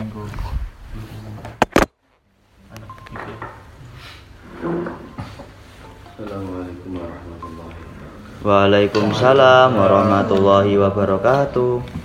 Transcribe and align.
minggu 0.00 0.24
Assalamualaikum. 6.20 6.90
Waalaikumsalam 8.40 9.76
warahmatullahi 9.76 10.72
wabarakatuh 10.80 11.99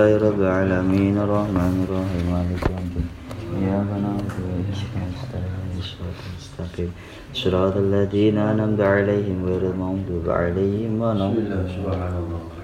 لله 0.00 0.16
رب 0.28 0.40
العالمين 0.40 1.14
الرحمن 1.26 1.74
الرحيم 1.84 2.24
مالك 2.32 2.62
يوم 2.72 2.84
الدين. 2.88 3.08
إياك 3.56 3.90
نعبد 4.04 4.32
وإياك 4.48 4.92
نستعين. 5.12 5.76
صراط 5.90 6.18
المستقيم. 6.28 6.90
صراط 7.40 7.76
الذين 7.76 8.36
أنعمت 8.52 8.80
عليهم 8.80 9.38
غير 9.48 9.62
المغضوب 9.72 10.26
عليهم 10.40 10.92
ولا 11.00 11.26
الضالين 11.28 12.59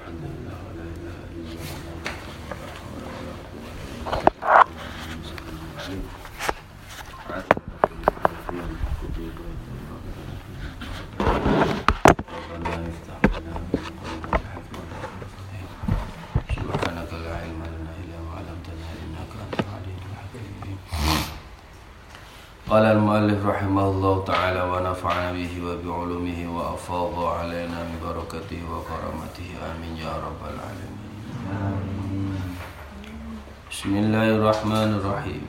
Bismillahirrahmanirrahim. 34.66 35.46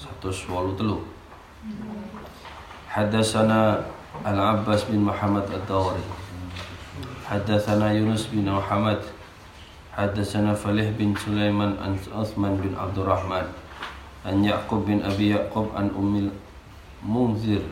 123. 0.00 1.04
Hadatsana 2.88 3.84
Al-Abbas 4.24 4.88
bin 4.88 5.04
Muhammad 5.04 5.44
al 5.52 5.60
Dawri. 5.68 6.00
Hadatsana 7.28 7.92
Yunus 7.92 8.32
bin 8.32 8.48
Muhammad. 8.48 9.04
Hadatsana 9.92 10.56
Falih 10.56 10.96
bin 10.96 11.12
Sulaiman 11.12 11.76
an 11.76 12.00
Utsman 12.08 12.56
bin 12.56 12.72
Abdul 12.72 13.04
Rahman. 13.04 13.52
An 14.24 14.40
Ya'qub 14.40 14.88
bin 14.88 15.04
Abi 15.04 15.36
Ya'qub 15.36 15.76
an 15.76 15.92
Ummil 15.92 16.32
Munzir. 17.04 17.68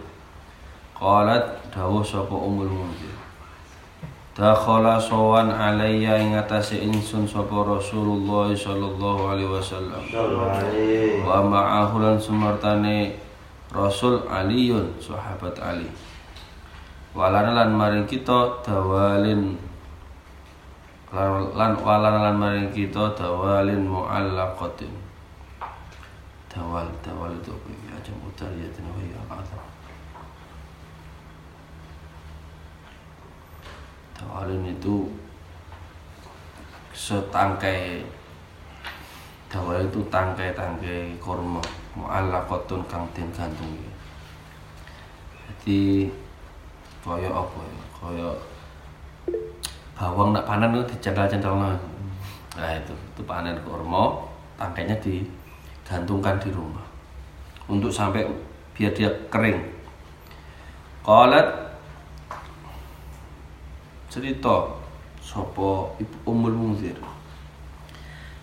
Qalat 0.92 1.72
dawuh 1.72 2.04
sapa 2.04 2.36
Ummul 2.36 2.68
Munzir. 2.68 3.16
Dakhala 4.32 4.96
sawan 4.96 5.52
alayya 5.52 6.16
ing 6.16 6.32
atase 6.32 6.80
ingsun 6.80 7.28
sapa 7.28 7.52
Rasulullah 7.52 8.48
sallallahu 8.48 9.28
alaihi 9.28 9.52
wasallam. 9.52 10.00
Wa 11.20 11.44
ma'ahu 11.44 12.00
lan 12.00 12.16
sumartane 12.16 13.12
Rasul 13.68 14.24
Aliun 14.24 14.96
sahabat 14.96 15.52
Ali. 15.60 15.84
Walana 17.12 17.52
lan 17.52 17.76
maring 17.76 18.08
kita 18.08 18.56
dawalin. 18.64 19.52
Lan 21.12 21.52
lan- 21.52 21.76
walana 21.84 22.32
lan 22.32 22.36
maring 22.40 22.68
kita 22.72 23.12
dawalin 23.12 23.84
muallaqatin. 23.84 24.92
Dawal 26.48 26.88
dawal 27.04 27.32
itu 27.36 27.48
apa 27.52 27.68
ya 27.68 28.12
utariyatin 28.28 28.84
wa 28.84 29.00
ya 29.00 29.01
dawalin 34.22 34.70
itu 34.70 35.10
setangkai 36.94 38.06
dawal 39.50 39.82
itu 39.82 39.98
tangkai-tangkai 40.06 41.18
korma 41.18 41.58
muallaqatun 41.98 42.86
kang 42.86 43.04
den 43.10 43.26
gantungi 43.34 43.90
jadi 45.62 46.10
kaya 47.06 47.30
apa 47.30 47.58
ya? 47.62 47.84
Kaya 47.94 48.28
bawang 49.94 50.34
nak 50.34 50.42
panen 50.42 50.74
itu 50.74 50.96
dicendal-cendal 50.96 51.54
nah 52.52 52.72
itu 52.74 52.90
itu 52.90 53.22
panen 53.22 53.54
korma 53.62 54.26
tangkainya 54.58 54.98
digantungkan 54.98 56.42
di 56.42 56.50
rumah. 56.50 56.82
Untuk 57.70 57.94
sampai 57.94 58.26
biar 58.74 58.90
dia 58.90 59.06
kering. 59.30 59.62
Qalat 61.06 61.46
cerita 64.12 64.68
sapa 65.24 65.88
Ummul 66.28 66.52
Munzir 66.52 67.00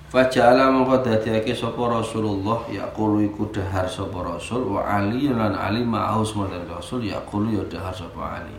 Faja'ala 0.09 0.73
mongko 0.73 1.05
dadiake 1.05 1.53
sapa 1.53 1.85
Rasulullah 1.85 2.65
yaqulu 2.65 3.21
iku 3.29 3.45
dahar 3.53 3.85
sapa 3.85 4.25
Rasul 4.25 4.65
wa 4.65 4.81
Ali 4.81 5.29
lan 5.29 5.53
Ali 5.53 5.85
ma'ahu 5.85 6.25
semarang 6.25 6.65
Rasul 6.65 7.05
yaqulu 7.05 7.53
ya 7.53 7.63
dahar 7.69 7.93
sapa 7.93 8.41
Ali. 8.41 8.57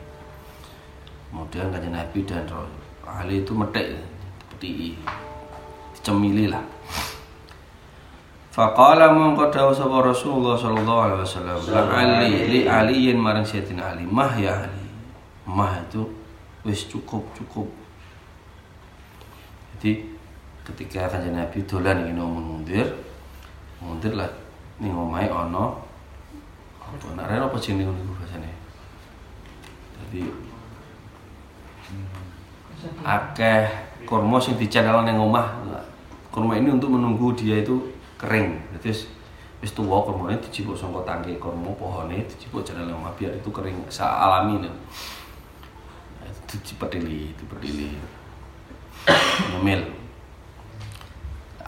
Kemudian 1.26 1.74
kanjeng 1.74 1.90
Nabi 1.90 2.22
dan 2.22 2.46
Rasul 2.46 2.78
Ali 3.02 3.42
itu 3.42 3.50
metek 3.50 3.98
seperti 4.46 4.94
dicemili 5.90 6.46
lah. 6.46 6.62
Faqala 8.54 9.10
mongko 9.10 9.50
dawuh 9.50 9.74
sapa 9.74 10.06
Rasulullah 10.06 10.54
sallallahu 10.54 11.00
alaihi 11.02 11.22
wasallam 11.26 11.58
la 11.66 11.82
Ali 11.90 12.30
li 12.46 12.60
Ali 12.70 13.10
yen 13.10 13.18
marang 13.18 13.42
Sayyidina 13.42 13.98
Ali 13.98 14.06
mah 14.06 14.38
ya 14.38 14.70
Ali. 14.70 14.86
Mah 15.50 15.82
itu 15.82 16.19
wis 16.66 16.88
cukup 16.88 17.24
cukup. 17.36 17.68
Jadi 19.76 20.12
ketika 20.66 21.08
kanjeng 21.08 21.36
Nabi 21.36 21.64
dolan 21.64 22.04
ingin 22.04 22.20
mundir 22.20 22.86
mundir 23.80 24.12
lah 24.12 24.28
ning 24.76 24.92
omahe 24.92 25.24
ana 25.26 25.72
apa 26.80 27.16
nak 27.16 27.32
rene 27.32 27.48
apa 27.48 27.56
jenenge 27.56 27.88
niku 27.96 28.12
basane 28.20 28.50
jadi 30.00 30.28
akeh 33.04 33.64
kurma 34.08 34.40
sing 34.40 34.56
dicanel 34.56 35.04
ning 35.04 35.16
omah. 35.20 35.60
Kurma 36.30 36.54
ini 36.54 36.70
untuk 36.70 36.94
menunggu 36.94 37.34
dia 37.34 37.58
itu 37.58 37.90
kering. 38.14 38.54
Jadi 38.78 38.94
wis 39.60 39.70
tuwa 39.76 40.00
kurmane 40.00 40.40
dijipuk 40.40 40.72
saka 40.72 41.04
tangke 41.04 41.36
kurma 41.36 41.68
pohone 41.76 42.24
dijipuk 42.24 42.64
janel 42.64 42.88
ning 42.88 42.96
omah 42.96 43.12
biar 43.18 43.36
itu 43.36 43.50
kering 43.52 43.76
alami 44.00 44.64
nih 44.64 44.72
itu 46.50 46.74
dipedili 46.74 47.30
dipedili 47.38 47.94
nyemil 49.54 49.86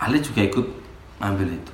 Ali 0.03 0.19
juga 0.19 0.43
ikut 0.43 0.67
ngambil 1.23 1.55
itu. 1.55 1.73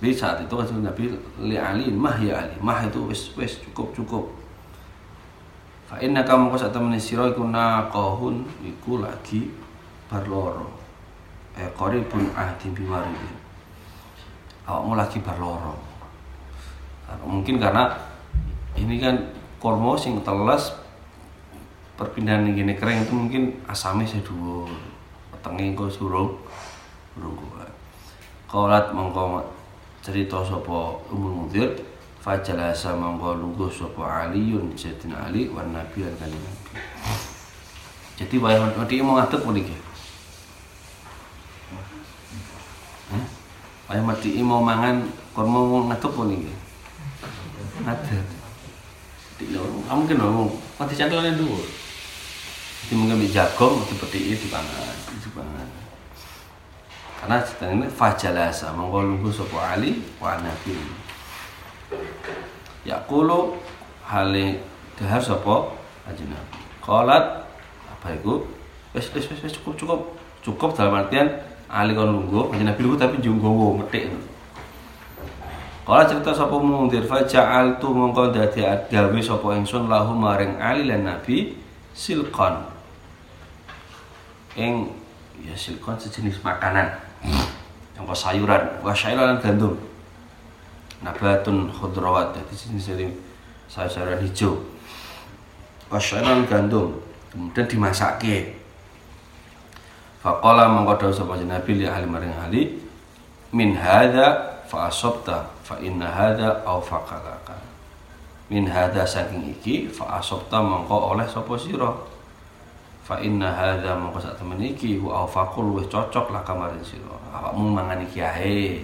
Jadi 0.00 0.12
saat 0.16 0.40
itu 0.40 0.56
kan 0.56 0.64
Nabi 0.80 1.12
li 1.44 1.60
Ali 1.60 1.92
mah 1.92 2.16
ya 2.16 2.40
Ali 2.40 2.56
mah 2.64 2.80
itu 2.88 3.04
wes 3.12 3.36
wes 3.36 3.60
cukup 3.60 3.92
cukup. 3.92 4.24
Fa 5.84 6.00
inna 6.00 6.24
kamu 6.24 6.48
kau 6.48 6.56
saat 6.56 6.72
temen 6.72 6.96
siro 6.96 7.28
iku 7.28 7.44
naqahun 7.44 8.48
iku 8.64 9.04
lagi 9.04 9.52
barloro. 10.08 10.72
Eh 11.52 11.68
qaribun 11.76 12.32
ahdi 12.32 12.72
bimaridi. 12.72 13.30
Awakmu 14.64 14.96
lagi 14.96 15.20
barloro. 15.20 15.76
Karena- 17.04 17.28
Mungkin 17.28 17.60
karena 17.60 17.92
ini 18.80 18.96
kan 18.96 19.20
kormo 19.60 19.92
sing 20.00 20.16
telas 20.24 20.72
perpindahan 22.02 22.50
yang 22.50 22.58
gini. 22.58 22.72
Kering 22.74 23.06
itu 23.06 23.14
mungkin 23.14 23.42
asamnya 23.70 24.02
saya 24.02 24.26
dulu. 24.26 24.66
Petengin 25.30 25.78
kau 25.78 25.86
suruh 25.86 26.34
suruh 27.14 27.30
gua. 27.30 27.62
Kaulat 28.50 28.90
mongko 28.90 29.46
cerita 30.02 30.42
sopo 30.42 30.98
umur 31.14 31.46
mudir 31.46 31.70
fajalasa 32.18 32.98
mongko 32.98 33.38
lungguh 33.38 33.70
sopo 33.70 34.02
Aliun 34.02 34.74
Sayyidina 34.74 35.30
Ali 35.30 35.46
wan 35.46 35.70
Nabi 35.70 36.02
lan 36.02 36.14
kanjeng 36.18 36.42
Nabi. 36.42 36.72
Jadi 38.18 38.34
wayah 38.42 38.66
mati 38.74 38.98
mau 38.98 39.16
ngadep 39.16 39.40
pun 39.40 39.56
iki? 39.56 39.74
Hah? 43.14 43.24
wayah 43.88 44.04
mati 44.04 44.36
mau 44.42 44.60
mangan 44.60 45.06
kurma 45.32 45.58
mau 45.62 45.86
ngadep 45.86 46.12
pun 46.12 46.28
iki? 46.34 46.52
Ngadep 47.86 48.42
kamu 49.42 50.06
mungkin 50.06 50.16
ngomong 50.22 50.48
mati 50.78 50.94
cantolannya 50.94 51.34
dulu 51.34 51.81
jadi 52.82 52.94
mungkin 52.98 53.22
jagung 53.30 53.82
seperti 53.86 54.34
itu 54.34 54.50
dipangan 54.50 54.94
dipangan 55.22 55.82
karena 57.22 57.38
ini 57.70 57.86
fajalasa 57.86 58.74
mongko 58.74 58.98
lungguh 59.06 59.30
sapa 59.30 59.78
Ali 59.78 60.02
wa 60.18 60.34
Nabi. 60.42 60.74
Yaqulu 62.82 63.54
hale 64.02 64.58
dahar 64.98 65.22
kanjeng 66.02 66.34
Nabi. 66.34 66.58
Qalat 66.82 67.46
apa 67.94 68.06
iku 68.18 68.42
wis 68.90 69.06
wis 69.14 69.30
wis 69.30 69.54
cukup 69.54 69.78
cukup. 69.78 70.00
Cukup 70.42 70.74
dalam 70.74 70.98
artian 70.98 71.30
Ali 71.70 71.94
kon 71.94 72.10
lungguh 72.10 72.50
kanjeng 72.50 72.66
Nabi 72.66 72.80
lungguh 72.82 72.98
tapi 72.98 73.22
junggowo 73.22 73.78
metik. 73.78 74.10
Kala 75.86 76.02
cerita 76.02 76.34
sapa 76.34 76.58
mundir 76.58 77.06
fa 77.06 77.22
ja'altu 77.22 77.86
mongko 77.94 78.34
dadi 78.34 78.66
gawe 78.66 79.20
sapa 79.22 79.46
ingsun 79.62 79.86
lahu 79.86 80.10
maring 80.18 80.58
Ali 80.58 80.90
lan 80.90 81.06
Nabi 81.06 81.54
silkon. 81.94 82.71
Ing 84.56 84.92
ya 85.40 85.56
silkon 85.56 85.96
sejenis 85.96 86.44
makanan. 86.44 86.92
Yang 87.96 88.18
sayuran, 88.18 88.62
wa 88.84 88.92
syairan 88.92 89.38
gandum. 89.40 89.78
Nabatun 91.02 91.70
khudrawat 91.72 92.36
dadi 92.36 92.54
jenis 92.54 92.92
dari 92.92 93.08
sayur-sayuran 93.66 94.20
hijau. 94.22 94.58
Wa 95.88 95.98
syairan 95.98 96.44
gandum. 96.44 97.00
Kemudian 97.32 97.64
dimasake. 97.64 98.62
Faqala 100.22 100.70
mongko 100.70 101.02
dawuh 101.02 101.16
sapa 101.16 101.34
Nabi 101.34 101.82
li 101.82 101.86
ahli 101.88 102.06
maring 102.06 102.30
ahli 102.30 102.62
min 103.50 103.74
hadza 103.74 104.54
fa 104.70 104.86
asabta 104.86 105.50
fa 105.66 105.74
inna 105.82 106.06
hadza 106.06 106.62
au 106.62 106.78
faqalaka 106.78 107.58
min 108.46 108.70
hadza 108.70 109.02
saking 109.02 109.50
iki 109.50 109.90
fa 109.90 110.22
asabta 110.22 110.62
mongko 110.62 111.18
oleh 111.18 111.26
sapa 111.26 111.58
fa 113.07 113.19
inna 113.23 113.47
hadza 113.55 113.95
mongko 113.95 114.19
sak 114.19 114.35
temen 114.35 114.59
iki 114.59 114.99
wa 114.99 115.23
au 115.23 115.27
faqul 115.27 115.79
wis 115.79 115.87
cocok 115.87 116.35
lah 116.35 116.43
kamarin 116.43 116.83
sira 116.83 117.07
awakmu 117.31 117.71
mangan 117.71 118.03
iki 118.03 118.19
ae 118.19 118.83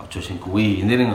aja 0.00 0.18
sing 0.20 0.40
kuwi 0.40 0.80
ini 0.80 1.12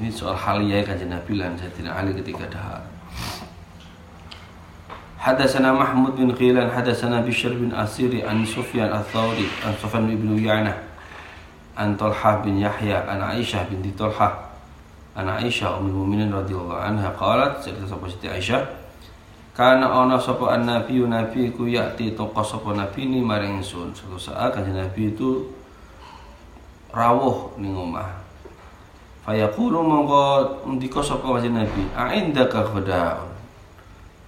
ini 0.00 0.08
soal 0.08 0.36
haliyah 0.36 0.80
kanjeng 0.84 1.12
Nabi 1.12 1.36
lan 1.36 1.56
Sayyidina 1.56 1.92
Ali 1.92 2.16
ketika 2.16 2.48
dahar 2.48 2.80
حدثنا 5.20 5.76
محمود 5.76 6.16
بن 6.16 6.32
غيلان 6.32 6.72
حدثنا 6.72 7.20
بشر 7.28 7.52
بن 7.52 7.76
أسير 7.76 8.24
عن 8.24 8.40
سفيان 8.40 8.88
الثوري 8.88 9.68
عن 9.68 9.72
سفيان 9.76 10.08
بن 10.16 10.32
يعنة 10.40 10.72
عن 11.76 11.96
طلحة 12.00 12.40
بن 12.40 12.56
يحيى 12.56 12.94
عن 13.04 13.20
عائشة 13.20 13.68
بنت 13.68 14.00
طلحة 14.00 14.43
an 15.15 15.31
Aisyah 15.31 15.79
ummi 15.79 15.95
mu'minin 15.95 16.29
radhiyallahu 16.29 16.75
anha 16.75 17.09
qalat 17.15 17.63
cerita 17.63 17.87
sapa 17.87 18.05
Siti 18.11 18.27
Aisyah 18.27 18.67
karena 19.55 19.87
ana 19.87 20.19
sapa 20.19 20.51
an 20.51 20.67
nabi 20.67 20.99
nabi 21.07 21.47
ku 21.55 21.63
yati 21.63 22.11
toko 22.11 22.43
sapa 22.43 22.75
nabi 22.75 23.07
ni 23.07 23.23
maring 23.23 23.63
sun 23.63 23.95
suatu 23.95 24.19
saat 24.19 24.51
kan 24.51 24.67
nabi 24.67 25.15
itu 25.15 25.47
rawuh 26.91 27.55
ning 27.59 27.71
omah. 27.71 28.07
Fayaqulu 29.23 29.79
mongko 29.79 30.23
ndika 30.75 30.99
sapa 30.99 31.39
kanjeng 31.39 31.55
nabi? 31.55 31.87
A 31.95 32.11
indaka 32.11 32.67
khoda 32.67 33.23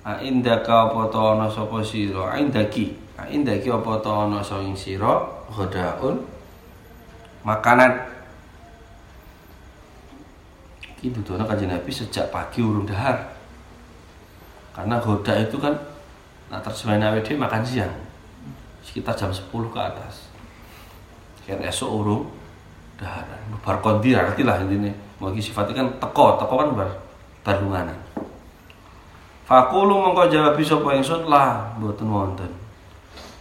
a 0.07 0.23
indaka 0.23 0.87
apa 0.87 1.11
ta 1.11 1.35
ana 1.35 1.51
sapa 1.51 1.83
sira? 1.83 2.31
Aindaki? 2.31 2.95
Aindaki 3.19 3.67
apa 3.67 3.99
ta 3.99 4.23
ana 4.23 4.39
sing 4.39 4.71
sira? 4.79 5.27
Khodaun 5.51 6.23
makanan. 7.43 8.16
Iki 10.97 11.13
dudono 11.13 11.45
kanjeng 11.45 11.69
Nabi 11.69 11.93
sejak 11.93 12.33
pagi 12.33 12.65
urung 12.65 12.89
dahar. 12.89 13.37
Karena 14.73 14.97
goda 14.97 15.33
itu 15.37 15.61
kan 15.61 15.77
nah 16.47 16.57
terjemahan 16.57 17.13
awd 17.13 17.29
makan 17.37 17.61
siang. 17.61 17.93
Sekitar 18.81 19.13
jam 19.13 19.29
10 19.29 19.45
ke 19.45 19.79
atas. 19.79 20.33
Kan 21.45 21.61
esok 21.61 21.89
urung 22.01 22.33
dahar. 22.97 23.29
Bar 23.61 23.77
kondi 23.85 24.17
arti 24.17 24.41
lah 24.41 24.57
intine. 24.57 24.91
Mau 25.21 25.29
sifatnya 25.37 25.85
kan 25.85 25.87
teko, 26.01 26.41
teko 26.41 26.53
kan 26.57 26.69
bar 26.73 26.89
darunganan. 27.45 27.97
Fakulu 29.47 30.03
mongko 30.03 30.27
jawab 30.27 30.59
sapa 30.59 30.97
ingsun 30.99 31.31
lah 31.31 31.71
mboten 31.79 32.11
wonten. 32.11 32.51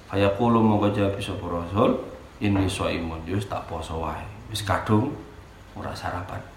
Fayaqulu 0.07 0.63
mongko 0.63 0.95
jawab 0.95 1.19
sapa 1.19 1.43
Rasul 1.51 1.99
ini 2.39 2.69
imun 2.71 3.27
wis 3.27 3.51
tak 3.51 3.67
poso 3.67 3.99
wae. 3.99 4.23
Wis 4.47 4.63
kadung 4.63 5.11
ora 5.75 5.91
sarapan. 5.91 6.56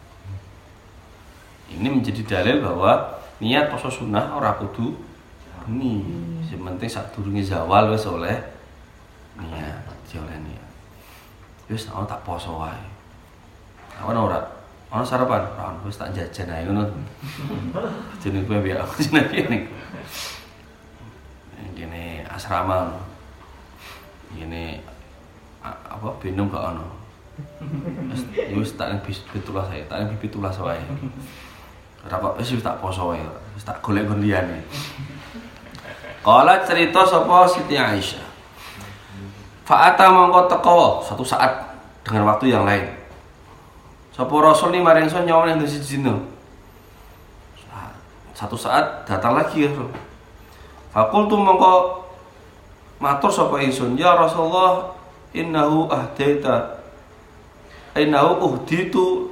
Ini 1.70 1.88
menjadi 1.88 2.22
dalil 2.26 2.66
bahwa 2.66 3.22
niat 3.40 3.70
poso 3.70 3.90
sunnah 3.94 4.34
ora 4.34 4.58
kudu 4.58 4.98
bengi. 5.70 6.02
Sing 6.50 6.60
penting 6.66 6.90
sadurunge 6.90 7.46
zawal 7.46 7.94
wis 7.94 8.06
oleh 8.10 8.38
niat, 9.38 9.86
oleh 10.18 10.38
niat. 10.42 10.70
Wis 11.70 11.86
tak 11.86 12.22
poso 12.26 12.58
wae. 12.58 12.86
Awan 14.02 14.18
ora 14.18 14.40
Ono 14.90 15.06
sarapan, 15.06 15.46
ora 15.54 15.70
wis 15.86 16.02
tak 16.02 16.10
jajan 16.18 16.50
ae 16.50 16.66
ngono. 16.66 16.82
Jeneng 18.26 18.50
kowe 18.50 18.58
biar 18.58 18.82
aku 18.82 19.06
jeneng 19.06 19.30
kene. 19.30 19.70
Gini 21.78 22.26
asrama. 22.26 22.98
Gini 24.34 24.82
apa 25.62 26.10
binum 26.18 26.50
gak 26.50 26.74
ono. 26.74 26.90
Wis 28.58 28.74
tak 28.74 29.06
bis 29.06 29.22
pitulas 29.30 29.70
saya, 29.70 29.86
tak 29.86 30.10
pitulas 30.18 30.58
wae. 30.58 30.82
Kok 32.08 32.40
wis 32.40 32.56
tak 32.64 32.80
poso 32.80 33.12
wae, 33.12 33.20
wis 33.58 33.68
tak 33.68 33.84
golek 33.84 34.08
gondiane. 34.08 34.64
Kala 36.24 36.64
cerita 36.64 37.04
sapa 37.04 37.48
Siti 37.48 37.76
Aisyah. 37.76 38.28
Fa'ata 39.68 40.10
mongko 40.10 40.50
teko 40.50 41.04
satu 41.06 41.22
saat 41.22 41.52
dengan 42.02 42.26
waktu 42.26 42.50
yang 42.50 42.66
lain. 42.66 42.90
Sapa 44.10 44.34
Rasul 44.42 44.74
ni 44.74 44.82
maring 44.82 45.08
son 45.08 45.30
nyawa 45.30 45.48
yang 45.54 45.62
siji 45.64 46.02
dino. 46.02 46.26
Satu 48.34 48.58
saat 48.58 49.06
datang 49.06 49.38
lagi 49.38 49.68
ya. 49.68 49.72
Fakultu 50.90 51.38
mongko 51.38 52.02
matur 52.98 53.30
sapa 53.30 53.62
ingsun, 53.62 53.94
ya 53.94 54.18
Rasulullah 54.18 54.90
innahu 55.32 55.86
ahdaita 55.86 56.82
innahu 57.94 58.42
uhditu 58.50 59.30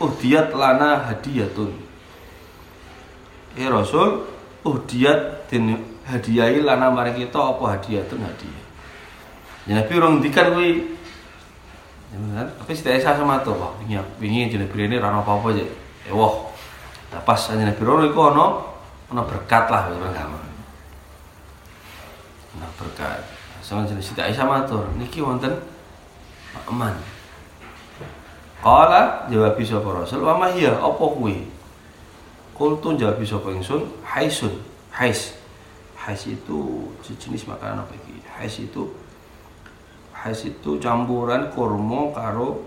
uhdiyat 0.00 0.56
lana 0.56 1.12
hadiyatun. 1.12 1.83
Ya 3.54 3.70
Rasul, 3.70 4.26
uhdiyat 4.66 5.46
den 5.50 5.78
hadiahi 6.04 6.62
lana 6.66 6.90
maring 6.90 7.26
kita 7.26 7.38
apa 7.38 7.78
hadiyatun 7.78 8.20
hadiah. 8.22 8.64
Ya 9.64 9.72
Nabi 9.80 9.92
urung 9.96 10.20
ndikan 10.20 10.52
kuwi 10.52 10.94
Ya, 12.14 12.46
tapi 12.46 12.70
setiap 12.70 12.94
saya 13.02 13.18
sama 13.18 13.42
tuh, 13.42 13.58
wah, 13.58 13.74
ini 13.82 13.98
ini 14.22 14.46
jenis 14.46 14.70
ini 14.70 15.02
rano 15.02 15.26
apa 15.26 15.34
apa 15.34 15.50
aja. 15.50 15.66
Eh, 16.06 16.14
wah, 16.14 16.46
nah, 17.10 17.18
pas 17.26 17.34
jenis 17.34 17.74
biru 17.74 18.06
itu 18.06 18.14
ono, 18.14 18.70
ono 19.10 19.22
berkat 19.26 19.66
lah 19.66 19.90
beragama. 19.90 20.38
Nah 22.54 22.70
berkat. 22.78 23.18
Sama 23.66 23.82
jenis 23.82 24.14
setiap 24.14 24.30
sama 24.30 24.62
tuh, 24.62 24.86
niki 24.94 25.18
wonten 25.18 25.58
aman. 26.70 26.94
Kala 28.62 29.26
jawab 29.26 29.58
sapa 29.66 29.88
Rasul, 29.90 30.22
wa 30.22 30.38
ma 30.38 30.54
hiya 30.54 30.78
apa 30.78 31.04
kuwi? 31.18 31.50
Kultu 32.54 32.94
jawab 32.94 33.18
sapa 33.26 33.50
ingsun, 33.50 33.82
haisun, 34.06 34.54
hais. 34.94 35.34
Hais 35.98 36.22
itu 36.30 36.86
sejenis 37.02 37.50
makanan 37.50 37.82
apa 37.82 37.98
iki? 37.98 38.22
Hais 38.30 38.62
itu 38.62 38.94
hais 40.14 40.46
itu 40.46 40.78
campuran 40.78 41.50
kurma 41.50 42.14
karo 42.14 42.62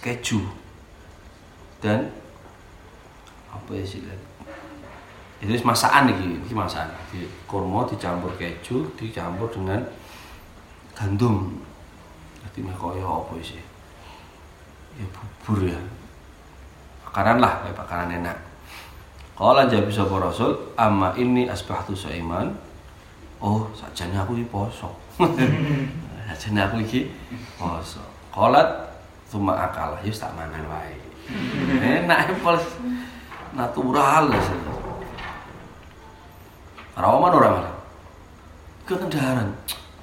keju. 0.00 0.40
Dan 1.84 2.08
apa 3.52 3.70
ya 3.76 3.84
sih? 3.84 4.00
Itu 5.44 5.52
masakan 5.60 6.08
nih 6.08 6.40
ini 6.40 6.54
masakan. 6.56 6.88
Di 7.12 7.28
kurma 7.44 7.84
dicampur 7.84 8.32
keju 8.40 8.96
dicampur 8.96 9.52
dengan 9.52 9.84
gandum. 10.96 11.52
Jadi 12.48 12.64
ini 12.64 12.72
kaya 12.72 13.04
apa 13.04 13.36
sih? 13.44 13.60
Ya 14.96 15.04
bubur 15.12 15.68
ya. 15.68 15.76
Makanan 17.04 17.44
lah 17.44 17.60
kayak 17.60 17.76
makanan 17.76 18.24
enak 18.24 18.47
kalau 19.38 19.54
aja 19.54 19.78
bisa 19.86 20.02
Rasul 20.02 20.74
ama 20.74 21.14
ini 21.14 21.46
asbahtu 21.46 21.94
saiman 21.94 22.50
oh 23.38 23.70
sajane 23.78 24.18
aku 24.18 24.34
di 24.34 24.44
poso 24.50 24.90
Ajane 26.28 26.60
aku 26.60 26.76
iki 26.84 27.08
poso. 27.56 28.04
Kolat 28.28 28.68
cuma 29.32 29.56
akal, 29.56 29.96
ya 30.04 30.12
tak 30.12 30.30
mangan 30.36 30.62
wae. 30.68 30.94
Enak 32.04 32.36
pol 32.44 32.56
natural. 33.56 34.28
Rawaman 36.94 37.32
ora 37.32 37.48
malah. 37.56 37.74
Kendaran. 38.84 39.48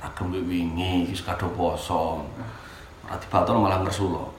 Agem 0.02 0.34
wingi 0.34 1.14
wis 1.14 1.22
kadho 1.22 1.48
poso. 1.54 2.26
Ora 3.06 3.16
dibaton 3.22 3.62
malah 3.62 3.86
ngersulo. 3.86 4.34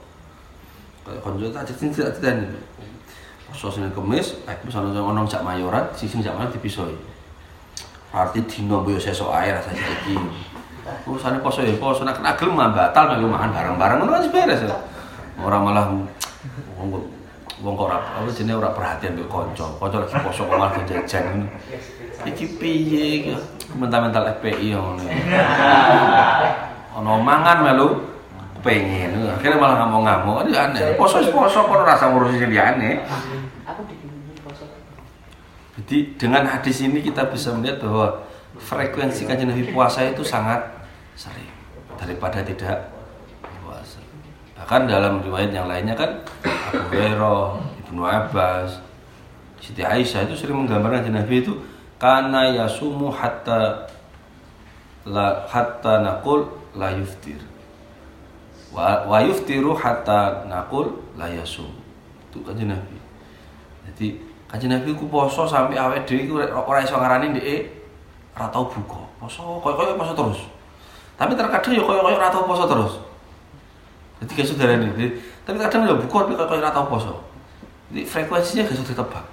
Kayak 1.07 1.23
konco 1.23 1.47
tak 1.55 1.63
cecin 1.71 1.95
Senin 3.55 3.91
Kemis, 3.95 4.35
eh 4.43 4.57
misalnya 4.63 4.99
ono 4.99 5.23
jak 5.23 5.41
mayoran, 5.41 5.87
sisi 5.95 6.19
jak 6.19 6.35
mayoran 6.35 6.51
dipisoi. 6.51 6.95
Berarti 8.11 8.39
dino 8.47 8.81
boyo 8.83 8.99
air 8.99 9.53
rasa 9.55 9.71
saiki. 9.71 10.15
Urusane 11.03 11.43
poso 11.43 11.59
ya 11.63 11.75
poso 11.75 12.07
nek 12.07 12.15
kena 12.19 12.31
gelem 12.39 12.59
batal 12.71 13.11
melu 13.11 13.27
makan 13.27 13.51
bareng-bareng 13.51 13.97
ngono 13.99 14.19
wis 14.23 14.31
beres. 14.31 14.63
ya. 14.63 14.77
Ora 15.43 15.59
malah 15.59 15.91
wong 16.79 16.87
wong 17.59 17.73
kok 17.75 17.87
ora 17.91 17.99
apa 17.99 18.29
ora 18.31 18.69
perhatian 18.71 19.19
mbek 19.19 19.27
kanca. 19.27 19.67
Kanca 19.75 19.97
lagi 19.99 20.15
poso 20.23 20.41
kok 20.47 20.55
malah 20.55 20.71
jajan 20.87 21.23
ngono. 21.27 21.45
Iki 22.23 22.45
piye 22.55 23.03
iki? 23.21 23.33
Mental-mental 23.75 24.39
FPI 24.39 24.67
ngono. 24.71 25.03
Ono 26.97 27.11
mangan 27.19 27.57
melu 27.67 27.87
pengen 28.65 29.13
akhirnya 29.29 29.57
malah 29.61 29.75
ngamuk-ngamuk 29.85 30.35
kan 30.41 30.73
aneh 30.73 30.97
poso 30.97 31.21
poso 31.29 31.63
kok 31.63 31.85
rasa 31.85 32.09
ngurusi 32.09 32.41
sing 32.41 32.51
aneh 32.51 32.99
Aku. 33.67 33.83
Jadi 35.77 35.97
dengan 36.15 36.47
hadis 36.47 36.79
ini 36.81 37.03
kita 37.03 37.27
bisa 37.27 37.51
melihat 37.51 37.83
bahwa 37.83 38.23
frekuensi 38.57 39.27
kajian 39.27 39.51
Nabi 39.51 39.69
puasa 39.69 40.07
itu 40.07 40.23
sangat 40.23 40.63
sering 41.13 41.51
daripada 41.99 42.41
tidak 42.41 42.89
puasa. 43.61 43.99
Bahkan 44.57 44.89
dalam 44.89 45.19
riwayat 45.21 45.51
yang 45.51 45.67
lainnya 45.69 45.93
kan 45.93 46.23
Abu 46.71 46.95
Hurairah, 46.95 47.59
Ibnu 47.85 48.01
Abbas, 48.01 48.79
Siti 49.61 49.83
Aisyah 49.83 50.25
itu 50.25 50.33
sering 50.39 50.63
menggambarkan 50.63 51.03
kajian 51.03 51.19
Nabi 51.19 51.35
itu 51.43 51.53
karena 51.99 52.47
yasumu 52.55 53.11
hatta 53.11 53.85
la 55.03 55.43
hatta 55.45 56.01
naqul 56.01 56.47
la 56.73 56.95
yuftir. 56.95 57.43
Wa, 58.71 59.03
wa 59.05 59.19
yuftiru 59.21 59.75
hatta 59.75 60.47
naqul 60.47 61.03
la 61.19 61.29
yasum. 61.29 61.69
Itu 62.31 62.41
kajian 62.41 62.73
Nabi. 62.73 62.97
Jadi 63.87 64.19
kanjeng 64.51 64.71
Nabi 64.71 64.91
ku 64.95 65.07
poso 65.07 65.47
sampai 65.47 65.79
awake 65.79 66.03
dhewe 66.03 66.27
iku 66.27 66.33
ora 66.43 66.83
iso 66.83 66.99
ngarani 66.99 67.31
ndeke 67.31 67.67
ora 68.35 68.47
tau. 68.51 68.67
Poso 69.17 69.59
koyo-koyo 69.63 69.97
poso 69.97 70.13
terus. 70.13 70.39
Tapi 71.17 71.33
terkadang 71.33 71.73
ya 71.73 71.81
koyo-koyo 71.81 72.15
ora 72.19 72.29
tau 72.29 72.43
poso 72.45 72.67
terus. 72.67 72.93
Jadi 74.17 74.33
gak 74.33 74.45
saudara 74.49 74.73
ini, 74.73 75.13
tapi 75.45 75.61
kadang 75.61 75.85
ya 75.85 75.93
buka 75.93 76.25
tapi 76.25 76.33
koyo 76.37 76.59
ora 76.61 76.71
tau 76.73 76.85
poso. 76.89 77.13
Jadi 77.89 78.03
frekuensinya 78.03 78.67
gak 78.67 78.73
bisa 78.75 78.83
ditebak. 78.93 79.25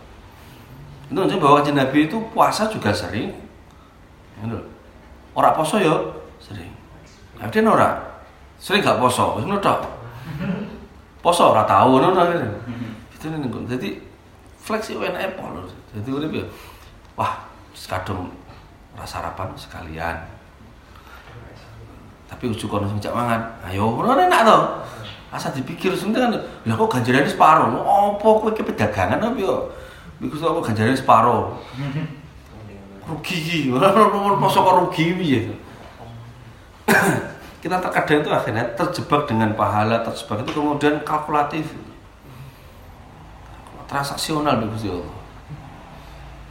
Itu 1.05 1.21
menunjukkan 1.21 1.41
bahwa 1.43 1.55
kanjeng 1.61 1.77
Nabi 1.77 1.99
itu 2.09 2.17
puasa 2.33 2.71
juga 2.71 2.95
sering. 2.95 3.33
Ngono. 4.41 4.61
Ora 5.37 5.53
poso 5.53 5.77
ya 5.77 5.95
sering. 6.41 6.73
Tapi 7.37 7.51
dia 7.51 7.69
ora 7.69 8.01
sering 8.57 8.81
gak 8.81 8.97
poso, 8.97 9.37
wis 9.37 9.45
ngono. 9.45 9.61
Poso 11.21 11.43
ora 11.53 11.65
tau 11.69 12.01
ngono. 12.01 12.25
Itu 13.13 13.29
nih 13.29 13.49
Jadi 13.69 13.89
fleksi 14.65 14.97
UNF 14.97 15.37
lho. 15.37 15.69
Jadi 15.93 16.09
urip 16.09 16.33
ya. 16.33 16.45
Wah, 17.21 17.45
wis 17.71 17.85
kadung 17.85 18.33
ora 18.97 19.05
sarapan 19.05 19.53
sekalian. 19.55 20.17
Tapi 22.25 22.49
ujuk 22.49 22.73
kono 22.73 22.89
sing 22.89 22.99
mangan. 23.13 23.45
Ayo, 23.69 23.93
ngono 23.93 24.17
enak 24.17 24.41
to. 24.49 24.59
Asa 25.29 25.53
dipikir 25.53 25.93
sing 25.93 26.17
kan, 26.17 26.33
lah 26.33 26.75
kok 26.75 26.89
ganjarane 26.89 27.29
separo. 27.29 27.69
Apa 27.69 28.25
kowe 28.25 28.51
iki 28.51 28.65
pedagangan 28.65 29.21
apa 29.21 29.37
yo? 29.37 29.69
Iku 30.23 30.35
kok 30.41 30.65
ganjarane 30.65 30.97
separo. 30.97 31.61
Rugi 33.05 33.37
iki. 33.37 33.59
Ora 33.69 33.93
ono 33.93 34.41
poso 34.41 34.65
rugi 34.65 35.13
piye. 35.21 35.41
Kita 37.63 37.81
terkadang 37.81 38.21
itu 38.21 38.29
akhirnya 38.29 38.65
terjebak 38.77 39.25
dengan 39.25 39.57
pahala, 39.57 40.05
terjebak 40.05 40.45
itu 40.45 40.53
kemudian 40.53 41.01
kalkulatif 41.01 41.73
transaksional 43.95 44.59
di 44.59 44.67
Gusti 44.75 44.91
Allah. 44.91 45.15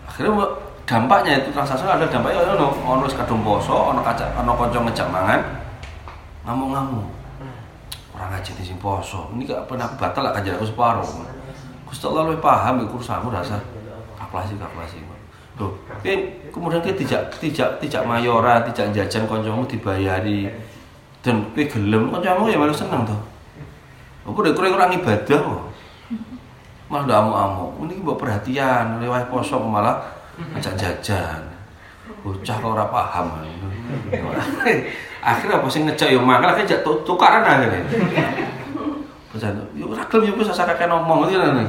Akhirnya 0.07 0.47
dampaknya 0.87 1.43
itu 1.43 1.51
transaksional 1.51 1.99
ada 1.99 2.07
dampaknya 2.07 2.39
ono 2.55 2.71
ono 2.79 3.03
wis 3.03 3.11
kadung 3.19 3.43
poso, 3.43 3.91
ono 3.91 3.99
kaca 3.99 4.31
ono 4.39 4.55
kanca 4.55 4.79
ngejak 4.79 5.07
mangan 5.11 5.39
ngamuk-ngamuk. 6.47 7.03
Orang 8.15 8.31
ngaji 8.31 8.51
di 8.55 8.63
sing 8.63 8.79
poso. 8.79 9.27
Ini 9.35 9.43
gak 9.43 9.67
pernah 9.67 9.91
batal 9.99 10.23
lah 10.23 10.31
kanjeng 10.31 10.55
aku 10.55 10.71
separuh. 10.71 11.03
Gusti 11.83 12.07
Allah 12.07 12.31
lebih 12.31 12.39
paham 12.39 12.79
iku 12.87 12.95
urusanmu 12.95 13.27
rasa 13.27 13.59
kalkulasi 14.15 14.55
kalkulasi. 14.55 15.03
Loh, 15.59 15.69
kemudian 16.49 16.81
kita 16.81 16.97
tidak 17.05 17.21
tidak 17.37 17.69
tidak 17.83 18.01
mayora, 18.07 18.63
tidak 18.65 18.89
jajan 18.95 19.27
kancamu 19.27 19.67
dibayari 19.67 20.49
dan 21.21 21.45
kowe 21.51 21.61
gelem 21.67 22.09
kancamu 22.09 22.47
ya 22.47 22.55
malah 22.55 22.73
seneng 22.73 23.03
tuh. 23.03 23.19
Aku 24.23 24.39
udah 24.39 24.55
kurang 24.55 24.79
kurang 24.79 24.95
ibadah 24.95 25.37
kok 25.43 25.72
malah 26.93 27.09
udah 27.09 27.17
amuk-amuk. 27.25 27.69
Ini 27.89 27.93
mbok 28.05 28.21
perhatian 28.21 29.01
lewat 29.01 29.25
poso 29.33 29.57
malah 29.57 29.97
ngajak 30.53 30.77
jajan. 30.77 31.41
Bocah 32.21 32.55
kok 32.61 32.69
ora 32.69 32.85
paham. 32.85 33.41
Akhirnya 35.25 35.57
apa 35.57 35.67
sing 35.73 35.89
ngejak? 35.89 36.13
Yo 36.13 36.21
makan 36.21 36.53
akhirnya 36.53 36.77
jak 36.77 36.85
tukaran 36.85 37.41
akhirnya. 37.41 37.81
Bocah 39.33 39.49
yo 39.73 39.89
ora 39.89 40.05
gelem 40.05 40.29
yo 40.29 40.33
wis 40.37 40.53
asa 40.53 40.69
kakek 40.69 40.85
ngomong 40.85 41.25
gitu 41.33 41.41
kan 41.41 41.65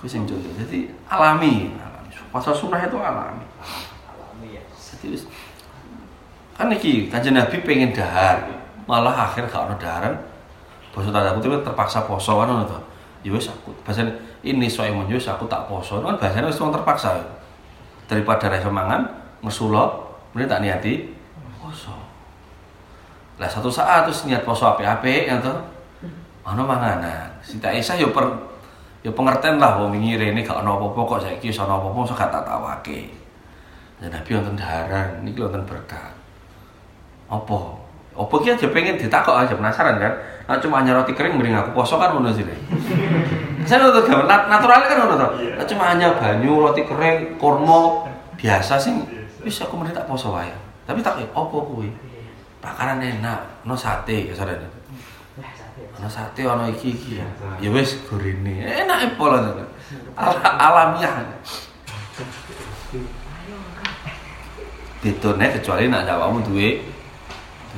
kuwi 0.00 0.08
sing 0.08 0.24
jodoh. 0.24 0.48
Jadi 0.56 0.88
alami. 1.12 1.76
Alami. 1.76 2.08
Pasal 2.32 2.56
sunnah 2.56 2.80
itu 2.80 2.96
alami. 2.96 3.44
Jadi 4.72 5.06
wis 5.12 5.28
kan 6.56 6.72
iki 6.72 7.12
kanjeng 7.12 7.36
Nabi 7.36 7.60
pengen 7.60 7.92
dahar. 7.92 8.48
Malah 8.88 9.28
akhir 9.28 9.52
gak 9.52 9.68
ono 9.68 9.76
daharan. 9.76 10.16
Basa 10.96 11.12
tanda 11.12 11.36
kutip 11.36 11.60
terpaksa 11.60 12.08
poso 12.08 12.40
kan 12.40 12.48
ngono 12.48 12.64
to 12.64 12.80
ya 13.26 13.30
wis 13.34 13.50
aku 13.50 13.74
bahasa 13.82 14.06
ini 14.46 14.70
soal 14.70 14.94
mun 14.94 15.10
ya 15.10 15.18
aku 15.18 15.44
tak 15.50 15.66
poso. 15.66 15.98
Kan 16.00 16.14
bahasanya 16.16 16.48
wis 16.48 16.58
wong 16.60 16.70
terpaksa. 16.70 17.18
Daripada 18.08 18.48
ra 18.48 18.56
iso 18.56 18.70
mangan 18.72 19.04
ngesulo 19.44 19.84
mending 20.32 20.48
tak 20.48 20.60
niati 20.62 20.94
poso. 21.58 21.94
Lah 23.38 23.46
satu 23.46 23.70
saat 23.70 24.06
terus 24.06 24.26
niat 24.26 24.42
poso 24.42 24.66
apik-apik 24.66 25.30
ya 25.30 25.38
to 25.38 25.52
ana 26.46 26.62
manganan. 26.64 27.28
Sita 27.44 27.70
Aisyah 27.70 27.98
yo 28.00 28.10
per 28.10 28.24
yo 29.02 29.14
pengertian 29.14 29.62
lah 29.62 29.78
wong 29.78 29.94
wingi 29.94 30.18
rene 30.18 30.42
gak 30.42 30.58
ana 30.58 30.74
apa-apa 30.74 31.16
kok 31.16 31.20
saiki 31.22 31.54
wis 31.54 31.60
ana 31.60 31.78
apa-apa 31.78 31.98
iso 32.02 32.14
gak 32.18 32.30
tak 32.34 32.42
tawake 32.42 33.00
Nabi 33.98 34.30
wonten 34.30 34.54
daharan 34.54 35.26
niki 35.26 35.42
wonten 35.42 35.66
berkah. 35.66 36.14
Apa 37.26 37.58
apa 38.18 38.34
ki 38.42 38.48
aja 38.50 38.66
pengen 38.74 38.98
ditakok 38.98 39.38
aja 39.38 39.54
penasaran 39.54 40.02
kan? 40.02 40.12
Nah 40.50 40.58
cuma 40.58 40.82
hanya 40.82 40.98
roti 40.98 41.14
kering 41.14 41.38
mending 41.38 41.54
aku 41.54 41.70
poso 41.70 41.94
kan 42.02 42.10
ngono 42.10 42.34
sih 42.34 42.42
saya 43.68 43.84
nonton 43.84 44.00
gambar 44.08 44.26
nat 44.26 44.42
natural 44.48 44.80
kan 44.90 44.96
ngono 44.96 45.14
to? 45.14 45.28
Nah, 45.54 45.66
cuma 45.68 45.92
hanya 45.94 46.08
banyu 46.18 46.58
roti 46.58 46.82
kering 46.82 47.38
kurma 47.38 48.08
biasa 48.34 48.80
sih. 48.80 48.90
Wis 49.44 49.62
aku 49.62 49.78
mending 49.78 49.94
tak 49.94 50.10
poso 50.10 50.34
wae. 50.34 50.50
Tapi 50.88 50.98
tak 51.04 51.20
apa 51.20 51.56
kuwi? 51.62 51.92
Pakaran 52.58 52.98
enak 52.98 53.62
no 53.62 53.78
sate 53.78 54.34
kasarane 54.34 54.66
ono 55.98 56.08
sate 56.10 56.42
ono 56.42 56.66
iki 56.66 56.94
iki 56.94 57.22
ya. 57.22 57.26
Wis 57.70 58.02
gorene. 58.06 58.66
Enak 58.66 59.14
pola 59.14 59.38
Al 60.18 60.34
alamiah. 60.42 61.22
Bedone 64.98 65.46
kecuali 65.54 65.86
nak 65.86 66.10
awakmu 66.10 66.42
duwe 66.42 66.97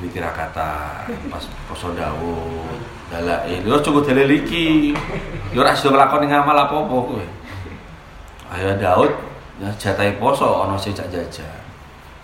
duwe 0.01 0.09
kira-kata 0.09 1.05
pas 1.29 1.45
poso 1.69 1.93
Daud, 1.93 2.81
dalail. 3.13 3.61
Yo 3.61 3.77
cukup 3.85 4.09
dalil 4.09 4.41
iki. 4.41 4.97
Yo 5.53 5.61
ora 5.61 5.77
sida 5.77 5.93
nglakoni 5.93 6.25
ngamal 6.25 6.57
apa-apa. 6.57 7.21
Ayo 8.57 8.73
Daud 8.81 9.13
ya 9.61 9.69
jatahi 9.77 10.17
poso 10.17 10.65
ana 10.65 10.73
sing 10.73 10.97
jak 10.97 11.05
jajan. 11.13 11.61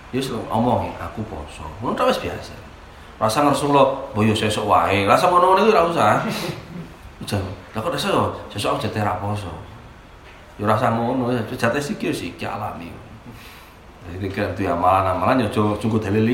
Yo 0.09 0.17
omong 0.49 0.89
aku 0.97 1.21
poso. 1.29 1.69
Ngono 1.77 1.93
ta 1.93 2.09
biasa. 2.09 2.57
Rasa 3.21 3.45
Rasulullah 3.45 4.09
boyo 4.17 4.33
sesuk 4.33 4.65
wae. 4.65 5.05
Rasa 5.05 5.29
ngono-ngono 5.29 5.61
iku 5.61 5.71
ora 5.77 5.85
usah. 5.85 6.25
Ujar, 7.21 7.41
lah 7.77 7.79
kok 7.81 7.93
sesuk 7.93 8.49
sesuk 8.49 8.81
jatah 8.81 9.05
ra 9.05 9.13
poso. 9.21 9.53
Yo 10.57 10.65
rasa 10.65 10.89
ngono 10.89 11.29
ya 11.29 11.45
jatah 11.53 11.77
siki 11.77 12.09
siki 12.09 12.41
alami. 12.41 12.89
Jadi 14.07 14.33
kan 14.33 14.49
tuh 14.57 14.65
amalan-amalan 14.65 15.45
ya 15.45 15.47
cukup 15.53 16.01
dalil. 16.01 16.25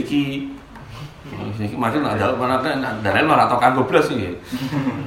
Iki 1.24 1.80
maksud 1.80 2.04
nak 2.04 2.20
dalil 2.20 2.36
mana 2.36 2.60
kan 2.60 2.84
dalil 3.00 3.32
ora 3.32 3.48
tau 3.48 3.56
kanggo 3.56 3.88
blas 3.88 4.12
iki. 4.12 4.36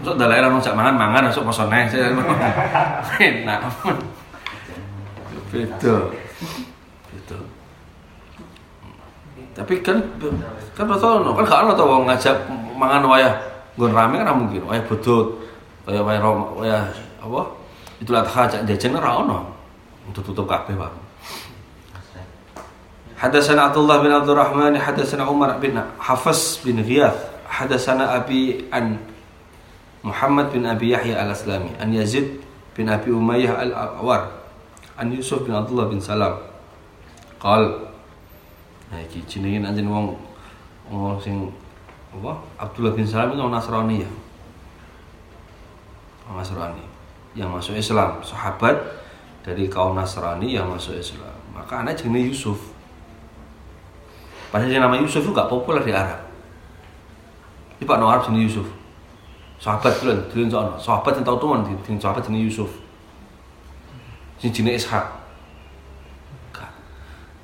Masuk 0.00 0.16
dalil 0.16 0.40
ora 0.40 0.49
ngajak 0.49 0.73
mangan 0.73 0.96
mangan 0.96 1.28
esuk 1.28 1.44
poso 1.44 1.68
neh. 1.68 1.85
Enak. 3.20 3.61
Beda. 5.52 5.96
Beda. 7.12 7.38
Tapi 9.52 9.75
kan 9.85 10.00
kan 10.73 10.85
betul 10.88 11.20
no. 11.20 11.37
kan 11.37 11.44
gak 11.44 11.61
ono 11.64 12.08
ngajak 12.08 12.37
mangan 12.76 13.04
wayah 13.04 13.37
nggon 13.76 13.92
rame 13.92 14.16
kan 14.16 14.32
mungkin. 14.32 14.64
Wayah 14.64 14.85
bodot, 14.88 15.37
wayah 15.85 16.00
wayah 16.00 16.20
wayah 16.56 16.82
apa? 17.20 17.40
Itulah 18.00 18.25
tak 18.25 18.64
jajan 18.64 18.96
ora 18.96 19.20
ono. 19.20 19.38
Untuk 20.06 20.23
tutup 20.23 20.46
kabeh, 20.46 20.78
Pak. 20.78 21.06
Hadatsana 23.16 23.73
Abdullah 23.73 24.04
bin 24.04 24.12
Abdul 24.12 24.37
Rahman, 24.37 24.76
hadatsana 24.76 25.25
Umar 25.25 25.56
bin 25.56 25.73
Hafiz 25.96 26.61
bin 26.61 26.85
Ghiyath, 26.85 27.16
hadatsana 27.49 28.12
Abi 28.12 28.68
an 28.68 29.00
Muhammad 30.04 30.52
bin 30.52 30.68
Abi 30.68 30.92
Yahya 30.92 31.25
al-Aslami, 31.25 31.73
an 31.80 31.96
Yazid 31.96 32.44
bin 32.76 32.92
Abi 32.92 33.08
Umayyah 33.08 33.56
al-Awar, 33.56 34.37
an 35.00 35.08
Yusuf 35.08 35.49
bin 35.49 35.56
Abdullah 35.56 35.88
bin 35.88 35.96
Salam. 35.96 36.44
Qal 37.40 37.88
Nah, 38.87 39.02
ini 39.02 39.18
jenenge 39.26 39.66
anjen 39.66 39.90
wong 39.90 40.14
wong 40.87 41.18
sing 41.18 41.50
apa? 42.14 42.38
Abdullah 42.54 42.94
bin 42.94 43.02
Salam 43.02 43.35
itu 43.35 43.42
orang 43.42 43.58
Nasrani 43.58 43.96
ya. 44.06 44.11
orang 46.30 46.38
Nasrani 46.42 46.85
yang 47.35 47.50
masuk 47.50 47.75
Islam, 47.75 48.23
sahabat 48.23 48.78
dari 49.42 49.66
kaum 49.66 49.99
Nasrani 49.99 50.54
yang 50.54 50.70
masuk 50.70 50.94
Islam. 50.94 51.35
Maka 51.50 51.82
anak 51.82 51.99
jenenge 51.99 52.30
Yusuf. 52.30 52.75
Padahal 54.50 54.71
yang 54.71 54.85
nama 54.87 54.97
Yusuf 54.99 55.26
itu 55.26 55.35
gak 55.35 55.50
populer 55.50 55.83
di 55.83 55.93
Arab. 55.93 56.23
Ini 57.76 57.85
Pak 57.85 57.99
Arab 58.00 58.23
jenenge 58.25 58.47
Yusuf. 58.49 58.67
Sahabat 59.57 60.00
dulu, 60.00 60.12
dulu 60.33 60.43
sono. 60.49 60.73
Sahabat 60.76 61.17
yang 61.21 61.25
tahu 61.25 61.38
tuan, 61.41 61.61
di 61.65 61.73
sahabat 62.00 62.25
jenenge 62.25 62.47
Yusuf. 62.49 62.71
Sing 64.41 64.53
jenenge 64.53 64.81
Ishak. 64.81 65.05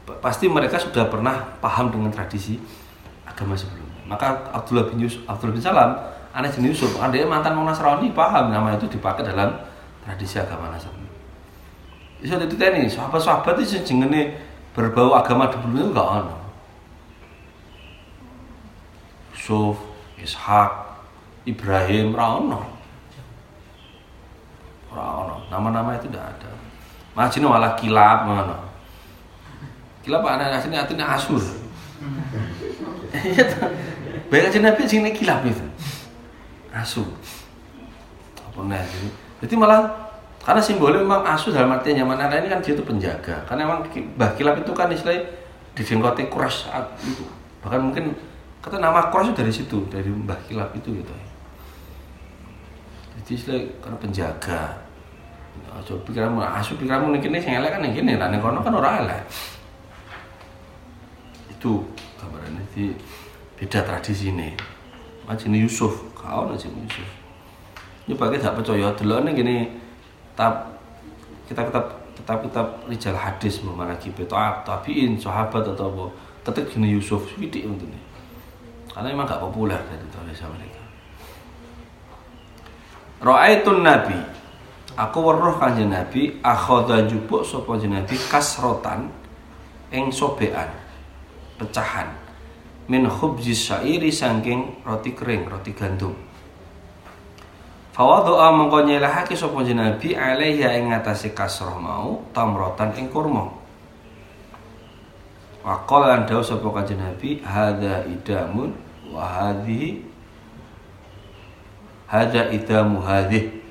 Pasti 0.02 0.50
mereka 0.50 0.78
sudah 0.78 1.06
pernah 1.06 1.59
paham 1.62 1.90
dengan 1.90 2.11
tradisi 2.11 2.59
agama 3.23 3.54
sebelumnya. 3.54 4.02
Maka 4.06 4.50
Abdullah 4.50 4.87
bin 4.90 5.02
Yusuf, 5.02 5.23
Abdullah 5.30 5.54
bin 5.54 5.62
Salam, 5.62 5.94
anak 6.35 6.52
jenis 6.52 6.75
Yusuf, 6.76 6.99
adanya 6.99 7.26
mantan 7.26 7.54
orang 7.54 7.71
Nasrani 7.71 8.11
paham 8.11 8.50
nama 8.50 8.75
itu 8.75 8.87
dipakai 8.90 9.23
dalam 9.23 9.54
tradisi 10.04 10.42
agama 10.42 10.68
Nasrani. 10.75 11.06
Iso 12.23 12.38
itu 12.38 12.54
tadi, 12.59 12.87
sahabat-sahabat 12.87 13.62
itu 13.62 13.78
jenenge 13.82 14.37
berbau 14.75 15.14
agama 15.14 15.50
dulu 15.50 15.80
itu 15.80 15.90
gak 15.94 16.09
ada. 16.23 16.41
Yusuf, 19.42 19.75
Ishak, 20.22 20.70
Ibrahim, 21.42 22.14
ra 22.14 22.38
ono. 22.38 22.62
Ora 24.94 25.26
ono. 25.26 25.37
Nama-nama 25.50 25.99
itu 25.99 26.06
tidak 26.06 26.30
ada. 26.38 26.54
Masih 27.18 27.42
malah 27.42 27.75
kilap 27.75 28.22
ngono. 28.30 28.54
Kilap 30.06 30.22
anak 30.22 30.62
asli 30.62 30.78
artinya 30.78 31.18
asur. 31.18 31.42
Baik 34.30 34.46
aja 34.46 34.58
Nabi 34.62 34.87
sing 34.87 35.02
kilap 35.11 35.42
itu. 35.42 35.66
Asur. 36.70 37.11
Apa 38.46 38.62
nih? 38.62 39.11
Jadi 39.42 39.58
malah 39.58 39.90
karena 40.46 40.62
simbolnya 40.62 41.02
memang 41.02 41.26
asu 41.26 41.50
dalam 41.50 41.75
artian 41.75 41.99
zaman 41.99 42.14
ada 42.14 42.38
ini 42.38 42.46
kan 42.46 42.62
dia 42.62 42.78
itu 42.78 42.87
penjaga. 42.87 43.42
Karena 43.50 43.66
memang 43.66 43.90
Mbah 43.90 44.38
Kilap 44.38 44.62
itu 44.62 44.70
kan 44.70 44.87
istilahnya 44.87 45.26
di 45.75 45.82
Quraisy 46.30 46.70
saat 46.70 46.94
itu. 47.02 47.26
Bahkan 47.66 47.80
mungkin 47.82 48.14
kata 48.62 48.78
nama 48.78 49.11
itu 49.11 49.35
dari 49.35 49.50
situ, 49.50 49.78
dari 49.90 50.07
Mbah 50.07 50.38
Kilap 50.47 50.71
itu 50.78 50.95
gitu. 50.95 51.11
Jadi 53.19 53.31
istilahnya 53.35 53.66
karena 53.83 53.97
penjaga. 53.99 54.61
Aja 55.73 55.92
pikiranmu 56.04 56.40
asu 56.40 56.78
pikiranmu 56.81 57.12
ning 57.12 57.21
kene 57.21 57.37
sing 57.42 57.52
elek 57.59 57.76
kan 57.76 57.81
ning 57.85 57.92
kene, 57.92 58.16
lah 58.16 58.31
ning 58.31 58.40
kono 58.40 58.62
kan 58.62 58.73
ora 58.73 59.02
elek. 59.04 59.23
Itu 61.50 61.85
gambarannya 62.16 62.62
di 62.73 62.95
beda 63.59 63.85
tradisi 63.85 64.31
ini. 64.31 64.54
Majine 65.26 65.61
Yusuf, 65.61 66.12
kau 66.16 66.49
nasi 66.49 66.71
Yusuf. 66.71 67.09
Ini 68.07 68.14
pakai 68.19 68.40
tak 68.40 68.59
percaya 68.59 68.90
dulu 68.95 69.23
nih 69.26 69.33
gini 69.37 69.57
tab 70.35 70.73
kita 71.47 71.69
kitab 71.69 71.85
kitab 72.16 72.38
kitab 72.42 72.66
rijal 72.88 73.16
hadis 73.16 73.62
mana 73.62 73.95
kipe 74.00 74.25
tabiin 74.26 75.21
sahabat 75.21 75.62
atau 75.62 75.92
apa 75.92 76.04
tetap 76.42 76.64
gini 76.73 76.97
Yusuf 76.97 77.28
sidik 77.37 77.69
untuk 77.69 77.87
nih 77.87 78.12
karena 78.92 79.08
emang 79.08 79.25
gak 79.25 79.40
populer 79.40 79.80
dari 79.88 80.06
tradisi 80.12 80.44
mereka 80.44 80.82
Ra'aitun 83.22 83.87
Nabi. 83.87 84.18
Aku 84.99 85.22
weruh 85.22 85.54
kanjeng 85.54 85.94
Nabi 85.94 86.42
akhadha 86.42 87.06
jupuk 87.06 87.46
sapa 87.46 87.78
Nabi 87.78 88.18
kasrotan 88.28 89.14
ing 89.94 90.11
sobean 90.11 90.68
pecahan 91.54 92.11
min 92.90 93.06
khubzis 93.06 93.70
syairi 93.70 94.11
saking 94.11 94.82
roti 94.82 95.14
kering 95.14 95.46
roti 95.46 95.70
gandum. 95.70 96.18
Fawadhu'a 97.94 98.50
mengko 98.50 98.90
nyelahake 98.90 99.38
sapa 99.38 99.55
kanjeng 99.62 99.78
Nabi 99.78 100.18
alaiha 100.18 100.74
ing 100.83 100.90
ngatasé 100.90 101.31
kasroh 101.31 101.78
mau 101.78 102.26
tamrotan 102.35 102.90
ing 102.98 103.07
kurma 103.07 103.62
Waqala 105.62 106.18
lan 106.18 106.22
dawuh 106.27 106.42
sapa 106.42 106.66
kanjeng 106.75 106.98
Nabi 106.98 107.38
hadza 107.38 108.03
idamun 108.11 108.75
wa 109.14 109.22
hadhihi 109.22 110.03
idamu 112.51 112.98
hadhihi 112.98 113.62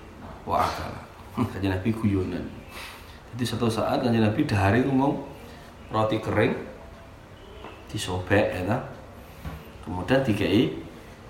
wa 0.48 0.64
akala. 0.64 1.04
Kanjeng 1.52 1.76
Nabi 1.76 1.92
guyonan. 1.92 2.48
Jadi 3.36 3.44
satu 3.44 3.68
saat 3.68 4.00
kanjeng 4.00 4.24
Nabi 4.24 4.48
dahari 4.48 4.88
ngomong 4.88 5.20
roti 5.92 6.24
kering 6.24 6.56
disobek 7.92 8.56
ya 8.56 8.80
kemudian 9.84 10.24
dikei 10.24 10.72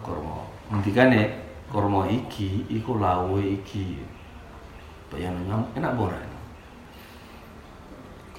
kurma. 0.06 0.46
Ngendikane 0.70 1.42
kurma 1.74 2.06
iki 2.06 2.70
iku 2.70 3.02
lawe 3.02 3.42
iki. 3.42 3.98
Bayangan 5.10 5.74
enak 5.74 5.98
boran 5.98 6.31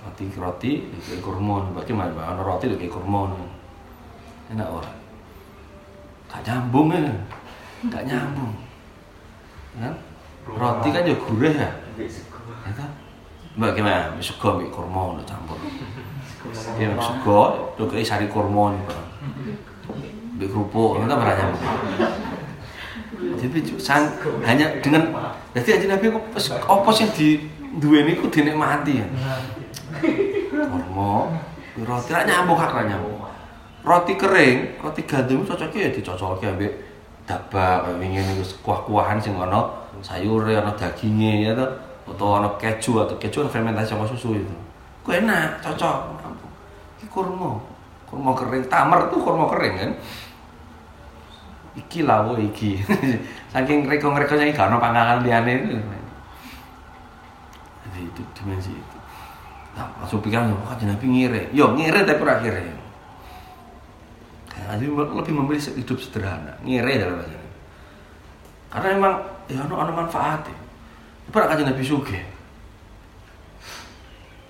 roti 0.03 0.25
roti 0.35 0.73
dikei 0.91 1.23
kurma 1.23 1.63
bagaimana 1.75 2.11
ana 2.19 2.43
roti 2.43 2.67
dikei 2.69 2.91
kurma 2.91 3.31
enak 4.51 4.69
ora? 4.69 4.93
Gak 6.29 6.43
nyambung 6.45 6.91
ya. 6.93 7.15
Gak 7.89 8.05
nyambung. 8.05 8.53
Kan? 9.79 9.95
Roti 10.43 10.89
kan 10.91 11.03
ya 11.07 11.15
gurih 11.15 11.55
ya? 11.55 11.71
Ya 12.67 12.71
kan? 12.75 12.91
Mbak 13.57 13.71
gimana? 13.77 14.17
Sego 14.19 14.59
mbak 14.59 14.73
kurma 14.75 15.17
udah 15.17 15.27
campur 15.29 15.61
ya 16.79 16.91
sego 16.99 17.71
tuh 17.79 17.87
kayak 17.87 18.03
sari 18.03 18.27
kurma 18.27 18.75
nih 18.75 18.83
pak 18.91 19.01
kerupuk 20.43 20.99
itu 20.99 21.07
kan 21.07 21.19
pernah 21.23 21.37
nyambung. 21.39 21.65
Jadi 23.39 23.59
sang, 23.79 24.11
hanya 24.43 24.67
dengan 24.83 25.15
jadi 25.55 25.79
aja 25.79 25.87
nabi 25.95 26.11
aku 26.11 26.19
apa 26.67 26.91
sih 26.91 27.07
di 27.15 27.29
dua 27.79 28.03
ini 28.03 28.19
aku 28.19 28.27
dinikmati 28.27 28.99
ya 28.99 29.07
kurma 30.51 31.31
roti 31.87 32.11
lah 32.13 32.25
nyambung 32.27 32.59
kak 32.59 32.73
lah 32.75 32.85
nyambung. 32.85 33.17
Roti 33.83 34.15
kering 34.15 34.79
roti 34.79 35.03
gandum 35.07 35.43
cocoknya 35.43 35.89
ya 35.89 35.91
dicocoknya 35.91 36.55
ambek 36.55 36.73
dabak 37.27 37.87
kayak 37.87 38.03
ingin 38.03 38.27
itu 38.35 38.45
kuah-kuahan 38.63 39.19
sing 39.23 39.39
ono 39.39 39.71
sayur 40.03 40.43
ono 40.47 40.73
dagingnya 40.75 41.33
ya 41.39 41.51
tuh 41.55 41.71
atau 42.13 42.43
ono 42.43 42.49
keju 42.59 43.07
atau 43.07 43.17
keju 43.17 43.47
fermentasi 43.49 43.95
sama 43.95 44.05
susu 44.07 44.39
itu. 44.39 44.55
Enak 45.09 45.63
cocok 45.65 45.97
ini 47.03 47.07
kurma. 47.11 47.59
Kurma 48.07 48.37
kering 48.37 48.69
tamar 48.69 49.09
tuh 49.09 49.19
kurma 49.23 49.49
kering 49.51 49.75
kan? 49.81 49.91
Iki 51.73 52.05
lawo 52.05 52.37
iki. 52.37 52.79
Saking 53.53 53.89
rekong-rekongnya 53.89 54.49
ini 54.49 54.53
gak 54.53 54.69
ono 54.69 54.77
panganan 54.77 55.25
liane 55.25 55.53
itu 55.61 55.77
jadi 57.93 58.09
itu 58.09 58.23
dimensi 58.33 58.73
itu 58.73 58.97
langsung 59.77 60.21
pikiran 60.21 60.53
oh 60.53 60.69
kan 60.69 60.85
nabi 60.85 61.07
ngire 61.09 61.49
yo 61.57 61.73
ngire 61.73 62.05
tapi 62.05 62.23
kire 62.45 62.63
jadi 64.53 64.89
lebih 64.89 65.33
memilih 65.37 65.61
hidup 65.61 65.99
sederhana 66.01 66.57
ngire 66.65 66.93
dalam 66.97 67.19
bahasa 67.19 67.35
ini. 67.35 67.51
karena 68.73 68.89
memang 68.97 69.15
ya 69.49 69.59
ono 69.65 69.75
ono 69.81 69.93
manfaatnya 69.93 70.63
Pernah 71.33 71.49
kajian 71.55 71.73
Nabi 71.73 71.85
Suge 71.87 72.21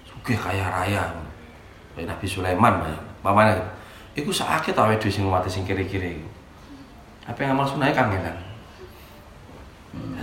Suge 0.09 0.35
kaya 0.35 0.67
raya. 0.67 1.15
Kayak 1.95 2.17
Nabi 2.17 2.27
Sulaiman 2.27 2.75
Mamanya 3.21 3.61
Iku 4.13 4.29
sakit 4.29 4.77
tau 4.77 4.93
wedo 4.93 5.09
sing 5.09 5.25
mati 5.25 5.49
sing 5.49 5.65
kiri-kiri. 5.65 6.21
Apa 7.25 7.49
yang 7.49 7.57
amal 7.57 7.65
sunai 7.65 7.97
kangenan. 7.97 8.37
Dan 8.37 8.52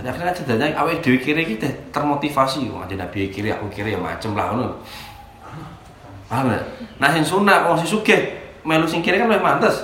akhirnya 0.06 0.32
ceritanya 0.32 0.72
awet 0.78 1.02
dewi 1.02 1.18
kiri 1.18 1.42
kita 1.44 1.66
termotivasi 1.90 2.70
Wah 2.70 2.86
Nabi 2.86 3.28
kiri 3.28 3.50
aku 3.50 3.66
kiri 3.68 3.92
ya 3.94 4.00
macem 4.00 4.32
lah 4.32 4.54
ngono. 4.54 4.78
Paham? 6.30 6.54
Nah 7.02 7.08
sing 7.10 7.26
sunah 7.26 7.66
kalau 7.66 7.76
si 7.76 7.90
suge 7.90 8.16
melu 8.62 8.86
sing 8.86 9.02
kiri 9.02 9.18
kan 9.18 9.26
lebih 9.26 9.42
mantes 9.42 9.82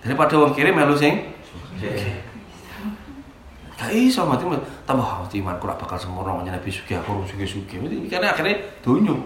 daripada 0.00 0.38
wong 0.38 0.54
kiri 0.54 0.70
melu 0.70 0.94
sing 0.94 1.34
suge. 1.50 2.22
Gak 3.80 3.96
iso 3.96 4.28
mati 4.28 4.44
tambah 4.84 5.00
hati 5.00 5.40
iman 5.40 5.56
kurang 5.56 5.80
bakal 5.80 5.96
sempurna 5.96 6.36
menjadi 6.36 6.60
Nabi 6.60 6.68
Sugi 6.68 6.92
aku 6.92 7.16
urung 7.16 7.24
sugi 7.24 7.48
sugi. 7.48 7.80
Karena 8.12 8.36
akhirnya 8.36 8.60
dunyo. 8.84 9.16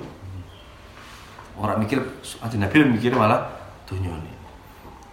Orang 1.59 1.83
mikir 1.83 1.99
aja 2.23 2.55
Nabi 2.55 2.87
mikir 2.87 3.11
malah 3.19 3.51
nih. 3.91 4.35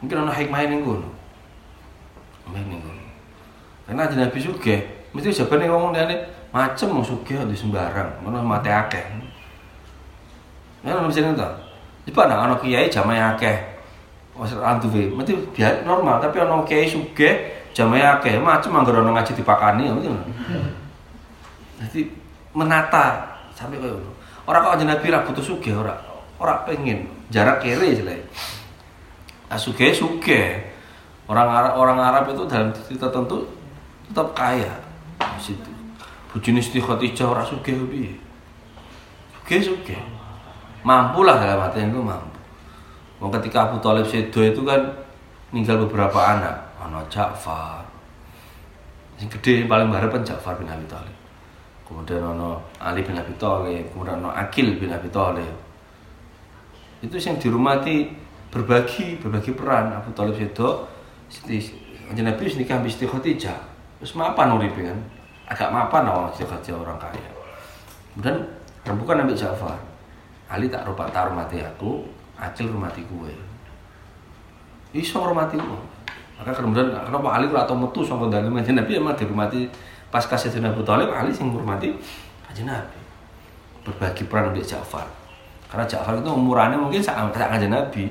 Mungkin 0.01 0.15
ada 0.21 0.33
hikmah 0.33 0.61
ini 0.65 0.85
gue. 0.85 0.97
Ini 2.53 2.75
gue. 2.81 3.00
Karena 3.87 4.07
aja 4.07 4.15
Nabi 4.15 4.39
Sugi 4.39 4.75
mesti 5.11 5.29
jawabannya 5.31 5.67
ngomong 5.67 5.91
dia 5.91 6.07
macem 6.51 6.91
mau 6.91 7.03
sugi 7.03 7.35
di 7.35 7.55
sembarang, 7.55 8.23
mana 8.23 8.43
mati 8.43 8.67
akeh. 8.67 9.03
Ya 10.83 10.95
nggak 10.95 11.07
bisa 11.07 11.23
nonton. 11.27 11.53
Coba 12.11 12.27
nak 12.27 12.39
anak 12.47 12.59
kiai 12.63 12.91
jamai 12.91 13.19
akeh. 13.19 13.57
Wes 14.35 14.55
antuwe, 14.55 15.11
mesti 15.11 15.35
biar 15.51 15.83
normal 15.83 16.23
tapi 16.23 16.39
anak 16.39 16.67
kiai 16.67 16.87
suge 16.87 17.29
jamai 17.75 18.03
akeh 18.03 18.39
macam 18.39 18.79
anggar 18.79 18.99
ono 18.99 19.11
ngaji 19.15 19.31
dipakani 19.35 19.87
ya 19.87 19.93
betul. 19.95 20.15
Jadi 21.81 21.99
menata 22.55 23.27
sampai 23.55 23.79
koyo 23.79 23.99
ngono. 23.99 24.11
Ora 24.47 24.63
kok 24.63 24.73
aja 24.79 24.85
Nabi 24.87 25.07
ra 25.11 25.23
butuh 25.23 25.43
sugih 25.43 25.75
ora. 25.79 25.95
Ora 26.41 26.63
pengen 26.65 27.05
jarak 27.31 27.63
kere 27.63 27.95
jelek 27.95 28.27
asuge 29.51 29.91
suge 29.91 30.63
orang 31.27 31.47
Arab 31.47 31.73
orang 31.75 31.99
Arab 31.99 32.23
itu 32.31 32.43
dalam 32.47 32.71
titik 32.71 32.99
tertentu 32.99 33.43
tetap 34.11 34.35
kaya. 34.35 34.75
Di 35.23 35.39
situ 35.39 35.71
bujuni 36.31 36.59
Siti 36.59 36.83
Khadijah 36.83 37.27
ora 37.31 37.43
suge 37.43 37.71
piye? 37.71 38.15
Suge 39.47 39.97
mampu 40.83 41.23
lah 41.23 41.39
dalam 41.39 41.63
artian 41.67 41.91
itu 41.91 41.99
mampu. 42.03 42.39
Wong 43.23 43.31
ketika 43.39 43.71
Abu 43.71 43.79
Talib 43.79 44.07
sedo 44.07 44.43
itu 44.43 44.61
kan 44.67 44.79
ninggal 45.55 45.87
beberapa 45.87 46.19
anak. 46.19 46.55
Ono 46.81 47.05
Ja'far. 47.11 47.85
Yang 49.21 49.37
gede 49.37 49.69
paling 49.69 49.93
harapan 49.93 50.25
Ja'far 50.25 50.57
bin 50.57 50.65
Abi 50.67 50.87
Thalib 50.89 51.21
kemudian 51.91 52.23
ono 52.23 52.63
Ali 52.79 53.03
bin 53.03 53.19
Abi 53.19 53.35
Thalib 53.35 53.91
kemudian 53.91 54.23
ono 54.23 54.31
Akil 54.31 54.79
bin 54.79 54.95
Abi 54.95 55.11
Thalib 55.11 55.51
itu 57.03 57.15
yang 57.19 57.35
dirumati 57.35 58.07
berbagi 58.47 59.19
berbagi 59.19 59.51
peran 59.51 59.91
Abu 59.99 60.15
Talib 60.15 60.39
sedo. 60.39 60.87
Siti 61.27 61.59
Nabi 62.11 62.43
nikah 62.59 62.79
Siti 62.87 63.07
Khadijah 63.07 63.70
terus 64.01 64.17
mapan 64.17 64.57
uripe 64.57 64.81
kan? 64.81 64.99
Agak 65.45 65.69
mapan 65.69 66.09
Siti 66.33 66.49
Khadijah 66.49 66.79
orang 66.81 66.97
kaya. 66.97 67.29
Kemudian 68.11 68.35
rembukan 68.83 69.23
ambil 69.23 69.37
Ja'far 69.37 69.77
Ali 70.51 70.67
tak 70.67 70.83
rupak 70.83 71.13
tak 71.13 71.31
rumati 71.31 71.63
aku 71.63 72.03
Acil 72.35 72.67
rumati 72.67 73.05
gue 73.05 73.31
iso 74.91 75.23
rumati 75.23 75.55
gue 75.55 75.81
maka 76.41 76.57
kemudian 76.57 76.89
kenapa 76.89 77.37
Ali 77.37 77.45
ora 77.53 77.69
tau 77.69 77.77
metu 77.77 78.01
saka 78.01 78.25
dalem 78.25 78.57
Kanjeng 78.57 78.81
Nabi? 78.81 78.97
Emang 78.97 79.13
dirumati 79.13 79.69
pas 80.09 80.25
kasih 80.25 80.49
Abu 80.65 80.81
Thalib 80.81 81.13
Ali 81.13 81.29
sing 81.29 81.53
ngurmati 81.53 81.93
Kanjeng 82.49 82.65
Nabi. 82.65 82.97
Berbagi 83.85 84.25
peran 84.25 84.49
untuk 84.49 84.65
Ja'far. 84.65 85.05
Karena 85.69 85.85
Ja'far 85.85 86.17
itu 86.17 86.33
umurannya 86.33 86.81
mungkin 86.81 86.97
sak 86.97 87.21
Kanjeng 87.29 87.69
Nabi. 87.69 88.09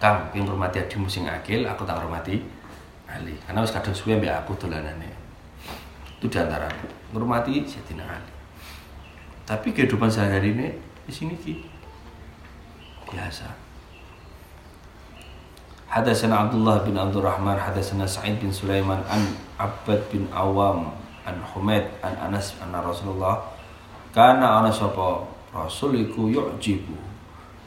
Kang, 0.00 0.24
yang 0.32 0.48
hormati 0.48 0.80
adimu 0.80 1.04
sing 1.04 1.28
akil, 1.28 1.68
aku 1.68 1.84
tak 1.84 2.00
hormati 2.00 2.40
Ali. 3.12 3.36
Karena 3.44 3.60
wis 3.60 3.72
kadung 3.72 3.92
suwe 3.92 4.16
mbek 4.16 4.32
aku 4.32 4.56
dolanane. 4.56 5.12
Itu 6.16 6.32
di 6.32 6.38
antara 6.40 6.70
menghormati 7.12 7.62
Sayyidina 7.68 8.04
Ali. 8.08 8.32
Tapi 9.42 9.74
kehidupan 9.74 10.08
sehari-hari 10.08 10.54
ini 10.54 10.68
di 11.04 11.12
sini 11.12 11.34
ki 11.36 11.52
biasa. 13.10 13.48
Hadatsana 15.92 16.48
Abdullah 16.48 16.80
bin 16.88 16.96
Abdurrahman, 16.96 17.60
hadatsana 17.60 18.08
Sa'id 18.08 18.40
bin 18.40 18.48
Sulaiman 18.48 19.04
an 19.12 19.36
Abbad 19.60 20.08
bin 20.08 20.24
Awam 20.32 20.88
an 21.28 21.36
Humaid 21.52 21.84
an 22.00 22.16
Anas 22.16 22.56
anna 22.64 22.80
Rasulullah 22.80 23.44
kana 24.16 24.64
ana 24.64 24.72
sapa 24.72 25.20
Rasul 25.52 26.08
iku 26.08 26.32
yu'jibu. 26.32 26.96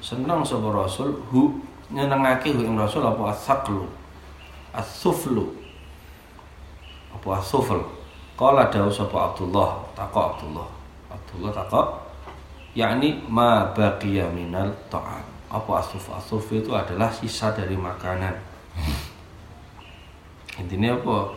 Seneng 0.02 0.42
sapa 0.42 0.74
Rasul 0.74 1.14
hu 1.30 1.62
nyenengake 1.94 2.50
hu 2.50 2.66
ing 2.66 2.74
Rasul 2.74 3.06
apa 3.06 3.30
asaqlu. 3.30 3.86
As-suflu. 4.76 5.48
Apa 7.16 7.40
as-sufl. 7.40 7.80
Qala 8.36 8.68
dawu 8.68 8.92
sapa 8.92 9.32
Abdullah, 9.32 9.80
takok 9.96 10.36
Abdullah. 10.36 10.68
Abdullah 11.08 11.52
takok 11.56 11.88
yakni 12.76 13.24
ma 13.32 13.72
baqiya 13.72 14.28
minal 14.30 14.68
ta'am. 14.92 15.24
Apa 15.48 15.80
asuf? 15.80 16.12
Asuf 16.12 16.52
itu 16.52 16.76
adalah 16.76 17.08
sisa 17.08 17.56
dari 17.56 17.80
makanan. 17.80 18.36
Intinya 20.62 21.00
apa? 21.00 21.32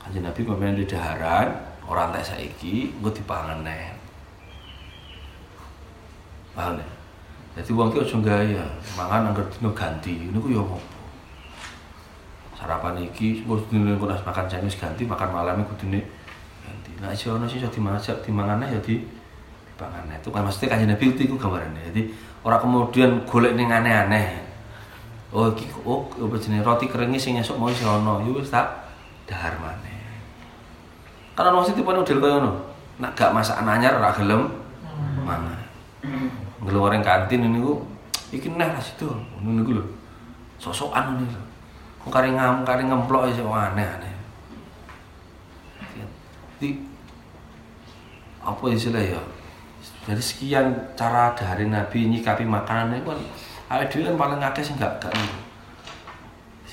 Kanjeng 0.00 0.24
Nabi 0.24 0.40
pemain 0.40 0.72
di 0.72 0.88
daharan, 0.88 1.52
orang 1.84 2.16
tak 2.16 2.32
saiki 2.32 2.96
engko 2.96 3.12
dipangan 3.12 3.60
neh. 3.60 3.92
Paham 6.56 6.80
ya? 6.80 6.88
Jadi 7.60 7.70
wong 7.74 7.90
ki 7.92 7.98
aja 8.06 8.16
gaya, 8.24 8.64
mangan 8.96 9.34
anggar 9.34 9.44
dino 9.52 9.68
ganti. 9.76 10.32
Niku 10.32 10.48
ya 10.48 10.64
apa? 10.64 10.78
Sarapan 12.58 12.98
iki 13.06 13.46
wis 13.46 13.62
dino 13.70 13.94
kok 13.94 14.10
nas 14.10 14.22
makan 14.26 14.50
siang 14.50 14.66
ganti, 14.66 15.06
makan 15.06 15.30
malam 15.30 15.62
kudune 15.62 16.02
ganti. 16.66 16.90
Nah, 16.98 17.14
iso 17.14 17.38
ono 17.38 17.46
sing 17.46 17.62
iso 17.62 17.70
dimasak, 17.70 18.26
dimangan 18.26 18.66
ya 18.66 18.82
di 18.82 18.98
dipangan. 19.70 20.10
Itu 20.18 20.34
kan 20.34 20.42
maksudnya 20.42 20.74
kanjeng 20.74 20.90
Nabi 20.90 21.14
itu 21.14 21.38
gambarannya. 21.38 21.94
Jadi 21.94 22.02
orang 22.42 22.58
kemudian 22.58 23.10
golek 23.30 23.54
ning 23.54 23.70
aneh-aneh. 23.70 24.42
Oh 25.30 25.54
iki 25.54 25.70
oh 25.86 26.10
apa 26.18 26.36
roti 26.66 26.90
keringnya 26.90 27.22
sing 27.22 27.38
esuk 27.38 27.54
mau 27.54 27.70
iso 27.70 27.86
ono, 27.86 28.26
yo 28.26 28.34
wis 28.34 28.50
tak 28.50 28.90
dahar 29.30 29.54
maneh. 29.62 30.02
Karena 31.38 31.54
ono 31.54 31.62
sing 31.62 31.78
tipene 31.78 32.02
model 32.02 32.18
koyo 32.18 32.34
ngono. 32.42 32.52
Nek 32.98 33.14
gak 33.14 33.30
masakan 33.30 33.70
anyar 33.70 33.94
ora 34.02 34.10
gelem 34.10 34.50
mangan. 35.22 35.62
Ngeluarin 36.66 37.06
kantin 37.06 37.46
ini 37.46 37.62
ku 37.62 37.86
iki 38.34 38.50
neh 38.50 38.66
ra 38.66 38.82
sido. 38.82 39.14
Ngono 39.38 39.62
niku 39.62 39.78
lho. 39.78 39.84
Sosokan 40.58 41.14
ngene 41.14 41.30
lho. 41.30 41.42
Kari 42.08 42.32
ngam 42.32 42.64
kari 42.64 42.82
ngemplok 42.88 43.28
iso 43.28 43.44
aneh-aneh. 43.52 44.14
Di 46.58 46.74
apa 48.40 48.64
istilah 48.72 49.04
ya? 49.04 49.20
Jadi 50.08 50.22
sekian 50.24 50.72
cara 50.96 51.36
dari 51.36 51.68
Nabi 51.68 52.08
nyikapi 52.08 52.48
makanan 52.48 52.96
itu 52.96 53.12
kan 53.12 53.20
awake 53.68 53.92
dhewe 53.92 54.08
kan 54.08 54.16
paling 54.16 54.40
akeh 54.40 54.64
sing 54.64 54.80
gak 54.80 54.96
gak 55.04 55.12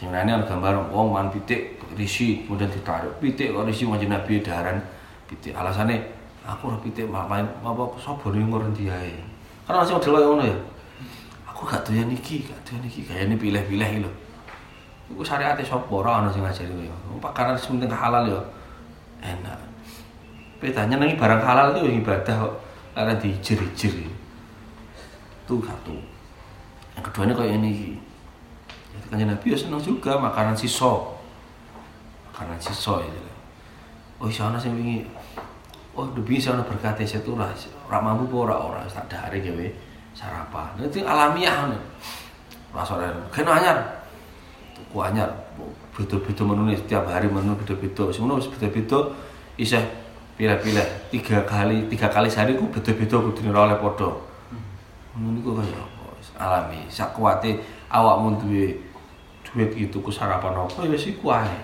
lainnya 0.05 0.39
ada 0.39 0.45
gambar 0.47 0.91
wong 0.91 1.11
man 1.11 1.27
pitik 1.31 1.79
risi 1.95 2.43
kemudian 2.43 2.67
ditaruh 2.67 3.11
pitik 3.19 3.51
kok 3.51 3.67
risi 3.67 3.83
wajib 3.83 4.07
Nabi 4.07 4.39
daharan 4.39 4.79
pitik. 5.27 5.51
Alasannya 5.51 5.99
aku 6.45 6.71
ora 6.71 6.77
pitik 6.79 7.09
main 7.11 7.43
apa 7.43 7.83
sapa 7.99 8.31
ning 8.31 8.47
ngendi 8.47 8.87
ae. 8.87 9.19
Karena 9.65 9.81
masih 9.81 9.97
model 9.97 10.15
ngono 10.21 10.43
ya. 10.45 10.57
Aku 11.49 11.63
gak 11.65 11.87
doyan 11.87 12.11
iki, 12.11 12.45
gak 12.45 12.59
doyan 12.67 12.83
iki, 12.85 13.07
kayane 13.07 13.35
pilih-pilih 13.39 14.05
lho. 14.05 14.11
Iku 15.11 15.21
syariate 15.21 15.61
sapa? 15.61 15.85
Ora 15.91 16.23
ana 16.23 16.29
sing 16.33 16.41
ngajari 16.41 16.71
koyo. 16.71 16.95
Karena 17.33 17.57
penting 17.57 17.91
halal 17.91 18.23
ya. 18.25 18.41
Enak. 19.21 19.59
Bedanya 20.61 20.95
nangi 20.97 21.17
barang 21.17 21.41
halal 21.41 21.77
itu 21.77 22.01
ibadah 22.01 22.35
kok. 22.45 22.55
Karena 22.95 23.13
dijeri-jeri 23.19 24.07
itu 25.45 25.61
satu. 25.61 25.93
Yang 26.97 27.03
kedua 27.11 27.23
ini 27.29 27.33
kayak 27.37 27.53
ini 27.61 27.71
jadi 28.95 29.05
kan 29.11 29.27
Nabi 29.27 29.45
ya 29.53 29.57
seneng 29.59 29.77
juga 29.83 30.17
makanan 30.17 30.57
siso. 30.57 31.13
Makanan 32.33 32.57
siso 32.57 32.97
ya 33.03 33.11
oh 34.17 34.31
sana 34.31 34.57
sih 34.57 34.71
wingi. 34.71 35.05
Oh 35.93 36.07
udah 36.07 36.23
bisa 36.25 36.51
orang 36.51 36.67
berkata 36.67 37.03
saya 37.05 37.21
tuh 37.23 37.37
lah 37.37 37.51
ora 37.85 37.99
mampu 38.01 38.25
ora 38.33 38.55
ora. 38.57 38.81
Tak 38.89 39.05
dari 39.11 39.43
gawe 39.43 39.67
sarapan. 40.17 40.81
Itu 40.81 41.05
alamiah 41.05 41.69
nih 41.69 41.81
rasa 42.75 42.99
kena 43.31 43.55
anyar 43.55 43.77
tuku 44.75 44.97
anyar 44.99 45.31
beda-beda 45.95 46.43
menu 46.43 46.67
nih 46.67 46.75
setiap 46.75 47.07
hari 47.07 47.31
menu 47.31 47.55
beda-beda. 47.55 48.11
Semua 48.11 48.35
beda-beda 48.35 49.15
iseh 49.55 49.81
pilih-pilih. 50.35 50.87
Tiga 51.15 51.47
kali 51.47 51.87
tiga 51.87 52.11
kali 52.11 52.27
sehari 52.27 52.59
ku 52.59 52.67
beda-beda 52.67 53.23
kudu 53.23 53.39
oleh 53.55 53.79
podo 53.79 54.27
ngono 55.15 55.39
niku 55.39 55.55
kaya 55.55 55.79
apa? 55.79 56.03
Alami. 56.35 56.83
Sak 56.91 57.15
kuwate 57.15 57.63
awakmu 57.87 58.35
duwe 58.43 58.75
duit 59.47 59.71
gitu 59.71 60.03
ku 60.03 60.11
sarapan 60.11 60.51
apa 60.51 60.83
ya 60.83 60.91
wis 60.91 61.07
iku 61.07 61.31
ae. 61.31 61.55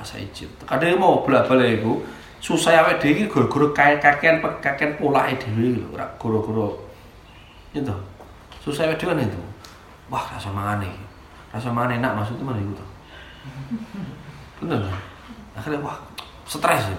Rasa 0.00 0.16
ijit. 0.16 0.48
Kadang 0.64 0.96
mau 0.96 1.20
bolak-balik 1.20 1.84
iku 1.84 2.00
susah 2.40 2.80
awake 2.80 3.04
dhewe 3.04 3.12
iki 3.12 3.24
gara-gara 3.28 4.00
kakean 4.00 4.40
kakean 4.64 4.96
polake 4.96 5.36
dhewe 5.44 5.76
lho 5.76 5.92
ora 5.92 6.08
gara-gara. 6.16 6.72
Itu 7.76 7.92
susah 8.64 8.88
awake 8.88 9.04
dhewe 9.04 9.20
itu. 9.20 9.40
Wah 10.08 10.24
rasa 10.32 10.48
mangan 10.48 10.88
iki 10.88 11.11
rasa 11.52 11.68
mangan 11.68 12.00
enak 12.00 12.12
maksudnya 12.16 12.44
mana 12.48 12.58
iku 12.58 12.72
to 12.74 12.86
bener 14.64 14.80
akhirnya 15.54 15.78
wah 15.84 16.00
stres 16.48 16.88
ya 16.88 16.98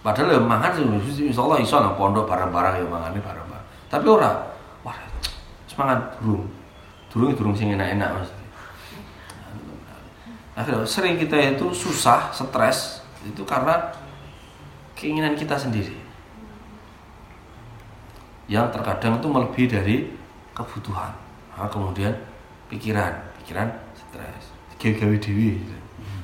Padahal 0.00 0.32
ya 0.32 0.40
mangan 0.40 0.72
sih, 0.72 1.28
insya 1.28 1.44
Allah 1.44 1.60
iso 1.60 1.76
nang 1.76 1.92
pondok 1.92 2.24
barang-barang 2.24 2.80
ya 2.80 2.86
mangane 2.88 3.20
barang-barang. 3.20 3.66
Tapi 3.92 4.06
ora, 4.08 4.32
wah, 4.80 4.96
semangat 5.68 6.16
durung, 6.16 6.48
durung 7.12 7.36
durung 7.36 7.52
sing 7.52 7.76
enak-enak 7.76 8.08
mas. 8.16 8.32
Akhirnya 10.56 10.88
sering 10.88 11.20
kita 11.20 11.36
itu 11.52 11.68
susah, 11.76 12.32
stres 12.32 13.04
itu 13.28 13.44
karena 13.44 13.92
keinginan 14.96 15.36
kita 15.36 15.60
sendiri. 15.60 15.92
Yang 18.48 18.80
terkadang 18.80 19.20
itu 19.20 19.28
melebihi 19.28 19.68
dari 19.68 19.96
kebutuhan. 20.56 21.12
Nah, 21.60 21.68
kemudian 21.68 22.16
pikiran, 22.72 23.20
pikiran 23.50 23.66
stres, 23.98 24.54
gawe-gawe 24.78 25.16
dewi. 25.18 25.58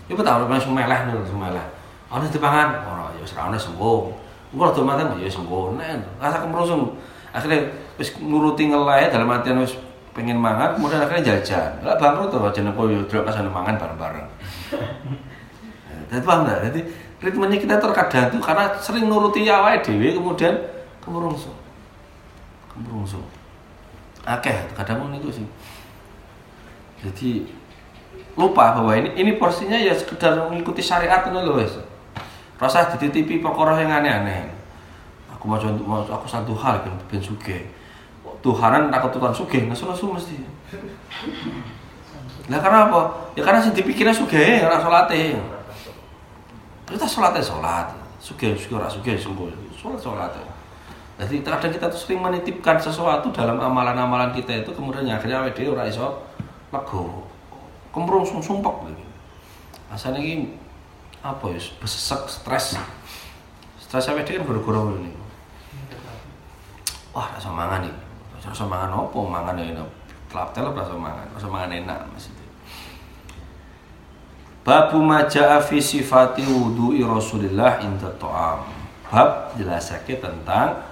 Ya 0.07 0.15
betul, 0.15 0.47
langsung 0.47 0.79
meleh 0.79 0.95
nih, 1.11 1.15
langsung 1.19 1.43
meleh. 1.43 1.67
Ana 2.07 2.23
dipangan, 2.31 2.87
ora 2.87 3.11
ya 3.11 3.19
wis 3.19 3.35
ra 3.35 3.51
ana 3.51 3.59
sembuh. 3.59 4.15
Engko 4.55 4.63
rada 4.71 4.83
mateng 4.87 5.19
ya 5.19 5.27
sembuh. 5.27 5.75
Nek 5.75 6.23
rasa 6.23 6.47
kemerusung. 6.47 6.95
Akhirnya 7.35 7.67
wis 7.99 8.15
nuruti 8.23 8.71
ngeleh 8.71 9.11
dalam 9.11 9.27
artian 9.27 9.59
wis 9.59 9.75
pengen 10.15 10.39
mangan, 10.39 10.79
kemudian 10.79 11.03
akhirnya 11.03 11.35
jajan. 11.35 11.83
Lah 11.83 11.99
bangkrut 11.99 12.31
to 12.31 12.39
jeneng 12.55 12.79
kok 12.79 12.87
yo 12.87 13.03
delok 13.11 13.27
kasane 13.27 13.51
mangan 13.51 13.75
bareng-bareng. 13.75 14.27
Jadi 16.07 16.23
paham 16.23 16.47
enggak? 16.47 16.71
Jadi 16.71 16.81
ritmenya 17.27 17.59
kita 17.59 17.75
terkadang 17.83 18.31
tuh 18.31 18.39
karena 18.39 18.71
sering 18.79 19.11
nuruti 19.11 19.43
awake 19.51 19.83
dhewe 19.83 20.15
kemudian 20.15 20.55
kemerungsung. 21.03 21.59
Kemerungsung. 22.71 23.27
akeh 24.27 24.59
kadang 24.75 25.07
niku 25.15 25.31
sih 25.31 25.47
jadi 27.05 27.45
lupa 28.37 28.77
bahwa 28.77 28.93
ini 28.93 29.17
ini 29.17 29.33
porsinya 29.41 29.77
ya 29.77 29.97
sekedar 29.97 30.37
mengikuti 30.49 30.85
syariat 30.85 31.25
itu 31.25 31.33
loh 31.33 31.57
wes 31.57 31.77
rasa 32.57 32.89
dititipi 32.97 33.45
perkara 33.45 33.81
yang 33.85 34.01
aneh-aneh. 34.01 34.49
Aku 35.37 35.45
mau 35.45 35.61
contoh 35.61 35.85
mau 35.85 36.01
aku 36.01 36.25
satu 36.25 36.57
hal 36.57 36.81
ben 36.81 36.93
ben 37.09 37.21
suge 37.21 37.69
Tuhanan 38.41 38.89
takut 38.89 39.13
Tuhan 39.13 39.33
suge 39.33 39.61
nasu 39.69 39.85
nasu 39.89 40.09
mesti. 40.13 40.37
Lah 42.49 42.59
karena 42.63 42.89
apa? 42.89 43.01
Ya 43.37 43.43
karena 43.45 43.61
sih 43.61 43.77
dipikirnya 43.77 44.17
suge 44.17 44.65
ora 44.65 44.81
salate 44.81 45.37
kita 46.87 47.07
sholatnya 47.09 47.43
sholat. 47.43 47.87
Suge 48.23 48.57
suge 48.57 48.75
ora 48.77 48.89
suge 48.89 49.19
sembuh 49.19 49.49
sholat 49.77 50.01
sholat. 50.01 50.33
Jadi 51.17 51.41
kadang 51.41 51.73
kita 51.73 51.89
tuh 51.89 51.97
sering 51.97 52.21
menitipkan 52.21 52.77
sesuatu 52.77 53.33
dalam 53.33 53.57
amalan-amalan 53.57 54.37
kita 54.37 54.61
itu 54.65 54.71
kemudian 54.77 55.09
akhirnya 55.09 55.41
awake 55.41 55.57
dhewe 55.57 55.73
ora 55.73 55.89
iso 55.89 56.26
lego 56.77 57.25
kemrung 57.97 58.29
sumpek 58.29 58.77
lagi 58.85 59.07
asalnya 59.89 60.21
ini 60.21 60.53
apa 61.25 61.51
ya 61.51 61.59
besek 61.81 62.29
stres. 62.29 62.79
Stres 63.81 64.07
dhewe 64.07 64.23
kan 64.23 64.45
goro-goro 64.45 64.95
ini 65.01 65.11
wah 67.17 67.33
rasa 67.33 67.49
mangan 67.49 67.89
nih 67.89 67.95
rasa 68.47 68.63
mangan 68.69 68.93
apa? 68.95 69.19
Mangan 69.19 69.59
ya 69.59 69.83
telap 70.31 70.53
telap 70.55 70.77
rasa 70.77 70.95
mangan. 70.95 71.27
Rasa 71.35 71.49
mangan 71.51 71.71
enak 71.73 71.99
maksudnya. 72.13 72.47
Babu 74.67 74.99
maja'a 74.99 75.63
fi 75.63 75.79
sifati 75.79 76.43
wudu'i 76.43 77.03
Rasulillah 77.07 77.83
inda 77.83 78.11
ta'am. 78.19 78.67
Bab 79.07 79.55
jelasake 79.55 80.19
tentang 80.19 80.83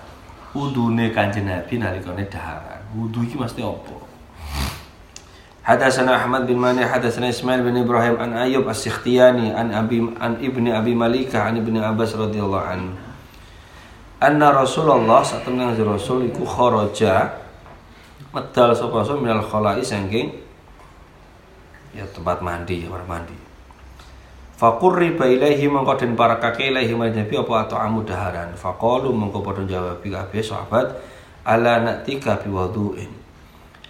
wudune 0.54 1.10
Kanjeng 1.10 1.50
Nabi 1.50 1.82
nalikane 1.82 2.30
daharan. 2.30 2.78
Wudu 2.94 3.26
iki 3.26 3.34
mesti 3.34 3.58
apa? 3.58 4.03
Hadatsana 5.64 6.20
Ahmad 6.20 6.44
bin 6.44 6.60
Mani 6.60 6.84
hadatsana 6.84 7.32
Ismail 7.32 7.64
bin 7.64 7.80
Ibrahim 7.80 8.20
an 8.20 8.36
Ayyub 8.36 8.68
As-Sikhtiyani 8.68 9.48
an 9.56 9.72
Abi 9.72 9.96
an 10.20 10.36
Ibni 10.36 10.68
Abi 10.68 10.92
Malikah 10.92 11.48
an 11.48 11.56
Ibni 11.56 11.80
Abbas 11.80 12.12
radhiyallahu 12.12 12.66
anhu. 12.68 12.92
Anna 14.20 14.52
Rasulullah 14.52 15.24
saat 15.24 15.48
temen 15.48 15.64
Rasul 15.72 16.28
iku 16.28 16.44
kharaja 16.44 17.32
medal 18.36 18.76
sapa 18.76 19.08
sapa 19.08 19.16
minal 19.16 19.40
khala'i 19.40 19.80
saking 19.80 20.36
ya 21.96 22.04
tempat 22.12 22.44
mandi, 22.44 22.84
kamar 22.84 23.08
mandi. 23.08 23.36
Faqurriba 24.60 25.24
ilaihi 25.24 25.64
mongko 25.64 25.96
den 25.96 26.12
parakake 26.12 26.68
ilaihi 26.68 26.92
maring 26.92 27.24
Nabi 27.24 27.34
apa 27.40 27.52
atau 27.64 27.80
amu 27.80 28.04
daharan. 28.04 28.52
Faqalu 28.52 29.16
mongko 29.16 29.40
padha 29.40 29.64
jawab 29.64 30.04
kabeh 30.04 30.44
sahabat 30.44 30.92
ala 31.48 31.80
natika 31.80 32.36
biwuduin. 32.36 33.23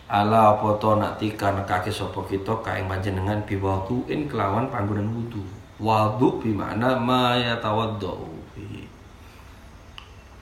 Ala 0.04 0.56
apa 0.56 0.76
to 0.76 1.00
natika 1.00 1.48
nekake 1.56 1.88
sapa 1.88 2.20
kita 2.28 2.52
kae 2.60 2.84
panjenengan 2.84 3.40
biwuduin 3.48 4.28
kelawan 4.28 4.68
panggonan 4.68 5.08
wudu. 5.08 5.40
Wudu 5.80 6.44
bi 6.44 6.52
makna 6.52 6.94
ma 7.00 7.34
yatawaddau 7.40 8.28
bihi. 8.52 8.84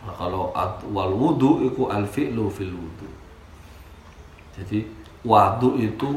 Nah, 0.03 0.15
kalau 0.19 0.51
at- 0.51 0.83
wal 0.91 1.15
wudu 1.15 1.63
iku 1.71 1.87
al 1.89 2.03
fi'lu 2.03 2.51
fil 2.51 2.75
wudu. 2.75 3.09
Jadi 4.59 4.83
wudu 5.23 5.79
itu 5.79 6.11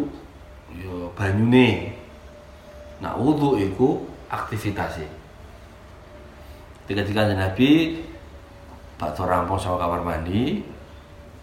ya 0.74 0.94
banyune 1.14 1.96
Nah, 3.04 3.12
wudhu 3.20 3.60
itu 3.60 4.00
aktivitasnya. 4.32 5.08
Ketika 6.88 7.28
Nabi 7.34 8.00
Pak 8.96 9.20
rampung 9.20 9.60
sama 9.60 9.76
kamar 9.76 10.00
mandi 10.00 10.64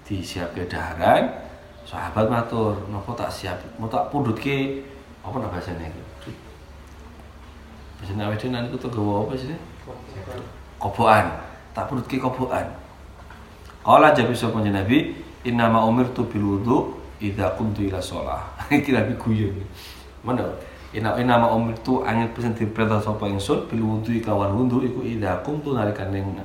disiapke 0.09 0.65
daharan 0.65 1.29
sahabat 1.93 2.25
matur 2.25 2.73
nopo 2.89 3.13
tak 3.13 3.29
siap 3.29 3.61
mau 3.77 3.85
tak 3.85 4.09
pundut 4.09 4.33
ke 4.41 4.81
apa 5.21 5.37
nak 5.37 5.53
bahasanya 5.53 5.93
itu 5.93 6.33
bahasanya 8.01 8.33
awet 8.33 8.43
nanti 8.49 8.73
itu 8.73 8.89
gawa 8.89 9.29
apa 9.29 9.33
sih? 9.37 9.53
Koboan 10.81 11.29
tak 11.77 11.85
pundut 11.93 12.09
ke 12.09 12.17
koboan 12.17 12.65
Kala 13.85 14.15
jabi 14.17 14.33
sapa 14.33 14.63
Nabi 14.65 15.13
innama 15.45 15.85
umirtu 15.85 16.25
bil 16.25 16.57
wudu 16.57 17.03
idza 17.19 17.51
kuntu 17.59 17.83
ila 17.91 17.99
shalah. 17.99 18.47
Iki 18.71 18.95
Nabi 18.95 19.13
guyon. 19.19 19.59
Mana 20.23 20.47
Ina 20.93 21.17
ina 21.17 21.41
ma 21.41 21.49
umir 21.57 21.73
tu 21.81 22.05
angin 22.05 22.29
pesen 22.37 22.53
diperintah 22.53 23.01
sapa 23.01 23.25
ingsun 23.25 23.65
bil 23.65 23.81
wudu 23.81 24.13
kawan 24.21 24.53
wudu 24.53 24.85
iku 24.85 25.01
idza 25.01 25.41
kumtu 25.41 25.73
nalikan 25.73 26.13
ning 26.13 26.37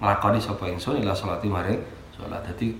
nglakoni 0.00 0.40
sapa 0.40 0.64
ingsun 0.64 0.96
ila 1.04 1.12
salati 1.12 1.44
maring 1.46 1.76
salat. 2.16 2.40
Dadi 2.40 2.72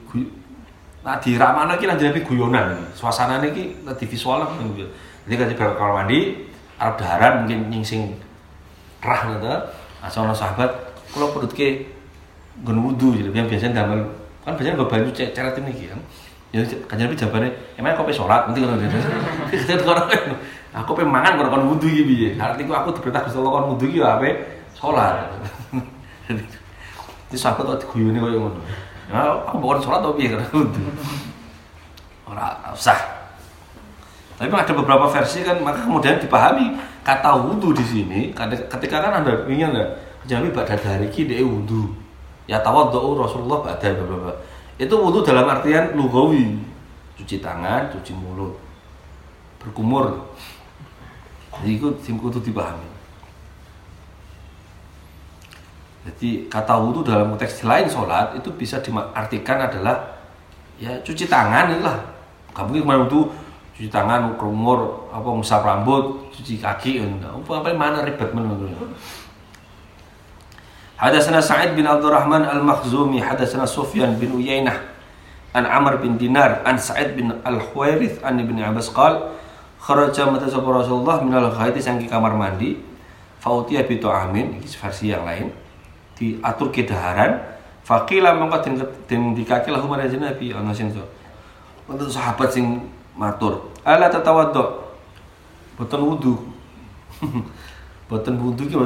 nah 1.02 1.18
diramana 1.18 1.74
iki 1.74 1.86
lanjut 1.90 2.14
Nabi 2.14 2.22
guyonan. 2.22 2.78
Suasanane 2.94 3.50
iki 3.50 3.82
dadi 3.82 4.04
visual 4.06 4.46
ngono. 4.46 4.86
Jadi 5.26 5.34
kan 5.34 5.50
bar 5.58 5.70
kamar 5.74 5.92
mandi 6.02 6.46
arep 6.78 6.94
daharan 6.98 7.32
mungkin 7.42 7.70
nyingsing 7.70 8.14
rah 9.02 9.26
ngono 9.26 9.54
Asal 10.02 10.26
sahabat 10.34 10.70
kula 11.14 11.30
pundutke 11.30 11.86
nggon 12.62 12.78
wudu 12.82 13.14
jadi 13.14 13.30
yang 13.30 13.46
biasanya 13.46 13.82
damel 13.86 14.02
kan 14.42 14.58
biasanya 14.58 14.74
gue 14.82 14.88
banyu 14.90 15.10
ceret 15.14 15.54
ini 15.62 15.90
kan. 15.90 16.00
Ya 16.52 16.62
kan 16.86 16.96
Nabi 16.98 17.14
jawabane 17.14 17.48
emang 17.78 17.94
kau 17.94 18.06
pe 18.06 18.14
salat 18.14 18.50
nanti 18.50 18.62
ngono 18.62 18.78
kita 19.50 19.82
orang 19.86 20.10
aku 20.74 20.90
pengen 20.98 21.10
mangan 21.14 21.38
kalau 21.38 21.50
kon 21.54 21.64
wudhu 21.74 21.86
iki 21.86 22.02
piye? 22.06 22.28
Artiku 22.38 22.74
aku 22.74 22.94
diperintah 22.98 23.22
Gusti 23.26 23.38
Allah 23.38 23.52
kon 23.54 23.66
wudhu 23.74 23.86
iki 23.90 23.98
ya 24.02 24.18
ape? 24.18 24.30
Salat 24.74 25.30
Jadi 27.30 27.38
sahabat 27.38 27.64
kok 27.64 27.78
diguyoni 27.86 28.18
koyo 28.18 28.38
ngono 28.46 28.60
ya 29.12 29.44
aku 29.44 29.60
bukan 29.60 29.76
salat 29.84 30.00
tapi 30.00 30.24
piye? 30.24 30.28
Karena 30.32 30.48
wudhu 30.48 30.82
ora 32.24 32.72
usah. 32.72 32.96
Tapi 34.40 34.48
ada 34.48 34.72
beberapa 34.72 35.04
versi 35.12 35.44
kan 35.44 35.60
maka 35.60 35.84
kemudian 35.84 36.16
dipahami 36.16 36.80
kata 37.04 37.36
wudhu 37.36 37.76
di 37.76 37.84
sini 37.84 38.20
ketika 38.32 39.04
kan 39.04 39.20
ada 39.20 39.44
ingin 39.44 39.76
ya 39.76 40.40
Nabi 40.40 40.48
pada 40.48 40.72
dari 40.80 41.12
ki 41.12 41.28
dia 41.28 41.44
wudhu 41.44 41.92
ya 42.48 42.64
tawadhu 42.64 43.20
Rasulullah 43.20 43.60
pada 43.60 43.92
beberapa 43.92 44.32
itu 44.80 44.94
wudhu 44.96 45.20
dalam 45.20 45.44
artian 45.44 45.92
lugawi. 45.92 46.56
Cuci 47.12 47.44
tangan 47.44 47.92
cuci 47.92 48.16
mulut. 48.16 48.56
Berkumur. 49.60 50.32
Jadi 51.52 51.76
itu 51.76 51.88
itu 52.00 52.40
dipahami 52.40 52.91
jadi 56.02 56.50
kata 56.50 56.74
wudhu 56.82 57.06
dalam 57.06 57.34
konteks 57.34 57.62
lain 57.62 57.86
sholat 57.86 58.34
itu 58.34 58.50
bisa 58.58 58.82
diartikan 58.82 59.70
adalah 59.70 60.18
ya 60.82 60.98
cuci 60.98 61.30
tangan 61.30 61.78
itulah. 61.78 61.94
Kamu 62.50 62.82
kemarin 62.82 63.06
wudhu 63.06 63.30
cuci 63.78 63.88
tangan 63.88 64.34
kerumur 64.34 65.08
apa 65.14 65.24
ngusap 65.24 65.62
rambut 65.62 66.28
cuci 66.34 66.60
kaki 66.60 67.02
apa 67.02 67.50
apa 67.50 67.68
mana 67.72 68.04
ribet 68.04 68.30
menurut 68.30 68.70
Hadasana 71.02 71.42
Sa'id 71.42 71.74
bin 71.74 71.82
Abdurrahman 71.82 72.46
Al-Makhzumi 72.46 73.18
Hadasana 73.18 73.66
Sufyan 73.66 74.14
bin 74.22 74.38
Uyainah 74.38 74.78
An 75.50 75.66
Amr 75.66 75.98
bin 75.98 76.14
Dinar 76.14 76.62
An 76.62 76.78
Sa'id 76.78 77.18
bin 77.18 77.34
Al-Huwairith 77.42 78.22
An 78.22 78.38
Ibn 78.38 78.70
Abbas 78.70 78.86
qal 78.94 79.34
Kharaja 79.82 80.30
mata 80.30 80.46
sapa 80.46 80.68
Rasulullah 80.70 81.18
minal 81.18 81.50
ghaiti 81.50 81.82
sangki 81.82 82.06
kamar 82.06 82.38
mandi 82.38 82.78
Fautiya 83.42 83.82
bi 83.82 83.98
amin 83.98 84.62
Ini 84.62 84.68
versi 84.78 85.10
yang 85.10 85.26
lain 85.26 85.61
Diatur 86.18 86.68
ke 86.70 86.84
daharan 86.84 87.52
Faqila 87.82 88.38
mongko 88.38 88.62
den 89.10 89.34
dikaki 89.34 89.74
lahu 89.74 89.90
marang 89.90 90.06
Nabi 90.06 90.54
ana 90.54 90.70
sing 90.70 90.94
Untuk 91.82 92.06
sahabat 92.06 92.46
sing 92.46 92.78
matur. 93.18 93.58
Ala 93.82 94.06
tatawaddo. 94.06 94.86
Boten 95.74 95.98
wudu. 95.98 96.38
Boten 98.08 98.38
wudu 98.38 98.62
ki 98.70 98.76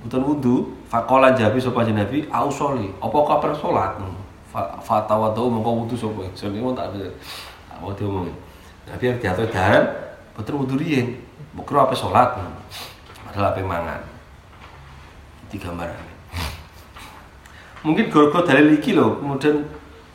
boten 0.00 0.22
wudu 0.24 0.72
Fakola 0.88 1.30
jabi 1.36 1.60
sapa 1.60 1.84
Nabi 1.86 2.26
ausoli 2.32 2.90
apa 2.98 3.18
kabar 3.22 3.52
salat 3.54 4.00
fatawaddo 4.82 5.46
mongko 5.46 5.84
wudu 5.84 5.94
sapa? 5.94 6.26
Ingsun 6.26 6.56
iki 6.56 6.66
tak 6.74 6.90
mau 7.78 7.94
diomongin 7.94 8.34
Nabi 8.90 9.14
diatur 9.22 9.46
daharan 9.46 9.86
boten 10.34 10.54
wudu 10.58 10.74
riyen. 10.74 11.16
Kira 11.54 11.86
apa 11.86 11.94
salat 11.94 12.28
padahal 13.28 13.54
apa 13.54 13.60
mangan 13.62 14.09
tiga 15.50 15.68
gambaran 15.68 16.06
mungkin 17.82 18.06
gara-gara 18.12 18.40
dalil 18.54 18.76
iki 18.76 18.94
lho 18.94 19.18
kemudian 19.18 19.66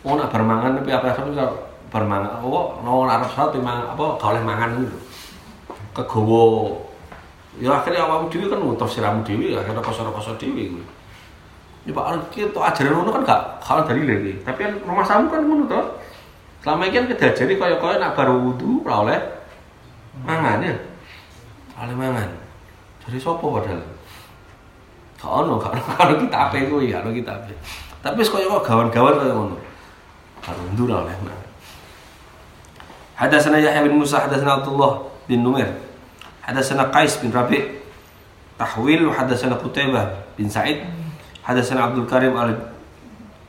oh 0.05 0.15
nak 0.15 0.29
bar 0.29 0.43
mangan 0.45 0.79
tapi 0.79 0.93
apa 0.93 1.11
apa 1.11 1.45
bar 1.89 2.03
mangan 2.05 2.39
oh 2.45 2.79
no 2.85 3.03
arep 3.09 3.29
salat 3.33 3.57
memang 3.57 3.93
apa 3.93 4.03
gak 4.21 4.31
oleh 4.35 4.43
mangan 4.43 4.69
itu 4.79 4.97
kegowo. 5.95 6.75
Ya 7.55 7.71
akhirnya 7.71 8.03
awakmu 8.03 8.27
dhewe 8.27 8.51
kan 8.51 8.59
ngutus 8.59 8.99
siramu 8.99 9.23
dhewe 9.23 9.55
akhirnya 9.55 9.79
koso-koso 9.79 10.35
dhewe 10.35 10.75
kuwi 10.75 10.83
ya 11.87 11.95
Pak 11.95 12.35
kita 12.35 12.59
ajaran 12.59 12.99
ngono 12.99 13.15
kan 13.15 13.21
gak 13.23 13.41
hal 13.63 13.79
dari 13.87 14.03
lagi 14.03 14.33
tapi 14.43 14.59
kan 14.67 14.73
rumah 14.83 15.05
samu 15.07 15.31
kan 15.31 15.39
ngono 15.39 15.63
to 15.71 15.81
selama 16.59 16.83
ini 16.89 16.93
kan 16.99 17.05
kedajari 17.15 17.53
kaya-kaya 17.55 17.95
nak 18.01 18.11
baru 18.17 18.51
ora 18.83 18.95
oleh 19.07 19.19
mangan 20.27 20.67
ya. 20.67 20.75
Oleh 21.79 21.95
mangan. 21.95 22.29
Dari 23.05 23.21
sopo 23.21 23.55
padahal 23.55 23.94
ono 25.25 25.57
gak 25.57 25.73
ono 25.73 25.83
kalau 25.97 26.13
kita 26.21 26.37
apa 26.49 26.55
kuwi 26.69 26.93
gak 26.93 27.01
ono 27.05 27.11
kita 27.13 27.31
apa 27.33 27.51
tapi 28.05 28.21
kaya 28.21 28.45
kok 28.45 28.61
gawan-gawan 28.69 29.17
kaya 29.17 29.33
ngono. 29.33 29.57
Baru 30.45 30.61
undur 30.69 30.93
oleh 30.93 31.17
nah. 31.25 31.33
Hadatsana 33.17 33.57
Yahya 33.57 33.81
bin 33.81 33.97
Musa 33.97 34.21
hadatsana 34.21 34.61
Abdullah 34.61 35.01
bin 35.25 35.41
Numair 35.41 35.73
hadatsana 36.45 36.93
Qais 36.93 37.17
bin 37.17 37.33
Rabi' 37.33 37.81
tahwil 38.61 39.09
hadatsana 39.09 39.57
Qutaibah 39.57 40.37
bin 40.37 40.45
Sa'id 40.45 40.85
hadatsana 41.41 41.89
Abdul 41.89 42.05
Karim 42.05 42.37
al 42.37 42.53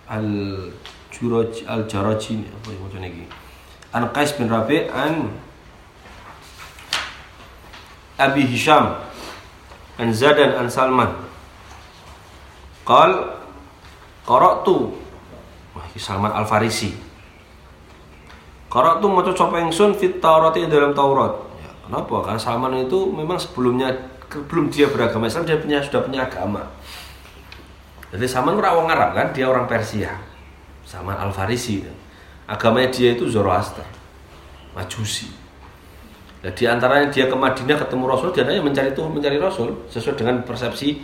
al 0.09 0.29
Juraj 1.13 1.69
al 1.69 1.85
Jaraji 1.85 2.49
apa 2.49 2.73
yang 2.73 2.81
macam 2.81 3.05
ini 3.05 3.29
an 3.93 4.09
Qais 4.09 4.33
bin 4.41 4.49
Rabi' 4.49 4.89
an 4.89 5.37
Abi 8.17 8.49
Hisham 8.49 9.05
an 10.01 10.09
Zadan 10.17 10.57
an 10.57 10.73
Salman 10.73 11.26
qal 12.87 13.35
qara'tu. 14.23 14.95
Wah 15.75 15.85
ini 15.91 16.01
Salman 16.01 16.33
Al 16.33 16.47
Farisi 16.47 16.95
qara'tu 18.71 19.07
maca 19.09 19.33
sapa 19.35 19.59
ingsun 19.63 19.97
fit 19.97 20.23
Taurat 20.23 20.55
dalam 20.55 20.93
Taurat. 20.95 21.33
Ya, 21.59 21.71
kenapa? 21.87 22.17
Karena 22.23 22.41
Salman 22.41 22.73
itu 22.79 23.09
memang 23.11 23.41
sebelumnya 23.41 23.91
belum 24.27 24.69
dia 24.69 24.91
beragama 24.91 25.31
Islam 25.31 25.47
dia 25.47 25.59
punya 25.59 25.79
sudah 25.81 26.03
punya 26.03 26.27
agama. 26.27 26.67
Jadi 28.13 28.27
Salman 28.27 28.59
orang 28.59 28.75
orang 28.79 28.91
Arab 28.95 29.11
kan? 29.19 29.27
Dia 29.35 29.47
orang 29.51 29.67
Persia. 29.67 30.15
Salman 30.87 31.19
Al 31.19 31.35
Farisi 31.35 31.83
agamanya 32.47 32.95
dia 32.95 33.19
itu 33.19 33.27
Zoroaster 33.27 33.83
Majusi. 34.77 35.27
Nah, 36.45 36.53
di 36.55 36.63
antaranya 36.69 37.11
dia 37.11 37.27
ke 37.27 37.35
Madinah 37.35 37.81
ketemu 37.81 38.05
Rasul, 38.07 38.31
dia 38.31 38.47
hanya 38.47 38.63
mencari 38.63 38.95
Tuhan, 38.95 39.11
mencari 39.11 39.41
Rasul 39.41 39.75
sesuai 39.91 40.15
dengan 40.15 40.45
persepsi 40.47 41.01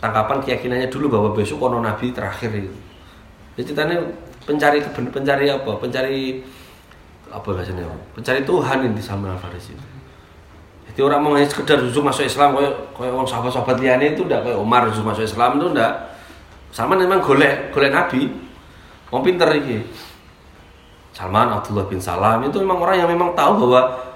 tangkapan 0.00 0.40
keyakinannya 0.40 0.88
dulu 0.88 1.06
bahwa 1.12 1.28
besok 1.36 1.60
kono 1.60 1.78
Nabi 1.84 2.10
terakhir 2.10 2.50
itu. 2.56 2.72
Jadi 3.54 3.62
ceritanya 3.70 3.96
pencari 4.48 4.78
pencari 5.12 5.46
apa? 5.52 5.72
Pencari 5.76 6.40
apa 7.30 7.46
bahasanya? 7.46 7.84
Pencari 8.16 8.40
Tuhan 8.42 8.78
ini 8.88 9.00
Salman 9.00 9.36
Al 9.36 9.40
Farisi. 9.40 9.76
Jadi 10.90 11.00
orang 11.06 11.20
mau 11.22 11.38
sekedar 11.38 11.78
jujur 11.86 12.02
masuk 12.02 12.26
Islam 12.26 12.58
kayak 12.58 12.74
kayak 12.98 13.12
orang 13.14 13.28
sahabat-sahabat 13.28 13.76
liane 13.78 14.16
itu 14.16 14.26
enggak 14.26 14.42
kayak 14.42 14.58
Umar 14.58 14.90
jujur 14.90 15.06
masuk 15.06 15.22
Islam 15.22 15.60
itu 15.60 15.66
enggak. 15.70 15.92
Salman 16.72 16.98
memang 17.04 17.20
golek 17.22 17.70
golek 17.70 17.92
Nabi. 17.92 18.26
Mau 19.12 19.22
pinter 19.22 19.46
ini. 19.54 19.84
Salman 21.14 21.50
Abdullah 21.52 21.84
bin 21.90 22.00
Salam 22.00 22.40
itu 22.46 22.62
memang 22.62 22.80
orang 22.80 22.96
yang 23.04 23.10
memang 23.10 23.34
tahu 23.34 23.66
bahwa 23.66 24.10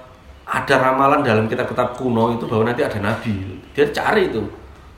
ada 0.45 0.75
ramalan 0.77 1.25
dalam 1.25 1.45
kitab-kitab 1.49 1.97
kuno 1.97 2.37
itu 2.37 2.45
bahwa 2.47 2.69
nanti 2.69 2.81
ada 2.85 2.97
nabi. 3.01 3.59
Dia 3.73 3.89
cari 3.89 4.29
itu. 4.29 4.41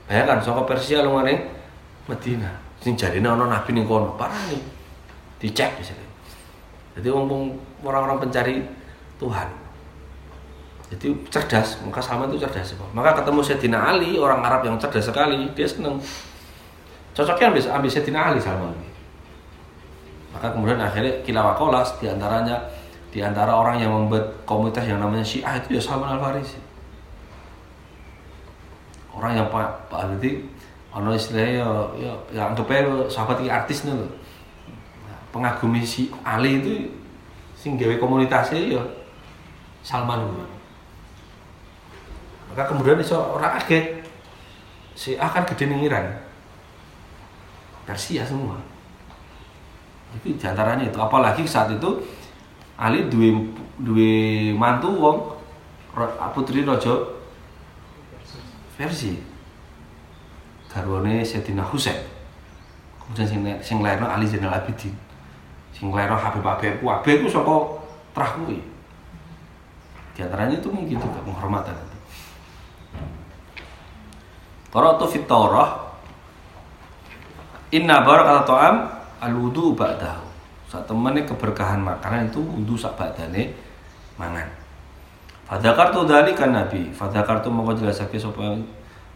Bayangkan 0.08 0.40
saka 0.40 0.64
Persia 0.64 1.04
lu 1.04 1.12
ning 1.20 1.36
Medina. 2.08 2.48
Sing 2.80 2.96
jarine 2.96 3.28
ana 3.28 3.44
nabi 3.44 3.76
ning 3.76 3.84
kono. 3.84 4.16
Parah 4.16 4.48
nih. 4.48 4.64
Dicek 5.36 5.76
misalnya. 5.76 6.08
Jadi 6.96 7.08
orang-orang 7.84 8.18
pencari 8.18 8.64
Tuhan. 9.20 9.48
Jadi 10.88 11.12
cerdas, 11.28 11.84
maka 11.84 12.00
sama 12.00 12.24
itu 12.32 12.40
cerdas. 12.40 12.72
Maka 12.96 13.20
ketemu 13.20 13.44
Sayyidina 13.44 13.92
Ali, 13.92 14.16
orang 14.16 14.40
Arab 14.40 14.64
yang 14.64 14.80
cerdas 14.80 15.04
sekali, 15.04 15.52
dia 15.52 15.68
seneng. 15.68 16.00
Cocoknya 17.12 17.52
ambil, 17.52 17.62
ambil 17.68 17.90
Sayyidina 17.92 18.20
Ali 18.32 18.40
sama 18.40 18.72
Maka 20.32 20.48
kemudian 20.48 20.80
akhirnya 20.80 21.12
kilawakolas 21.20 22.00
di 22.00 22.08
antaranya 22.08 22.56
di 23.12 23.20
antara 23.20 23.52
orang 23.52 23.80
yang 23.80 23.92
membuat 23.92 24.44
komunitas 24.48 24.84
yang 24.88 25.00
namanya 25.00 25.24
Syiah 25.24 25.60
itu 25.60 25.76
ya 25.76 25.82
Salman 25.82 26.16
Al 26.16 26.20
Farisi 26.20 26.67
orang 29.12 29.32
yang 29.38 29.48
pak 29.48 29.88
pak 29.88 30.08
nanti 30.08 30.44
ono 30.92 31.12
istilahnya 31.12 31.62
ya 31.62 31.70
ya, 32.00 32.12
ya 32.32 32.42
anggapnya 32.50 33.06
sahabat 33.08 33.44
ini 33.44 33.50
artis 33.52 33.84
nih 33.84 33.94
loh 33.94 34.10
pengagumi 35.32 35.84
si 35.84 36.08
Ali 36.24 36.60
itu 36.60 36.72
sing 37.58 37.76
gawe 37.76 37.94
komunitasnya 38.00 38.78
ya 38.78 38.82
Salman. 39.84 40.20
Maka 42.52 42.62
kemudian 42.68 43.00
iso 43.00 43.16
orang 43.16 43.56
kaget. 43.60 44.04
Si 44.98 45.14
A 45.14 45.30
kan 45.30 45.46
gede 45.46 45.70
nih 45.70 45.86
Iran. 45.86 46.06
Persia 47.86 48.26
semua. 48.26 48.58
Itu 50.18 50.34
di 50.34 50.44
antaranya 50.44 50.90
itu. 50.90 50.98
Apalagi 50.98 51.46
saat 51.46 51.72
itu 51.72 52.02
Ali 52.78 53.06
duwe 53.06 53.48
duwe 53.78 54.12
mantu 54.54 54.90
wong 54.92 55.18
putri 56.34 56.62
raja 56.62 56.94
versi. 58.78 59.18
Garwane 60.70 61.26
Sayyidina 61.26 61.64
Husain 61.66 61.98
kemudian 63.08 63.24
sing 63.24 63.40
sing 63.64 63.76
lairno 63.80 64.04
Ali 64.04 64.28
Zainal 64.28 64.52
Abidin. 64.52 64.92
Sing 65.72 65.88
lairno 65.88 66.14
Habib 66.14 66.44
Habib 66.44 66.84
Habib 66.84 67.24
ku 67.24 67.28
saka 67.28 67.56
trah 68.12 68.30
kuwi. 68.36 68.60
Di 70.12 70.20
antaranya 70.22 70.60
itu 70.60 70.68
mungkin 70.68 70.98
juga 70.98 71.22
penghormatan 71.24 71.74
Qara'tu 74.68 75.04
fit 75.08 75.24
Taurah 75.24 75.88
Inna 77.72 78.00
barakata 78.00 78.42
ta'am 78.48 78.76
al-wudu 79.20 79.76
ba'dahu. 79.76 80.24
Saat 80.68 80.84
temennya 80.84 81.24
keberkahan 81.24 81.80
makanan 81.80 82.28
itu 82.28 82.40
wudhu 82.44 82.76
sak 82.76 82.96
badane 82.96 83.56
mangan 84.20 84.67
Fadakartu 85.48 86.04
dari 86.04 86.36
kan 86.36 86.52
Nabi. 86.52 86.92
Fadakartu 86.92 87.48
mau 87.48 87.72
jelasake 87.72 88.20
sapa 88.20 88.52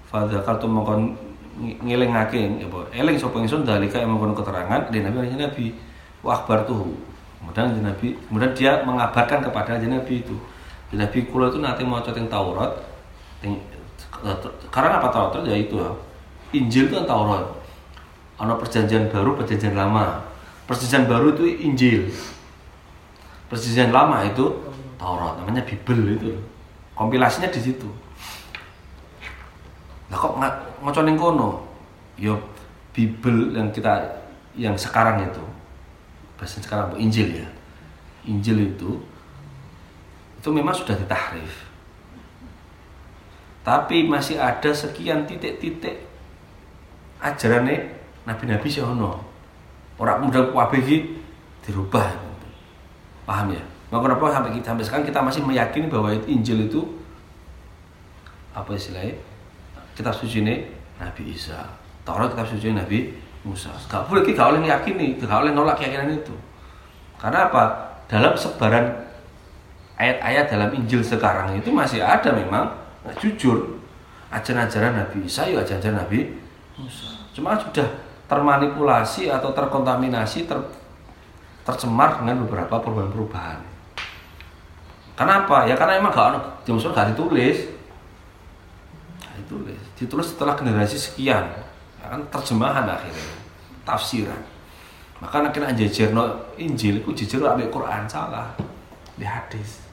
Fadakartu 0.09 0.64
mau 0.64 0.88
ngelingake 1.61 2.40
ya 2.40 2.49
apa 2.64 2.88
eling 2.97 3.21
sapa 3.21 3.37
dalika 3.61 4.01
yang 4.01 4.16
mengkono 4.16 4.33
keterangan 4.33 4.88
dari 4.88 5.05
Nabi 5.05 5.29
dari 5.29 5.37
Nabi. 5.37 5.66
Wa 6.25 6.40
akhbartuhu. 6.40 6.97
Kemudian 7.42 7.85
Nabi 7.85 8.16
kemudian 8.16 8.53
dia 8.57 8.81
mengabarkan 8.81 9.45
kepada 9.45 9.77
Nabi 9.77 10.25
itu. 10.25 10.37
Nabi 10.97 11.29
kula 11.29 11.53
itu 11.53 11.61
nanti 11.61 11.85
mau 11.85 12.01
yang 12.01 12.29
Taurat 12.29 12.73
karena 14.73 15.03
apa 15.03 15.09
Taurat? 15.12 15.42
Ya 15.45 15.57
itu 15.57 15.77
Injil 16.57 16.88
itu 16.88 16.95
kan 16.97 17.05
Taurat. 17.05 17.45
Ada 18.40 18.57
perjanjian 18.57 19.12
baru 19.12 19.37
perjanjian 19.37 19.77
lama. 19.77 20.25
Perjanjian 20.64 21.05
baru 21.05 21.37
itu 21.37 21.45
Injil. 21.61 22.09
Perjanjian 23.53 23.92
lama 23.92 24.25
itu 24.25 24.49
Taurat, 25.02 25.34
namanya 25.42 25.66
Bible 25.66 26.14
itu. 26.14 26.30
Kompilasinya 26.94 27.50
di 27.50 27.58
situ. 27.58 27.90
Nah 30.06 30.14
kok 30.14 30.38
nggak 30.38 30.54
ngocon 30.78 31.18
kono? 31.18 31.50
Yo 32.14 32.38
Bible 32.94 33.58
yang 33.58 33.74
kita 33.74 33.98
yang 34.54 34.78
sekarang 34.78 35.26
itu 35.26 35.42
bahasa 36.38 36.62
sekarang 36.62 36.94
Injil 37.02 37.42
ya. 37.42 37.48
Injil 38.30 38.70
itu 38.70 39.02
itu 40.38 40.48
memang 40.54 40.70
sudah 40.70 40.94
ditahrif. 40.94 41.66
Tapi 43.66 44.06
masih 44.06 44.38
ada 44.38 44.70
sekian 44.70 45.26
titik-titik 45.26 46.12
ajarannya 47.22 47.86
nabi-nabi 48.26 48.66
sih 48.66 48.82
ono 48.82 49.22
orang 49.98 50.26
kemudian 50.26 50.50
kabeh 50.50 50.82
dirubah 51.62 52.06
paham 53.22 53.54
ya 53.54 53.62
maka 53.92 54.09
kenapa 54.09 54.33
sampai 54.33 54.57
kita 54.57 54.72
sampai 54.72 54.85
sekarang 54.88 55.05
kita 55.05 55.20
masih 55.20 55.44
meyakini 55.44 55.87
bahwa 55.92 56.09
Injil 56.24 56.64
itu 56.64 56.81
apa 58.57 58.72
istilahnya? 58.72 59.20
Kitab 59.92 60.16
suci 60.16 60.40
ini 60.40 60.64
Nabi 60.96 61.37
Isa. 61.37 61.61
Taurat 62.00 62.33
kitab 62.33 62.48
suci 62.48 62.72
Nabi 62.72 63.12
Musa. 63.44 63.68
Gak 63.92 64.09
boleh 64.09 64.24
kita 64.24 64.48
oleh 64.48 64.64
meyakini 64.64 65.20
gak 65.20 65.28
boleh 65.28 65.52
nolak 65.52 65.76
keyakinan 65.76 66.09
itu. 66.09 66.33
Karena 67.20 67.52
apa? 67.52 67.92
Dalam 68.09 68.33
sebaran 68.33 68.96
ayat-ayat 70.00 70.48
dalam 70.48 70.72
Injil 70.72 71.05
sekarang 71.05 71.52
itu 71.61 71.68
masih 71.68 72.00
ada 72.00 72.33
memang 72.33 72.72
nah, 73.05 73.14
jujur. 73.20 73.76
Ajaran-ajaran 74.33 75.05
Nabi 75.05 75.28
Isa 75.28 75.44
ya 75.44 75.61
ajaran-ajaran 75.61 76.00
Nabi 76.00 76.33
Musa. 76.81 77.12
Cuma 77.37 77.61
sudah 77.61 77.93
termanipulasi 78.24 79.28
atau 79.28 79.53
terkontaminasi 79.53 80.49
ter, 80.49 80.57
tercemar 81.68 82.24
dengan 82.24 82.49
beberapa 82.49 82.80
perubahan-perubahan. 82.80 83.72
Kenapa? 85.12 85.68
Ya 85.68 85.76
karena 85.76 86.00
emang 86.00 86.12
gak 86.12 86.64
dimaksud 86.64 86.96
gak 86.96 87.12
ditulis. 87.12 87.68
Gak 89.20 89.34
ditulis. 89.44 89.82
Ditulis 89.96 90.26
setelah 90.32 90.56
generasi 90.56 90.96
sekian. 90.96 91.44
Ya 92.00 92.06
kan 92.08 92.20
terjemahan 92.32 92.88
akhirnya. 92.88 93.36
Tafsiran. 93.84 94.40
Maka 95.22 95.38
akhirnya 95.38 95.70
no 96.10 96.24
Injil 96.58 96.98
itu 96.98 97.10
jujur 97.14 97.46
ambil 97.46 97.70
Quran 97.70 98.08
salah. 98.10 98.50
Di 99.14 99.26
hadis. 99.28 99.84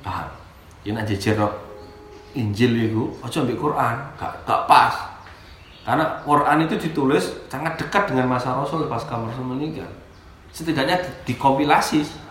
Paham? 0.00 0.30
Ini 0.86 0.96
no 1.36 1.68
Injil 2.36 2.92
itu 2.92 3.08
aja 3.24 3.42
ambil 3.42 3.58
Quran, 3.58 3.94
gak, 4.20 4.32
gak 4.46 4.62
pas. 4.68 4.94
Karena 5.88 6.04
Quran 6.20 6.68
itu 6.68 6.76
ditulis 6.76 7.24
sangat 7.48 7.80
dekat 7.80 8.12
dengan 8.12 8.28
masa 8.28 8.52
Rasul 8.52 8.84
pas 8.86 9.00
Rasul 9.08 9.42
meninggal. 9.42 9.88
Setidaknya 10.52 11.00
dikompilasi. 11.24 12.27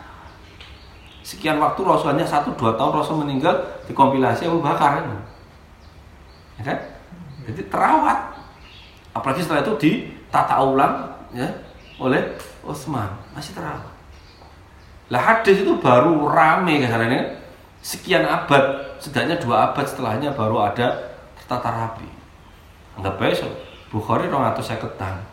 Sekian 1.28 1.60
waktu 1.60 1.84
Rasul 1.84 2.16
hanya 2.16 2.24
satu 2.24 2.56
dua 2.56 2.80
tahun 2.80 3.04
Rasul 3.04 3.20
meninggal 3.20 3.84
dikompilasi 3.92 4.48
Abu 4.48 4.64
Bakar. 4.64 5.04
Ya 6.56 6.64
kan? 6.64 6.78
Jadi 7.52 7.68
terawat. 7.68 8.40
Apalagi 9.12 9.44
setelah 9.44 9.68
itu 9.68 9.74
ditata 9.76 10.56
ulang, 10.64 10.94
ya, 11.36 11.52
oleh 11.98 12.22
Utsman 12.62 13.10
masih 13.34 13.58
terawat 13.58 13.98
lah 15.08 15.22
hadis 15.24 15.64
itu 15.64 15.80
baru 15.80 16.28
rame 16.28 16.84
kasarannya 16.84 17.40
sekian 17.80 18.28
abad 18.28 18.98
setidaknya 19.00 19.40
dua 19.40 19.72
abad 19.72 19.86
setelahnya 19.88 20.36
baru 20.36 20.68
ada 20.68 21.16
tertata 21.40 21.70
rapi 21.72 22.08
anggap 23.00 23.16
besok 23.18 23.54
Bukhari 23.88 24.28
rong 24.28 24.44
atau 24.44 24.60
ketang 24.60 25.24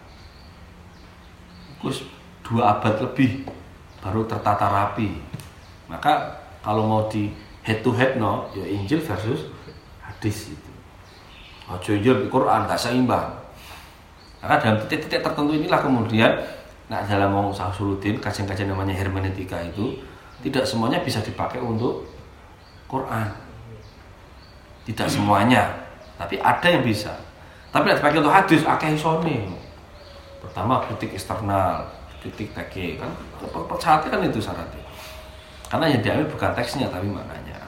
terus 1.82 2.07
dua 2.47 2.78
abad 2.78 3.03
lebih 3.03 3.42
baru 3.99 4.22
tertata 4.30 4.70
rapi 4.70 5.18
maka 5.89 6.41
kalau 6.64 6.89
mau 6.89 7.03
di 7.12 7.28
head 7.64 7.85
to 7.85 7.93
head 7.93 8.16
no 8.16 8.49
ya 8.57 8.64
Injil 8.64 9.01
versus 9.01 9.49
hadis 10.01 10.53
itu. 10.53 10.72
Ojo 11.68 11.91
Injil 11.97 12.28
Quran 12.28 12.68
gak 12.68 12.80
seimbang. 12.80 13.28
Maka 14.45 14.61
dalam 14.61 14.76
titik-titik 14.85 15.24
tertentu 15.24 15.57
inilah 15.57 15.80
kemudian 15.80 16.32
nah 16.85 17.01
dalam 17.01 17.32
mau 17.32 17.49
sulutin 17.49 18.20
kajian-kajian 18.20 18.68
namanya 18.68 18.93
hermeneutika 18.93 19.57
itu 19.64 19.97
tidak 20.45 20.68
semuanya 20.68 21.01
bisa 21.01 21.24
dipakai 21.24 21.61
untuk 21.61 22.05
Quran. 22.89 23.32
Tidak 24.85 25.09
semuanya 25.09 25.72
tapi 26.20 26.37
ada 26.41 26.68
yang 26.68 26.85
bisa. 26.85 27.16
Tapi 27.72 27.89
tidak 27.89 28.05
dipakai 28.05 28.18
untuk 28.20 28.35
hadis 28.37 28.62
akeh 28.64 28.93
isone 28.93 29.37
pertama 30.45 30.85
kritik 30.85 31.16
eksternal 31.16 31.89
kritik 32.20 32.53
TK 32.53 33.01
kan? 33.01 33.09
Syaratnya 33.80 34.09
kan 34.12 34.20
itu 34.28 34.41
syaratnya 34.45 34.84
karena 35.75 35.91
yang 35.91 36.01
diambil 36.07 36.27
bukan 36.39 36.51
teksnya 36.55 36.87
tapi 36.87 37.11
maknanya 37.11 37.59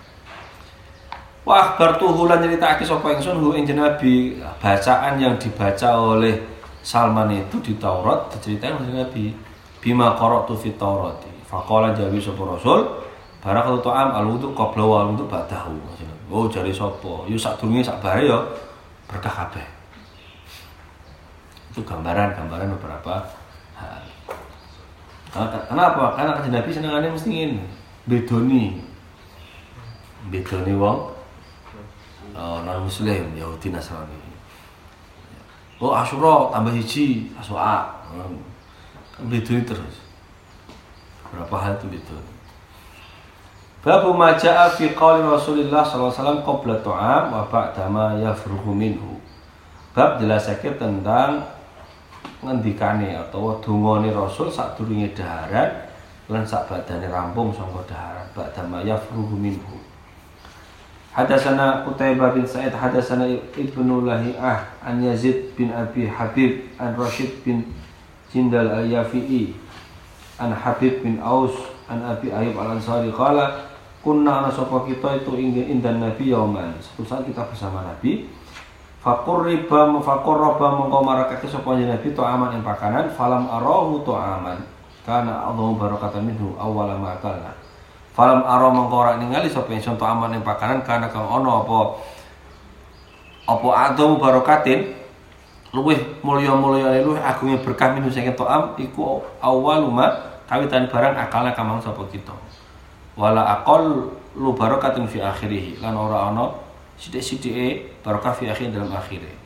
Wah, 1.47 1.79
bertuhulan 1.79 2.43
cerita 2.43 2.75
aki 2.75 2.83
sapa 2.83 3.15
ingsun 3.15 3.39
hu 3.39 3.55
ing 3.55 3.71
Nabi 3.71 4.35
bacaan 4.59 5.15
yang 5.15 5.39
dibaca 5.39 5.95
oleh 5.95 6.35
Salman 6.83 7.31
itu 7.31 7.63
di 7.63 7.79
Taurat 7.79 8.27
diceritakan 8.35 8.83
oleh 8.83 8.95
Nabi 8.99 9.25
bima 9.79 10.19
qara'tu 10.19 10.59
fi 10.59 10.75
Taurati. 10.75 11.31
Faqala 11.47 11.95
jawi 11.95 12.19
sapa 12.19 12.43
Rasul 12.43 12.91
barakatu 13.39 13.79
ta'am 13.79 14.11
al 14.19 14.27
wudu 14.27 14.51
qabla 14.59 14.83
wa 14.83 15.07
wudu 15.07 15.23
ba'dahu. 15.31 15.79
Oh 16.35 16.51
jari 16.51 16.75
sapa? 16.75 17.31
Yo 17.31 17.39
sak 17.39 17.63
bare 17.63 18.27
yo 18.27 18.43
berkah 19.07 19.47
kabeh. 19.47 19.67
Itu 21.71 21.87
gambaran-gambaran 21.87 22.75
beberapa 22.75 23.23
hal. 23.79 24.03
Kenapa? 25.71 26.19
Karena 26.19 26.35
kanjeng 26.35 26.59
Nabi 26.59 26.71
senengane 26.75 27.07
mesti 27.07 27.31
ngene. 27.31 27.86
Bedoni. 28.07 28.81
Bedoni 30.31 30.75
wong 30.75 31.17
oh, 32.37 32.59
non 32.63 32.85
muslim 32.85 33.33
Yahudi 33.33 33.73
Nasrani 33.73 34.19
oh 35.81 35.93
Asyura 35.97 36.53
tambah 36.53 36.73
hiji 36.77 37.33
Asyura 37.39 37.89
hmm. 38.13 39.31
beduni 39.31 39.65
terus 39.65 40.05
berapa 41.33 41.57
hal 41.57 41.75
itu 41.81 41.89
bedun 41.91 42.25
Babu 43.87 44.11
maja'a 44.19 44.67
fi 44.75 44.91
qawli 44.99 45.23
Rasulullah 45.23 45.87
wasallam 45.87 46.43
qabla 46.43 46.75
tu'am 46.83 47.31
wa 47.31 47.47
ba'da 47.47 47.87
ma 47.87 48.19
yafruhu 48.19 48.75
minhu. 48.75 49.15
Bab 49.95 50.19
jelasake 50.19 50.75
tentang 50.75 51.47
ngendikane 52.43 53.15
atau 53.15 53.63
dungane 53.63 54.11
Rasul 54.11 54.51
sadurunge 54.51 55.15
daharan 55.15 55.86
lan 56.27 56.43
sak 56.43 56.67
badane 56.67 57.07
rampung 57.07 57.55
sangka 57.55 57.87
daharan 57.87 58.27
ba'da 58.35 58.63
ma 58.67 58.83
minhu. 59.39 59.79
Hadasana 61.17 61.81
Qutaibah 61.89 62.37
bin 62.37 62.45
Sa'id 62.45 62.77
Hadasana 62.77 63.25
Ibnu 63.57 64.05
Lahi'ah 64.05 64.85
An 64.85 65.01
Yazid 65.01 65.57
bin 65.57 65.73
Abi 65.73 66.05
Habib 66.05 66.69
An 66.77 66.93
Rashid 66.93 67.41
bin 67.41 67.65
Jindal 68.29 68.69
Al-Yafi'i 68.69 69.57
An 70.37 70.53
Habib 70.53 71.01
bin 71.01 71.17
Aus 71.25 71.57
An 71.89 72.05
Abi 72.05 72.29
Ayub 72.29 72.61
Al-Ansari. 72.61 73.09
Qala 73.09 73.65
Kunna 74.05 74.45
ana 74.45 74.53
kita 74.53 75.19
itu 75.19 75.33
ingin 75.35 75.81
indan 75.81 75.99
Nabi 75.99 76.31
yauman. 76.31 76.77
Suatu 76.79 77.03
saat 77.03 77.23
kita 77.25 77.49
bersama 77.49 77.83
Nabi 77.83 78.29
Fakur 79.01 79.49
riba 79.49 79.89
fakur 80.03 80.37
roba 80.37 80.79
mengkau 80.79 81.01
marakake 81.01 81.49
sapa 81.49 81.75
Nabi 81.81 82.13
to 82.13 82.23
aman 82.23 82.59
yang 82.59 82.63
pakanan 82.67 83.07
falam 83.15 83.47
arahu 83.51 84.05
to 84.05 84.11
aman 84.15 84.76
karena 85.07 85.47
Allah 85.47 85.71
barakatan 85.79 86.27
minhu 86.27 86.59
awal 86.59 86.91
ma 86.99 87.15
akalna 87.15 87.55
Falam 88.17 88.43
aro 88.49 88.73
mengkora 88.73 89.21
ningali 89.21 89.45
sapa 89.45 89.69
ingsun 89.77 90.01
aman 90.01 90.33
ing 90.33 90.41
pakanan 90.41 90.81
kana 90.81 91.05
kang 91.13 91.29
ana 91.29 91.61
apa 91.61 92.01
apa 93.45 93.69
adamu 93.93 94.17
barokatin 94.17 94.97
luwih 95.77 96.01
mulya-mulyane 96.25 97.05
luwih 97.05 97.21
agungnya 97.21 97.61
berkah 97.61 97.93
minhu 97.93 98.09
saking 98.09 98.33
to'am 98.33 98.73
iku 98.81 99.21
awaluma 99.45 100.17
kawitan 100.49 100.89
barang 100.89 101.13
akalna 101.13 101.53
kamang 101.53 101.77
sapa 101.77 102.01
kita. 102.09 102.33
Wala 103.21 103.61
aqal 103.61 104.09
lu 104.33 104.51
barokatin 104.57 105.05
fi 105.05 105.21
akhirih 105.21 105.77
lan 105.85 105.93
ora 105.93 106.33
ana 106.33 106.57
sithik-sithike 106.97 108.01
barokah 108.01 108.33
fi 108.33 108.49
akhir 108.49 108.73
dalam 108.73 108.89
akhirnya. 108.97 109.37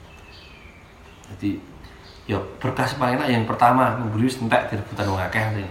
Jadi 1.35 1.59
ya 2.31 2.39
berkah 2.63 2.87
paling 2.95 3.19
enak 3.19 3.29
yang 3.35 3.43
pertama 3.43 3.99
memberi 3.99 4.31
entek 4.31 4.71
direbutan 4.71 5.11
wong 5.11 5.19
akeh 5.19 5.67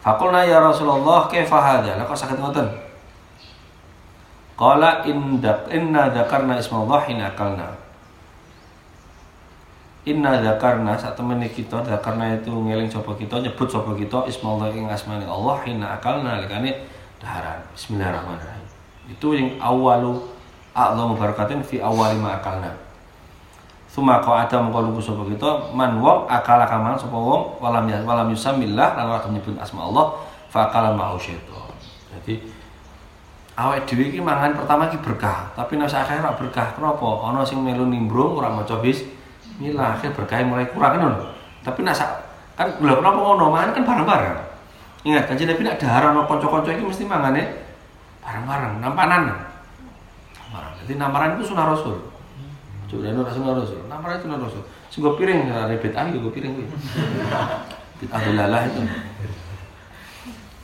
Fakulna 0.00 0.46
ya 0.46 0.62
Rasulullah 0.62 1.26
kaifa 1.26 1.58
hadza? 1.58 1.98
Lah 1.98 2.06
kok 2.06 2.14
saged 2.14 2.38
ngoten? 2.38 2.62
Qala 4.54 5.02
inda 5.02 5.66
inna 5.66 6.14
dzakarna 6.14 6.62
ismallah 6.62 7.02
hina 7.10 7.34
akalna. 7.34 7.74
Inna 10.06 10.38
dzakarna 10.38 10.94
sak 10.94 11.18
temene 11.18 11.50
kita 11.50 11.82
dzakarna 11.82 12.38
itu 12.38 12.54
ngeling 12.54 12.86
sapa 12.86 13.18
kita 13.18 13.42
nyebut 13.42 13.66
sapa 13.66 13.98
kita 13.98 14.30
ismallah 14.30 14.70
ing 14.70 14.86
asmane 14.86 15.26
Allah 15.26 15.58
hina 15.66 15.98
akalna 15.98 16.38
likane 16.38 16.86
daharan. 17.18 17.66
Bismillahirrahmanirrahim. 17.74 18.66
Itu 19.10 19.34
yang 19.34 19.58
awalu 19.58 20.22
a'lamu 20.70 21.18
barakatin 21.18 21.66
fi 21.66 21.82
awali 21.82 22.14
ma 22.22 22.38
akalna. 22.38 22.85
Suma 23.96 24.20
kau 24.20 24.36
ada 24.36 24.60
mengkau 24.60 24.84
lugu 24.84 25.00
sapa 25.00 25.24
kita 25.24 25.72
man 25.72 25.96
wong 26.04 26.28
akala 26.28 26.68
kaman 26.68 27.00
sapa 27.00 27.16
wong 27.16 27.56
walam 27.64 27.88
ya 27.88 27.96
walam 28.04 28.28
yusamillah 28.28 28.92
lan 28.92 29.08
ora 29.08 29.24
nyebut 29.24 29.56
asma 29.56 29.88
Allah 29.88 30.20
fa 30.52 30.68
akala 30.68 30.92
mau 30.92 31.16
syaitan. 31.16 31.72
Jadi 32.12 32.44
awake 33.56 33.88
dhewe 33.88 34.12
iki 34.12 34.20
mangan 34.20 34.52
pertama 34.52 34.92
iki 34.92 35.00
berkah, 35.00 35.48
tapi 35.56 35.80
nek 35.80 35.88
akhir 35.88 36.20
ora 36.20 36.36
berkah. 36.36 36.76
Kenapa? 36.76 37.08
Ana 37.24 37.40
sing 37.40 37.64
melu 37.64 37.88
nimbrung 37.88 38.36
ora 38.36 38.52
maca 38.52 38.76
bismillah, 38.84 39.96
akhir 39.96 40.12
berkah 40.12 40.44
mulai 40.44 40.68
kurang 40.68 41.00
kan 41.00 41.16
Tapi 41.64 41.80
nek 41.80 41.96
kan 42.52 42.68
lha 42.76 42.92
kenapa 43.00 43.16
ngono? 43.16 43.48
Mangan 43.48 43.80
kan 43.80 43.80
bareng-bareng. 43.80 44.36
Ingat 45.08 45.24
kan 45.24 45.40
Nabi 45.40 45.62
nek 45.64 45.80
dahar 45.80 46.12
ana 46.12 46.28
kanca-kanca 46.28 46.68
iki 46.68 46.84
mesti 46.84 47.08
mangane 47.08 47.64
bareng-bareng, 48.20 48.76
nampanan. 48.76 49.32
Jadi 50.84 51.00
namaran 51.00 51.40
itu 51.40 51.48
sunah 51.48 51.64
Rasul. 51.64 52.15
Coba 52.86 53.10
nu 53.10 53.20
rasul 53.26 53.42
rasul. 53.42 53.80
Nama 53.90 54.18
itu 54.18 54.26
rasul. 54.30 54.62
Sungguh 54.90 55.18
piring 55.18 55.50
ya 55.50 55.66
ribet 55.66 55.92
ah 55.98 56.06
gue 56.06 56.32
piring 56.32 56.52
gue. 56.54 56.68
Bid'ah 57.98 58.62
itu. 58.68 58.80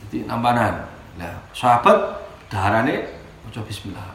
Jadi 0.07 0.17
nampanan. 0.29 0.85
Nah, 1.17 1.33
sahabat 1.53 1.97
daharane 2.49 3.05
maca 3.45 3.61
bismillah. 3.65 4.13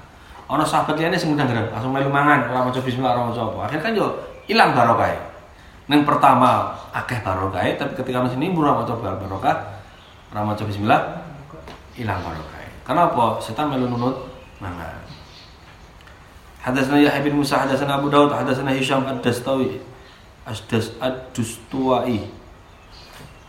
Ana 0.49 0.65
sahabat 0.65 0.97
liyane 0.97 1.19
sing 1.19 1.35
ngundang 1.35 1.53
langsung 1.69 1.93
melu 1.93 2.09
mangan 2.09 2.49
ora 2.49 2.65
maca 2.65 2.81
bismillah 2.81 3.13
ora 3.13 3.29
maca 3.29 3.43
apa. 3.45 3.59
Akhirnya 3.69 3.85
kan 3.85 3.93
yo 3.93 4.07
ilang 4.49 4.73
barokah. 4.73 5.13
Neng 5.89 6.05
pertama 6.05 6.73
akeh 6.93 7.21
barokah, 7.21 7.65
tapi 7.77 7.93
ketika 7.97 8.25
masih 8.25 8.41
nimbul 8.41 8.65
ora 8.65 8.81
maca 8.81 8.97
barokah, 8.97 9.57
ora 10.33 10.41
maca 10.47 10.63
bismillah 10.65 11.01
ilang 12.01 12.23
barokah. 12.25 12.65
Kenapa? 12.87 13.43
Setan 13.45 13.69
melu 13.69 13.91
nunut 13.91 14.17
mangan. 14.63 14.97
Hadatsana 16.69 17.01
Yahya 17.01 17.25
bin 17.25 17.41
Musa, 17.41 17.65
hadatsana 17.65 17.97
Abu 17.97 18.13
Daud, 18.13 18.29
hadatsana 18.29 18.77
Hisham 18.77 19.09
ad-Dastawi, 19.09 19.81
Asdas 20.45 20.93
ad-Dustuai, 21.01 22.29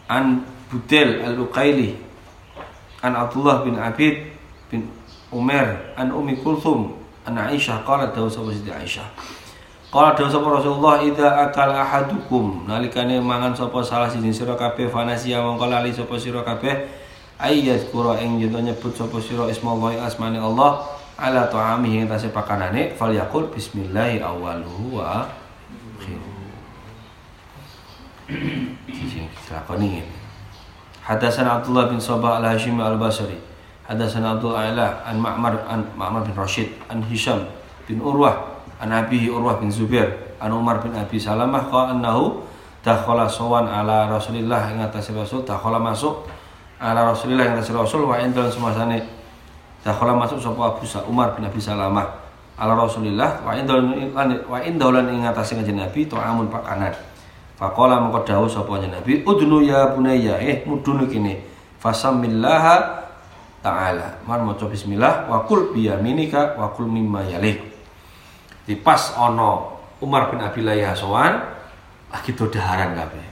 an 0.08 0.48
Budel 0.72 1.20
al-Uqaili, 1.28 2.00
an 3.04 3.20
Abdullah 3.20 3.68
bin 3.68 3.76
Abid 3.76 4.32
bin 4.72 4.88
Umar, 5.36 5.92
an 6.00 6.16
Umi 6.16 6.40
Kulthum, 6.40 6.96
an 7.28 7.36
Aisyah, 7.36 7.84
qalat 7.84 8.16
dawu 8.16 8.32
sapa 8.32 8.56
Siti 8.56 8.72
Aisyah. 8.72 9.12
Qala 9.92 10.16
dawu 10.16 10.32
sapa 10.32 10.48
Rasulullah 10.56 11.04
idza 11.04 11.28
akal 11.44 11.76
ahadukum 11.76 12.70
nalikane 12.70 13.20
mangan 13.20 13.52
sapa 13.52 13.84
salah 13.84 14.08
siji 14.08 14.32
sira 14.32 14.54
kabeh 14.54 14.86
fanasia 14.88 15.44
mongko 15.44 15.66
lali 15.66 15.90
sapa 15.90 16.14
sira 16.16 16.46
kabeh 16.46 16.88
ayyaz 17.42 17.90
kura 17.90 18.22
ing 18.22 18.38
nyebut 18.38 18.94
sapa 18.94 19.18
sira 19.18 19.50
ismallahi 19.50 19.98
asmani 19.98 20.38
Allah 20.38 20.99
ala 21.20 21.52
ta'amihi 21.52 22.04
yang 22.04 22.10
tasih 22.10 22.32
pakanane 22.32 22.96
fal 22.96 23.12
yakul 23.12 23.52
bismillahi 23.52 24.24
awaluhu 24.24 24.96
wa 25.04 25.28
Hadasan 31.10 31.50
Abdullah 31.50 31.90
bin 31.90 31.98
Sabah 31.98 32.38
al-Hashimi 32.38 32.78
al-Basri. 32.78 33.34
Hadasan 33.90 34.22
Abdul 34.22 34.54
A'la 34.54 35.02
an 35.02 35.18
Ma'mar 35.18 35.66
an 35.66 35.82
Ma'mar 35.98 36.22
bin 36.22 36.38
Rashid 36.38 36.70
an 36.94 37.02
Hisham 37.10 37.50
bin 37.90 37.98
Urwah 37.98 38.62
an 38.78 38.94
Abihi 38.94 39.34
Urwah 39.34 39.58
bin 39.58 39.74
Zubair 39.74 40.38
an 40.38 40.54
Umar 40.54 40.78
bin 40.78 40.94
Abi 40.94 41.18
Salamah 41.18 41.66
qala 41.74 41.98
annahu 41.98 42.46
dakhala 42.86 43.26
sowan 43.26 43.66
ala 43.66 44.06
Rasulillah 44.06 44.70
ing 44.70 44.86
atase 44.86 45.10
Rasul 45.10 45.42
dakhala 45.42 45.82
masuk 45.82 46.30
ala 46.78 47.10
Rasulillah 47.10 47.50
ing 47.50 47.58
atase 47.58 47.74
Rasul 47.74 48.06
wa 48.06 48.22
indal 48.22 48.46
semasane 48.54 49.19
dakhala 49.86 50.16
masuk 50.16 50.40
sapa 50.42 50.76
Abu 50.76 50.84
Sa 50.84 51.04
Umar 51.08 51.36
bin 51.36 51.48
Abi 51.48 51.60
Salamah 51.60 52.08
ala 52.60 52.76
Rasulillah 52.76 53.44
wa 53.44 53.56
indal 53.56 53.80
wa 54.48 54.60
indal 54.60 54.96
ing 55.08 55.24
atase 55.24 55.56
kanjeng 55.56 55.80
Nabi 55.80 56.08
ta'amun 56.08 56.52
pakanan 56.52 56.92
Faqala 57.60 58.00
mengko 58.00 58.24
dawuh 58.24 58.48
sapa 58.48 58.80
Nabi 58.80 59.24
udnu 59.28 59.64
ya 59.68 59.92
bunayya 59.92 60.40
eh 60.40 60.64
mudhun 60.64 61.08
kene 61.12 61.44
fasamillaha 61.80 63.04
ta'ala 63.60 64.24
mar 64.24 64.40
maca 64.44 64.64
bismillah 64.64 65.28
wa 65.28 65.44
kul 65.44 65.76
bi 65.76 65.92
yaminika 65.92 66.56
wa 66.56 66.72
kul 66.72 66.88
mimma 66.88 67.28
yalik 67.28 67.60
di 68.64 68.80
pas 68.80 69.12
ono 69.20 69.80
Umar 70.00 70.32
bin 70.32 70.40
Abi 70.40 70.64
Layah 70.64 70.96
sowan 70.96 71.36
lagi 72.10 72.32
dodaharan 72.34 72.96
kabeh. 72.96 73.28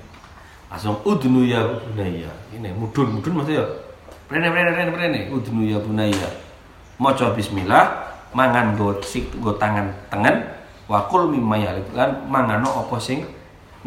Langsung 0.67 0.99
udnu 1.07 1.47
ya 1.47 1.63
bunaya. 1.63 2.27
Ini 2.51 2.75
mudun 2.75 3.17
mudun 3.17 3.39
maksudnya 3.39 3.63
prene 4.27 4.51
prene 4.51 4.69
prene 4.75 4.91
prene 4.91 5.19
udnu 5.31 5.63
ya 5.65 5.79
bunaya. 5.79 6.29
Maca 6.99 7.31
bismillah, 7.31 8.13
mangan 8.35 8.75
go 8.75 8.99
sik 8.99 9.31
go 9.39 9.55
tangan 9.55 9.89
tengen, 10.11 10.43
wakul 10.89 11.31
mimma 11.31 11.55
yalik 11.57 11.87
lan 11.95 12.25
mangano 12.27 12.85
apa 12.85 12.99
sing 12.99 13.23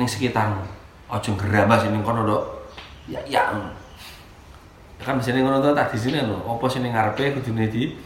ning 0.01 0.09
sekitarmu. 0.09 0.63
Aja 1.11 1.31
gerabas 1.35 1.85
ning 1.91 2.01
kono 2.01 2.25
dok. 2.25 2.43
Ya 3.11 3.21
ya. 3.27 3.51
Ya 5.01 5.03
kan 5.03 5.17
sini 5.19 5.41
ngono 5.43 5.65
tuh 5.65 5.73
tak 5.73 5.91
di 5.91 5.99
sini 5.99 6.21
lho, 6.23 6.45
apa 6.45 6.65
sing 6.69 6.85
ning 6.85 6.93
ngarepe 6.93 7.41
kudune 7.41 7.67
di 7.67 7.97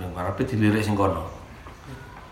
ngarepe 0.00 0.42
dilirik 0.48 0.80
sing 0.80 0.96
kono. 0.96 1.28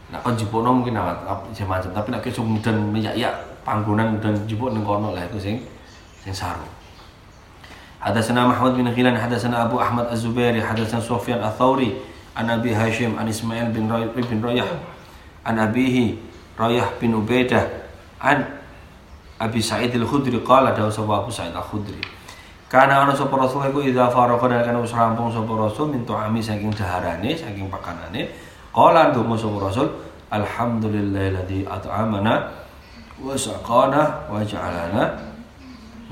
Nak 0.09 0.24
kon 0.24 0.35
jipono 0.41 0.72
mungkin 0.72 0.97
awat 0.97 1.20
macam 1.53 1.93
tapi 1.93 2.09
nak 2.09 2.24
kesuk 2.24 2.41
mudan 2.41 2.81
minyak 2.91 3.12
ya 3.12 3.29
panggonan 3.61 4.16
dan 4.24 4.35
jipuk 4.49 4.72
ning 4.72 4.81
kono 4.81 5.12
lah 5.12 5.20
iku 5.29 5.37
sing 5.37 5.61
sing 6.24 6.33
saru. 6.33 6.64
Hadatsana 7.99 8.47
Muhammad 8.47 8.77
bin 8.79 8.87
Ghilan 8.95 9.19
hadatsana 9.19 9.67
Abu 9.67 9.81
Ahmad 9.83 10.07
Az-Zubairi 10.07 10.63
hadatsana 10.63 11.03
Sufyan 11.03 11.43
Ats-Tsauri 11.43 11.99
an 12.37 12.51
Abi 12.51 12.71
Hashim 12.71 13.19
an 13.19 13.27
Ismail 13.27 13.75
bin 13.75 13.91
Rayah 13.91 14.15
bin 14.15 14.39
Rayah 14.39 14.71
an 15.45 15.59
abihi 15.59 16.15
Rayah 16.55 16.95
bin 17.03 17.19
Ubaidah 17.19 17.67
an 18.23 18.47
Abi 19.41 19.63
Sa'id 19.63 19.95
Al-Khudri. 19.95 20.39
Qala 20.47 20.75
dawu 20.75 20.91
sapa 20.91 21.23
Abu 21.23 21.31
Sa'id 21.31 21.55
Al-Khudri. 21.55 21.99
Karena 22.69 23.03
ana 23.03 23.17
sapa 23.17 23.35
Rasul 23.35 23.67
iku 23.67 23.83
idza 23.83 24.11
faraqa 24.13 24.47
dalika 24.47 24.79
wis 24.79 24.93
rampung 24.95 25.33
sapa 25.33 25.51
Rasul 25.57 25.91
min 25.91 26.07
tu'ami 26.07 26.39
saking 26.43 26.71
daharane 26.75 27.35
saking 27.35 27.67
pakanane. 27.67 28.31
Qala 28.71 29.11
ndonga 29.11 29.35
sapa 29.35 29.59
Rasul, 29.73 29.89
alhamdulillahilladzi 30.31 31.67
at'amana 31.67 32.35
wa 33.19 33.35
saqana 33.35 34.31
wa 34.31 34.39
ja'alana 34.45 35.19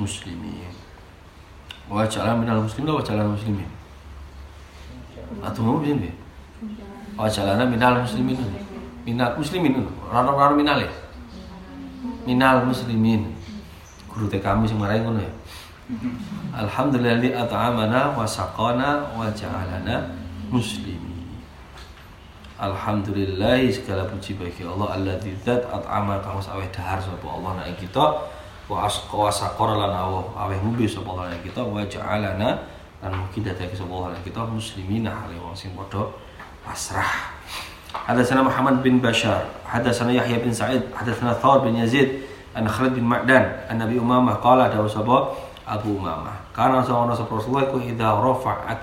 muslimin. 0.01 0.66
Wa 1.87 2.03
ja'alana 2.07 2.43
minal 2.43 2.63
muslimin 2.63 2.91
wa 2.95 3.03
ja'alana 3.03 3.31
muslimin. 3.31 3.69
Atau 5.43 5.63
mau 5.63 5.79
bin 5.79 6.03
Wa 7.15 7.31
ja'alana 7.31 7.67
minal 7.67 8.03
muslimin. 8.03 8.39
Minal 9.07 9.39
muslimin. 9.39 9.87
Rano-rano 10.11 10.55
minal 10.59 10.83
ya. 10.83 10.93
Minal 12.27 12.67
muslimin. 12.67 13.31
Guru 14.11 14.27
TK 14.27 14.43
kami 14.43 14.67
sing 14.67 14.81
marai 14.83 14.99
ngono 15.05 15.23
ya. 15.23 15.33
Alhamdulillah 16.57 17.47
at'amana 17.47 18.11
wa 18.19 18.27
saqana 18.27 19.07
wa 19.15 19.31
muslimin. 20.51 21.07
Alhamdulillah 22.57 23.61
segala 23.69 24.09
puji 24.09 24.33
bagi 24.41 24.65
Allah 24.65 24.97
alladzi 24.97 25.29
dzat 25.45 25.69
at'ama 25.69 26.17
kang 26.25 26.41
aweh 26.41 26.65
dahar 26.73 26.97
sapa 26.97 27.29
Allah 27.29 27.53
nek 27.61 27.77
kita 27.77 28.17
wa 28.67 28.87
asqa 28.87 29.15
wa 29.15 29.31
saqara 29.31 29.79
lan 29.79 29.95
aweh 30.35 30.59
ngombe 30.59 30.87
sapa 30.87 31.07
Allah 31.15 31.35
nek 31.35 31.47
kita 31.47 31.63
wa 31.63 31.79
lan 31.79 33.13
mugi 33.15 33.39
dadake 33.45 33.75
sapa 33.75 33.93
Allah 33.95 34.19
nek 34.19 34.23
kita 34.27 34.43
muslimina 34.43 35.15
hale 35.15 35.39
wong 35.39 35.55
sing 35.55 35.71
padha 35.75 36.11
pasrah. 36.67 37.37
Hadatsana 37.97 38.45
Muhammad 38.45 38.83
bin 38.85 39.01
Bashar, 39.01 39.47
hadatsana 39.65 40.13
Yahya 40.13 40.43
bin 40.43 40.53
Sa'id, 40.53 40.85
hadatsana 40.93 41.33
Thawr 41.39 41.65
bin 41.65 41.81
Yazid, 41.81 42.29
an 42.53 42.69
Khalid 42.69 42.99
bin 42.99 43.07
Ma'dan, 43.09 43.65
an 43.71 43.81
Nabi 43.81 43.97
Umamah 43.97 44.37
qala 44.43 44.69
dawu 44.69 44.85
sapa? 44.85 45.33
Abu 45.67 45.97
Umamah. 45.99 46.53
Karena 46.55 46.85
sapa 46.85 47.09
Rasulullah? 47.09 47.67
Ku 47.73 47.83
idza 47.83 48.15
rafa'at. 48.15 48.83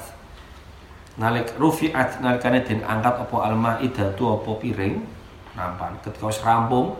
Nalik 1.15 1.53
rufiat 1.61 2.19
nalikane 2.25 2.65
den 2.65 2.81
angkat 2.81 3.23
apa 3.23 3.36
almaidatu 3.47 4.23
apa 4.34 4.49
piring 4.57 4.97
nampan. 5.53 5.93
Ketika 6.01 6.25
wis 6.25 6.41
rampung 6.41 6.97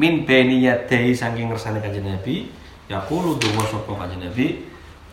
min 0.00 0.24
beni 0.24 0.64
yadai 0.64 1.12
saking 1.12 1.52
ngersane 1.52 1.84
kanjeng 1.84 2.08
Nabi 2.08 2.48
yaqulu 2.88 3.36
donga 3.36 3.68
sapa 3.68 3.92
kanjeng 4.00 4.24
Nabi 4.24 4.64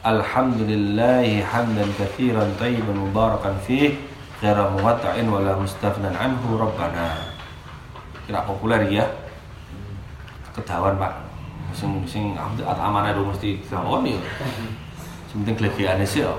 alhamdulillahi 0.07 1.43
hamdan 1.43 1.91
katsiran 1.99 2.55
tayyiban 2.55 2.95
mubarakan 2.95 3.59
fih 3.67 3.99
ghaira 4.39 4.69
muwatta'in 4.69 5.27
wala 5.27 5.57
mustafnan 5.57 6.13
anhu 6.13 6.61
rabbana. 6.61 7.19
Kira 8.29 8.45
populer 8.45 8.85
ya. 8.87 9.05
Kedawan 10.53 10.95
Pak. 11.01 11.13
Sing 11.73 12.05
sing 12.05 12.37
amanah 12.63 13.11
do 13.17 13.27
mesti 13.27 13.59
kawon 13.65 14.05
ya. 14.05 14.19
Penting 15.33 15.57
glegekane 15.57 16.05
sih 16.05 16.21
ya. 16.21 16.33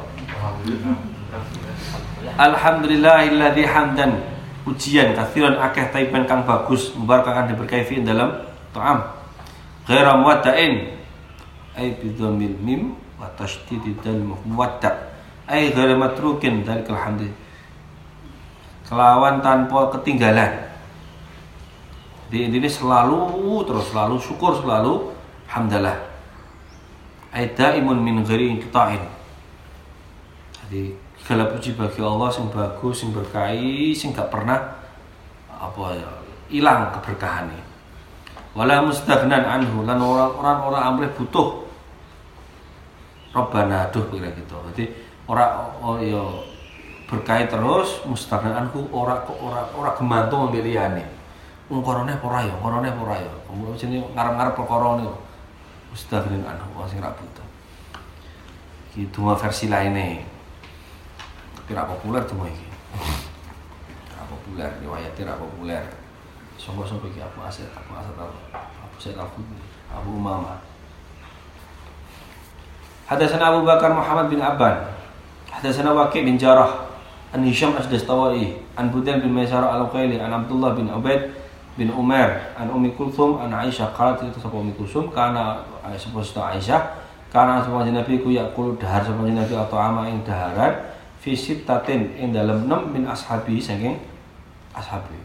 Alhamdulillahilladzi 2.38 3.64
hamdan 3.66 4.37
ujian 4.68 5.16
kathiran 5.16 5.56
akeh 5.56 5.88
taiban 5.88 6.28
kang 6.28 6.44
bagus 6.44 6.92
mubarakakan 6.92 7.50
diberkahi 7.52 8.04
dalam 8.04 8.44
ta'am. 8.76 9.00
Ghaira 9.88 10.20
muwadda'in 10.20 10.92
ay 11.72 11.96
bidhamil 11.96 12.56
mim 12.60 12.92
wa 13.16 13.26
tashdidid 13.34 13.96
dal 14.04 14.20
muwadda' 14.20 14.94
ay 15.48 15.72
ghaira 15.72 15.96
matrukin 15.96 16.62
dalikal 16.62 17.00
hamdi. 17.00 17.32
Kelawan 18.84 19.40
tanpa 19.40 19.92
ketinggalan. 19.96 20.68
Di 22.28 22.44
ini 22.44 22.68
selalu 22.68 23.64
terus 23.64 23.88
selalu 23.88 24.20
syukur 24.20 24.60
selalu 24.60 25.12
hamdalah. 25.48 25.96
Ay 27.32 27.48
daimun 27.56 28.00
min 28.04 28.20
ghairi 28.24 28.52
inqita'in. 28.52 29.00
Jadi 30.68 31.07
segala 31.28 31.44
puji 31.52 31.76
bagi 31.76 32.00
Allah 32.00 32.32
sing 32.32 32.48
bagus 32.48 33.04
sing 33.04 33.12
berkahi 33.12 33.92
sing 33.92 34.16
gak 34.16 34.32
pernah 34.32 34.80
apa 35.52 35.92
ya 35.92 36.08
hilang 36.48 36.88
keberkahannya 36.96 37.68
wala 38.56 38.80
mustagnan 38.80 39.44
anhu 39.44 39.84
lan 39.84 40.00
orang-orang 40.00 40.58
orang 40.64 40.82
amrih 40.88 41.12
butuh. 41.12 41.68
Robbana 43.36 43.92
aduh 43.92 44.08
kira 44.08 44.32
gitu. 44.32 44.56
Jadi 44.72 44.88
orang 45.28 45.68
oh 45.84 46.00
ya 46.00 46.24
berkahi 47.12 47.44
terus 47.44 48.00
mustagnan 48.08 48.64
anhu 48.64 48.88
ora 48.88 49.20
ora 49.28 49.68
ora 49.76 49.92
gemantung 50.00 50.48
liyane. 50.48 51.04
Wong 51.68 51.84
korone 51.84 52.16
ora 52.24 52.40
ya? 52.40 52.56
Korone 52.56 52.88
ora 52.88 53.20
ya? 53.20 53.28
Kemudian 53.44 53.76
sini 53.76 54.00
ngarep-ngarep 54.00 54.56
perkara 54.56 54.96
niku 54.96 55.12
mustagnan 55.92 56.40
anhu 56.40 56.88
sing 56.88 57.04
ra 57.04 57.12
butuh. 57.12 57.46
Gitu 58.96 59.20
versi 59.36 59.68
lainnya 59.68 60.24
tidak 61.68 61.84
populer 61.84 62.24
tuh 62.24 62.40
ini. 62.48 62.64
Tidak 64.08 64.26
populer 64.26 64.68
riwayat 64.80 65.12
tidak 65.12 65.36
populer. 65.36 65.84
Sungguh-sungguh 66.58 67.14
iki 67.14 67.22
Abu 67.22 67.38
Asyid 67.44 67.70
Abu 67.70 67.94
Asyid 67.94 68.18
Abu 68.18 68.96
Said 68.98 69.14
Al 69.14 69.30
Abu 69.94 70.10
Umama 70.10 70.58
Hadatsana 73.06 73.54
Abu 73.54 73.62
Bakar 73.62 73.94
Muhammad 73.94 74.26
bin 74.26 74.42
Abban. 74.42 74.90
Hadatsana 75.54 75.94
Waqi 75.94 76.26
bin 76.26 76.34
Jarah 76.34 76.90
An 77.30 77.46
Hisham 77.46 77.78
Asdastawai 77.78 78.58
An 78.74 78.90
Budail 78.90 79.22
bin 79.22 79.30
Maisarah 79.30 79.78
Al-Uqaili 79.78 80.18
An 80.18 80.34
Abdullah 80.34 80.74
bin 80.74 80.90
Ubaid 80.90 81.30
bin 81.78 81.94
Umar 81.94 82.52
An 82.58 82.66
Umi 82.74 82.90
Kulthum 82.98 83.38
An 83.38 83.54
Aisyah 83.54 83.94
Qalat 83.94 84.26
itu 84.26 84.42
sapa 84.42 84.58
Umi 84.58 84.74
Kulthum 84.74 85.14
karena 85.14 85.62
sepuh 85.94 86.26
Aisyah 86.26 87.06
karena 87.30 87.62
sapa 87.62 87.86
Nabi 87.86 88.18
ku 88.18 88.34
yakul 88.34 88.74
dahar 88.80 89.06
sapa 89.06 89.22
Nabi 89.22 89.54
atau 89.54 89.78
ama 89.78 90.10
ing 90.10 90.26
daharan 90.26 90.87
fisit 91.18 91.66
tatin 91.66 92.14
ing 92.14 92.30
dalam 92.30 92.66
enam 92.66 92.90
min 92.90 93.04
ashabi 93.06 93.58
saking 93.58 93.98
ashabi. 94.74 95.18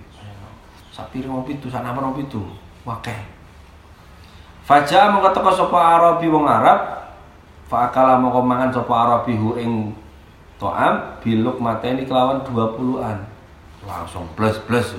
Sapi 0.93 1.25
wong 1.25 1.45
pitu 1.45 1.69
sak 1.69 1.81
nama 1.81 1.97
wong 2.01 2.17
pitu. 2.21 2.41
Wakeh. 2.85 3.17
Faja 4.63 5.11
mongko 5.11 5.33
teko 5.35 5.75
Arabi 5.75 6.29
wong 6.29 6.45
Arab 6.47 7.09
fa 7.67 7.89
akala 7.89 8.21
mongko 8.21 8.41
mangan 8.45 8.71
Arabi 8.71 9.33
hu 9.35 9.59
ing 9.59 9.91
to'am 10.61 11.19
biluk 11.19 11.59
mateni 11.59 12.07
kelawan 12.07 12.39
20-an 12.47 13.17
langsung 13.83 14.23
plus 14.37 14.55
plus 14.63 14.95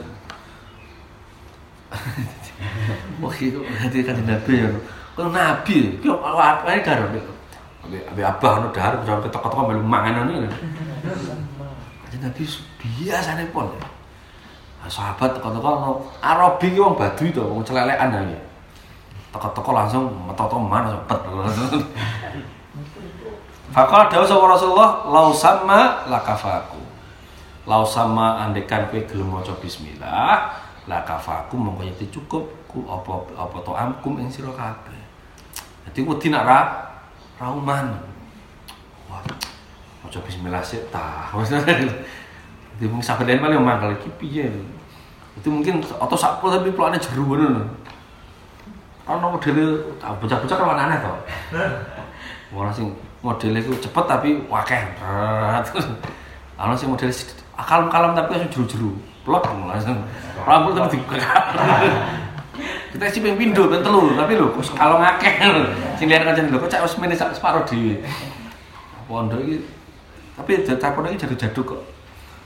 Wah 3.23 3.37
itu 3.39 3.63
hati 3.63 4.03
kan 4.03 4.19
Nabi 4.19 4.67
ya. 4.67 4.69
Kalau 5.15 5.31
Nabi, 5.31 5.95
kyo 6.03 6.19
apa 6.19 6.67
ini 6.75 6.83
karo 6.83 7.07
Abi 7.89 8.23
abah 8.25 8.65
nu 8.65 8.69
dahar 8.73 8.97
sampai 9.05 9.29
toko-toko 9.29 9.69
melu 9.69 9.85
manganan 9.85 10.31
ini. 10.31 10.49
Kanjeng 12.05 12.23
Nabi 12.25 12.43
biasane 12.81 13.45
pun. 13.53 13.69
Nah, 14.81 14.89
sahabat 14.89 15.37
toko-toko 15.37 15.69
no 15.81 15.91
Arabi 16.25 16.73
ki 16.73 16.81
wong 16.81 16.97
Baduy 16.97 17.29
to, 17.35 17.45
wong 17.45 17.61
celelekan 17.61 18.13
ya. 18.13 18.41
teko-teko 19.35 19.71
langsung 19.75 20.07
metoto 20.31 20.63
mana 20.63 20.95
cepet 20.95 21.21
Fakal 23.75 24.07
dawuh 24.07 24.23
sapa 24.23 24.47
Rasulullah 24.47 25.03
lau 25.11 25.35
sama 25.35 26.07
lakafaku. 26.07 26.79
Lau 27.67 27.83
sama 27.83 28.47
andekan 28.47 28.87
kowe 28.87 29.03
gelem 29.03 29.35
maca 29.35 29.51
bismillah 29.59 30.55
lakafaku 30.87 31.59
mongko 31.59 31.83
yati 31.83 32.07
cukup 32.15 32.45
ku 32.71 32.87
apa 32.87 33.35
apa 33.35 33.57
to 33.67 33.75
amkum 33.75 34.23
ing 34.23 34.31
sira 34.31 34.55
kabeh. 34.55 35.03
Dadi 35.91 36.07
rauman. 37.45 37.87
Wah. 39.13 39.21
Maca 40.01 40.19
bismillah 40.25 40.65
sik 40.65 40.89
ta. 40.89 41.29
Jadi 42.75 42.91
mungkin 42.91 43.07
sampai 43.07 43.29
dari 43.29 43.39
mana 43.39 43.61
mangkal 43.61 43.93
iki 44.01 44.09
piye. 44.17 44.49
Itu 45.39 45.53
mungkin 45.53 45.85
atau 45.85 46.17
sakpo 46.17 46.49
tapi 46.49 46.73
pelane 46.73 46.97
jeru 46.97 47.29
ngono. 47.29 47.63
Ono 49.05 49.37
model 49.37 49.79
ah, 50.01 50.17
bocah-bocah 50.17 50.57
kan 50.57 50.81
aneh 50.89 50.99
to. 50.99 51.13
Ora 52.57 52.73
sing 52.73 52.89
model 53.21 53.53
itu 53.61 53.71
cepet 53.79 54.05
tapi 54.09 54.41
wakeh. 54.49 54.83
Ono 56.59 56.75
sing 56.75 56.89
model 56.89 57.13
kalem-kalem 57.55 58.13
tapi 58.17 58.29
langsung 58.35 58.53
jeru-jeru. 58.53 58.91
Plok 59.23 59.45
langsung. 59.69 60.03
Rambut 60.43 60.73
tapi 60.75 60.97
dibekak. 60.99 61.45
Kita 62.95 63.11
sih 63.11 63.19
pengen 63.19 63.43
pindo 63.43 63.67
ben 63.67 63.83
telu, 63.83 64.15
tapi 64.15 64.39
kok 64.39 64.55
kalau 64.79 65.03
ngakeh. 65.03 65.35
Sing 65.99 66.07
lihat 66.07 66.23
kancen 66.23 66.47
lho 66.47 66.63
kok 66.63 66.71
cak 66.71 66.87
sak 66.87 67.35
separo 67.35 67.67
dhewe. 67.67 67.99
Pondok 69.11 69.43
iki 69.43 69.59
tapi 70.39 70.63
takon 70.63 71.11
iki 71.11 71.27
jadu-jadu 71.27 71.75
kok. 71.75 71.83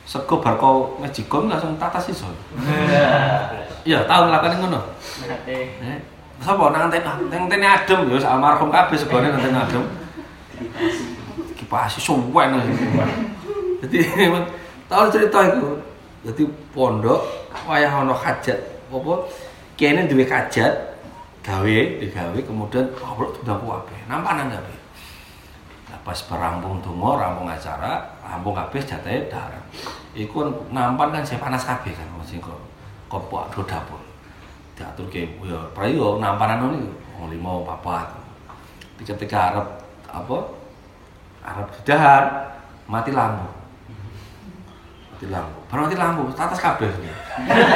Sego 0.08 0.40
bar 0.40 0.56
kau 0.56 0.96
ngejigong 1.04 1.52
langsung 1.52 1.76
tatas 1.76 2.08
iso. 2.08 2.32
Iya, 3.84 4.08
tahu 4.08 4.24
ngelakuin 4.24 4.56
ngono. 4.64 4.80
Eh, 5.44 6.00
Sapa 6.40 6.70
nang 6.72 6.88
ah, 6.88 7.18
nang 7.28 7.44
ngenteni 7.44 7.66
adem 7.66 8.08
ya 8.08 8.16
almarhum 8.24 8.72
kabeh 8.72 8.96
segone 8.96 9.28
ngenteni 9.28 9.58
adem. 9.58 9.84
Kipasi 11.60 12.00
suwen. 12.00 12.56
Jadi 13.84 13.98
tahu 14.88 15.04
cerita 15.12 15.38
itu. 15.44 15.76
Jadi 16.24 16.42
pondok 16.72 17.20
wayah 17.68 18.00
ono 18.00 18.16
hajat 18.16 18.56
apa 18.88 19.12
kene 19.78 20.10
duwe 20.10 20.26
hajat 20.26 20.74
gawe 21.46 21.78
digawe 22.02 22.38
kemudian 22.42 22.84
ngobrol 22.98 23.30
udah 23.30 23.56
kabeh. 23.56 23.98
Nampanan 24.10 24.50
kabeh. 24.50 24.76
Nah, 25.88 25.98
pas 26.02 26.18
berampung 26.26 26.82
donga, 26.82 27.16
rampung 27.16 27.48
acara, 27.48 28.18
rampung 28.20 28.52
kabeh 28.52 28.82
jatahe 28.82 29.30
darah. 29.30 29.62
Iku 30.12 30.68
nampan 30.74 31.14
kan 31.14 31.22
saya 31.22 31.38
panas 31.38 31.62
kabeh 31.62 31.94
kan 31.94 32.04
sing 32.26 32.42
kok 32.42 32.58
kopok 33.06 33.54
do 33.54 33.62
dapur. 33.64 34.02
Diatur 34.74 35.06
ke 35.08 35.24
ya 35.46 35.58
prayo 35.72 36.18
nampanan 36.18 36.74
ini 36.74 36.90
wong 37.16 37.30
lima 37.30 37.62
papat. 37.62 38.18
Di 38.98 39.06
ketika 39.06 39.54
Arab 39.54 39.66
apa? 40.10 40.38
Arab 41.46 41.70
didahar 41.80 42.50
mati 42.90 43.14
lampu. 43.14 43.46
Mati 45.14 45.26
lampu. 45.30 45.58
Baru 45.70 45.86
mati 45.86 45.96
lampu, 45.96 46.22
atas 46.34 46.60
kabeh. 46.60 46.90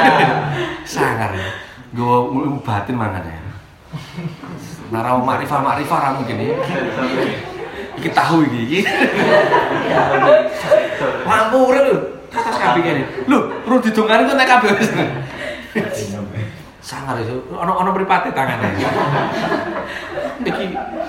Sangar 0.83 1.31
ya. 1.31 1.72
Gue 1.93 2.17
ilmu 2.25 2.57
batin 2.65 2.97
mangan 2.97 3.21
ya. 3.21 3.37
Narau 4.89 5.21
makrifah 5.21 5.61
makrifah 5.61 5.97
ra 6.01 6.09
mungkin 6.17 6.41
ya. 6.41 6.57
Iki 8.01 8.09
tahu 8.09 8.41
iki 8.49 8.59
iki. 8.65 8.79
Lampu 11.29 11.57
urip 11.69 11.83
lho. 11.85 11.97
Atas 12.33 12.57
kabeh 12.57 12.81
kene. 12.81 13.05
Lho, 13.29 13.45
perlu 13.61 13.77
didongani 13.77 14.25
kok. 14.25 14.41
Sangar 16.83 17.15
itu, 17.21 17.39
ono 17.53 17.71
ono 17.79 17.95
mripate 17.95 18.33
tangane. 18.33 18.73
Iki 20.41 20.65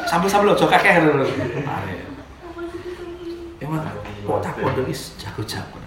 sambel-sambel 0.07 0.53
aja 0.53 0.68
kakek. 0.68 1.01
Are. 1.64 1.97
Emang 3.59 3.82
kok 4.28 4.39
tak 4.45 4.55
pondok 4.61 4.87
is 4.93 5.16
jago-jago. 5.16 5.80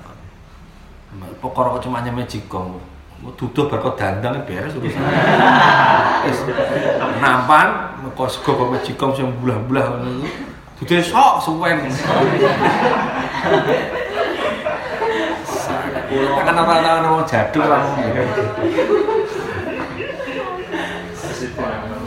Pokoknya 1.37 1.77
kok 1.77 1.81
cuma 1.85 2.01
nyame 2.01 2.25
jigong. 2.25 2.81
Mau 3.17 3.33
duduk 3.33 3.65
berkot 3.65 3.97
dandang 3.97 4.45
beres 4.45 4.77
urusan. 4.77 5.01
Nampan 7.17 7.97
kok 8.13 8.29
sego 8.29 8.53
kok 8.53 8.69
majikong 8.77 9.13
sing 9.17 9.25
bulah-bulah 9.41 9.85
ngono. 9.89 10.29
Duduk 10.77 11.01
sok 11.01 11.41
suwen. 11.41 11.81
Kan 16.37 16.55
apa-apa 16.55 17.01
ono 17.01 17.25
jadul 17.25 17.65
lah. 17.65 17.81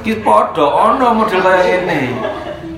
Ki 0.06 0.12
padha 0.22 0.66
ono 0.66 1.06
model 1.10 1.40
kaya 1.42 1.62
ngene. 1.84 2.00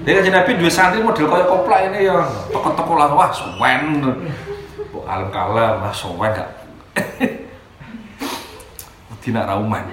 Dia 0.03 0.18
kan 0.18 0.33
Nabi 0.35 0.59
dua 0.59 0.72
santri 0.72 1.05
model 1.05 1.28
kaya 1.28 1.45
koplak 1.45 1.93
ini 1.93 2.09
ya. 2.09 2.24
Toko-toko 2.49 2.97
langsung 2.97 3.20
wah 3.20 3.30
suwen. 3.30 3.80
Kok 4.89 5.05
kalem-kalem 5.05 5.85
wah 5.85 5.93
suwen 5.93 6.33
gak. 6.33 6.49
Dina 9.23 9.47
Rauman. 9.47 9.87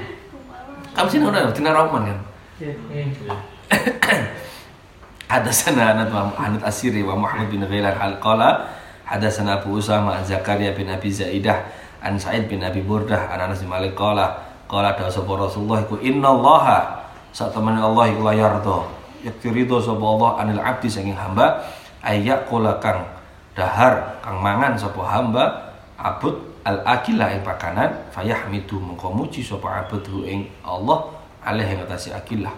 Kamu 0.98 1.08
sih 1.08 1.22
udah 1.22 1.54
Dina 1.54 1.70
Rauman 1.70 2.10
kan? 2.10 2.20
Hadatsana 5.32 5.94
Anad 5.94 6.10
wa 6.10 6.34
Anad 6.34 6.66
Asiri 6.66 7.06
wa 7.06 7.14
Muhammad 7.14 7.54
bin 7.54 7.62
Ghailan 7.62 7.94
al-Qala 7.94 8.74
Hadatsana 9.06 9.62
Abu 9.62 9.78
Usama 9.78 10.18
Zakaria 10.26 10.74
bin 10.74 10.90
Abi 10.90 11.14
Zaidah 11.14 11.70
an 12.02 12.18
Sa'id 12.18 12.50
bin 12.50 12.66
Abi 12.66 12.82
Burdah 12.82 13.30
an 13.30 13.46
Anas 13.46 13.62
bin 13.62 13.70
Malik 13.70 13.94
qala 13.94 14.42
qala 14.66 14.98
dawu 14.98 15.14
sapa 15.14 15.30
Rasulullah 15.38 15.86
iku 15.86 16.02
innallaha 16.02 17.06
sak 17.30 17.54
temene 17.54 17.78
Allah 17.78 18.10
iku 18.10 18.26
la 18.26 18.34
yarda 18.34 18.90
yakti 19.22 19.54
ridho 19.54 19.78
sapa 19.78 20.02
Allah 20.02 20.42
anil 20.42 20.62
abdi 20.64 20.90
saking 20.90 21.14
hamba 21.14 21.62
ayak 22.02 22.50
kang 22.82 23.06
dahar 23.54 24.18
kang 24.26 24.42
mangan 24.42 24.74
sapa 24.80 25.04
hamba 25.06 25.70
abud 26.00 26.49
al 26.70 26.86
akila 26.86 27.34
ing 27.34 27.42
pakanan 27.42 27.90
fayahmidu 28.14 28.78
mengko 28.78 29.10
muji 29.10 29.42
sapa 29.42 29.82
abdu 29.82 30.22
ing 30.30 30.46
Allah 30.62 31.10
alaihi 31.42 31.74
ing 31.74 31.82
atase 31.82 32.14
akilah 32.14 32.54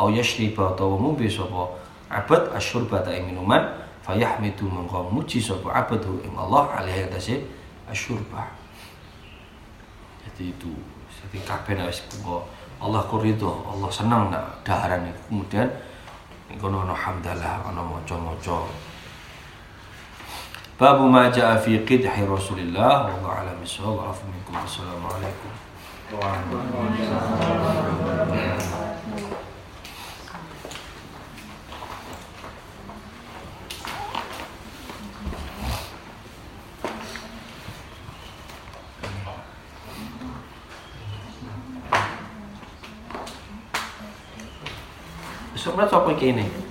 au 0.00 0.08
yashriba 0.08 0.72
utawa 0.72 0.96
ngombe 0.96 1.28
sapa 1.28 1.76
abad 2.08 2.56
asyurbata 2.56 3.12
ing 3.12 3.28
minuman 3.28 3.60
fayahmidu 4.00 4.64
mengko 4.64 5.12
muji 5.12 5.44
sapa 5.44 5.68
abdu 5.76 6.24
ing 6.24 6.32
Allah 6.40 6.72
alaihi 6.80 7.04
ing 7.04 7.08
atase 7.12 7.34
asyurba. 7.92 8.48
Jadi 10.24 10.52
itu 10.52 10.72
jadi 11.20 11.38
kabeh 11.44 11.72
nek 11.76 11.92
wis 11.92 12.00
Allah 12.78 13.02
ku 13.10 13.18
ridho 13.18 13.66
Allah 13.68 13.90
seneng 13.90 14.30
nak 14.30 14.62
daharan 14.62 15.04
kemudian 15.28 15.66
kono 16.56 16.86
ono 16.86 16.94
hamdalah 16.96 17.66
ono 17.68 18.00
maca-maca 20.78 20.98
Babu 20.98 21.08
ma 21.08 21.30
jaa 21.30 21.58
fi 21.58 21.78
qidhi 21.84 22.26
Rasulillah 22.26 23.10
wallahu 23.10 23.34
a'lam 23.34 23.58
bissawab 23.60 23.98
wa 23.98 24.10
afu 24.10 24.26
minkum 24.30 24.54
assalamu 24.56 25.06
alaikum 25.10 25.50
Sebenarnya 45.58 45.90
sapa 45.90 46.14
iki 46.14 46.32
ini? 46.32 46.67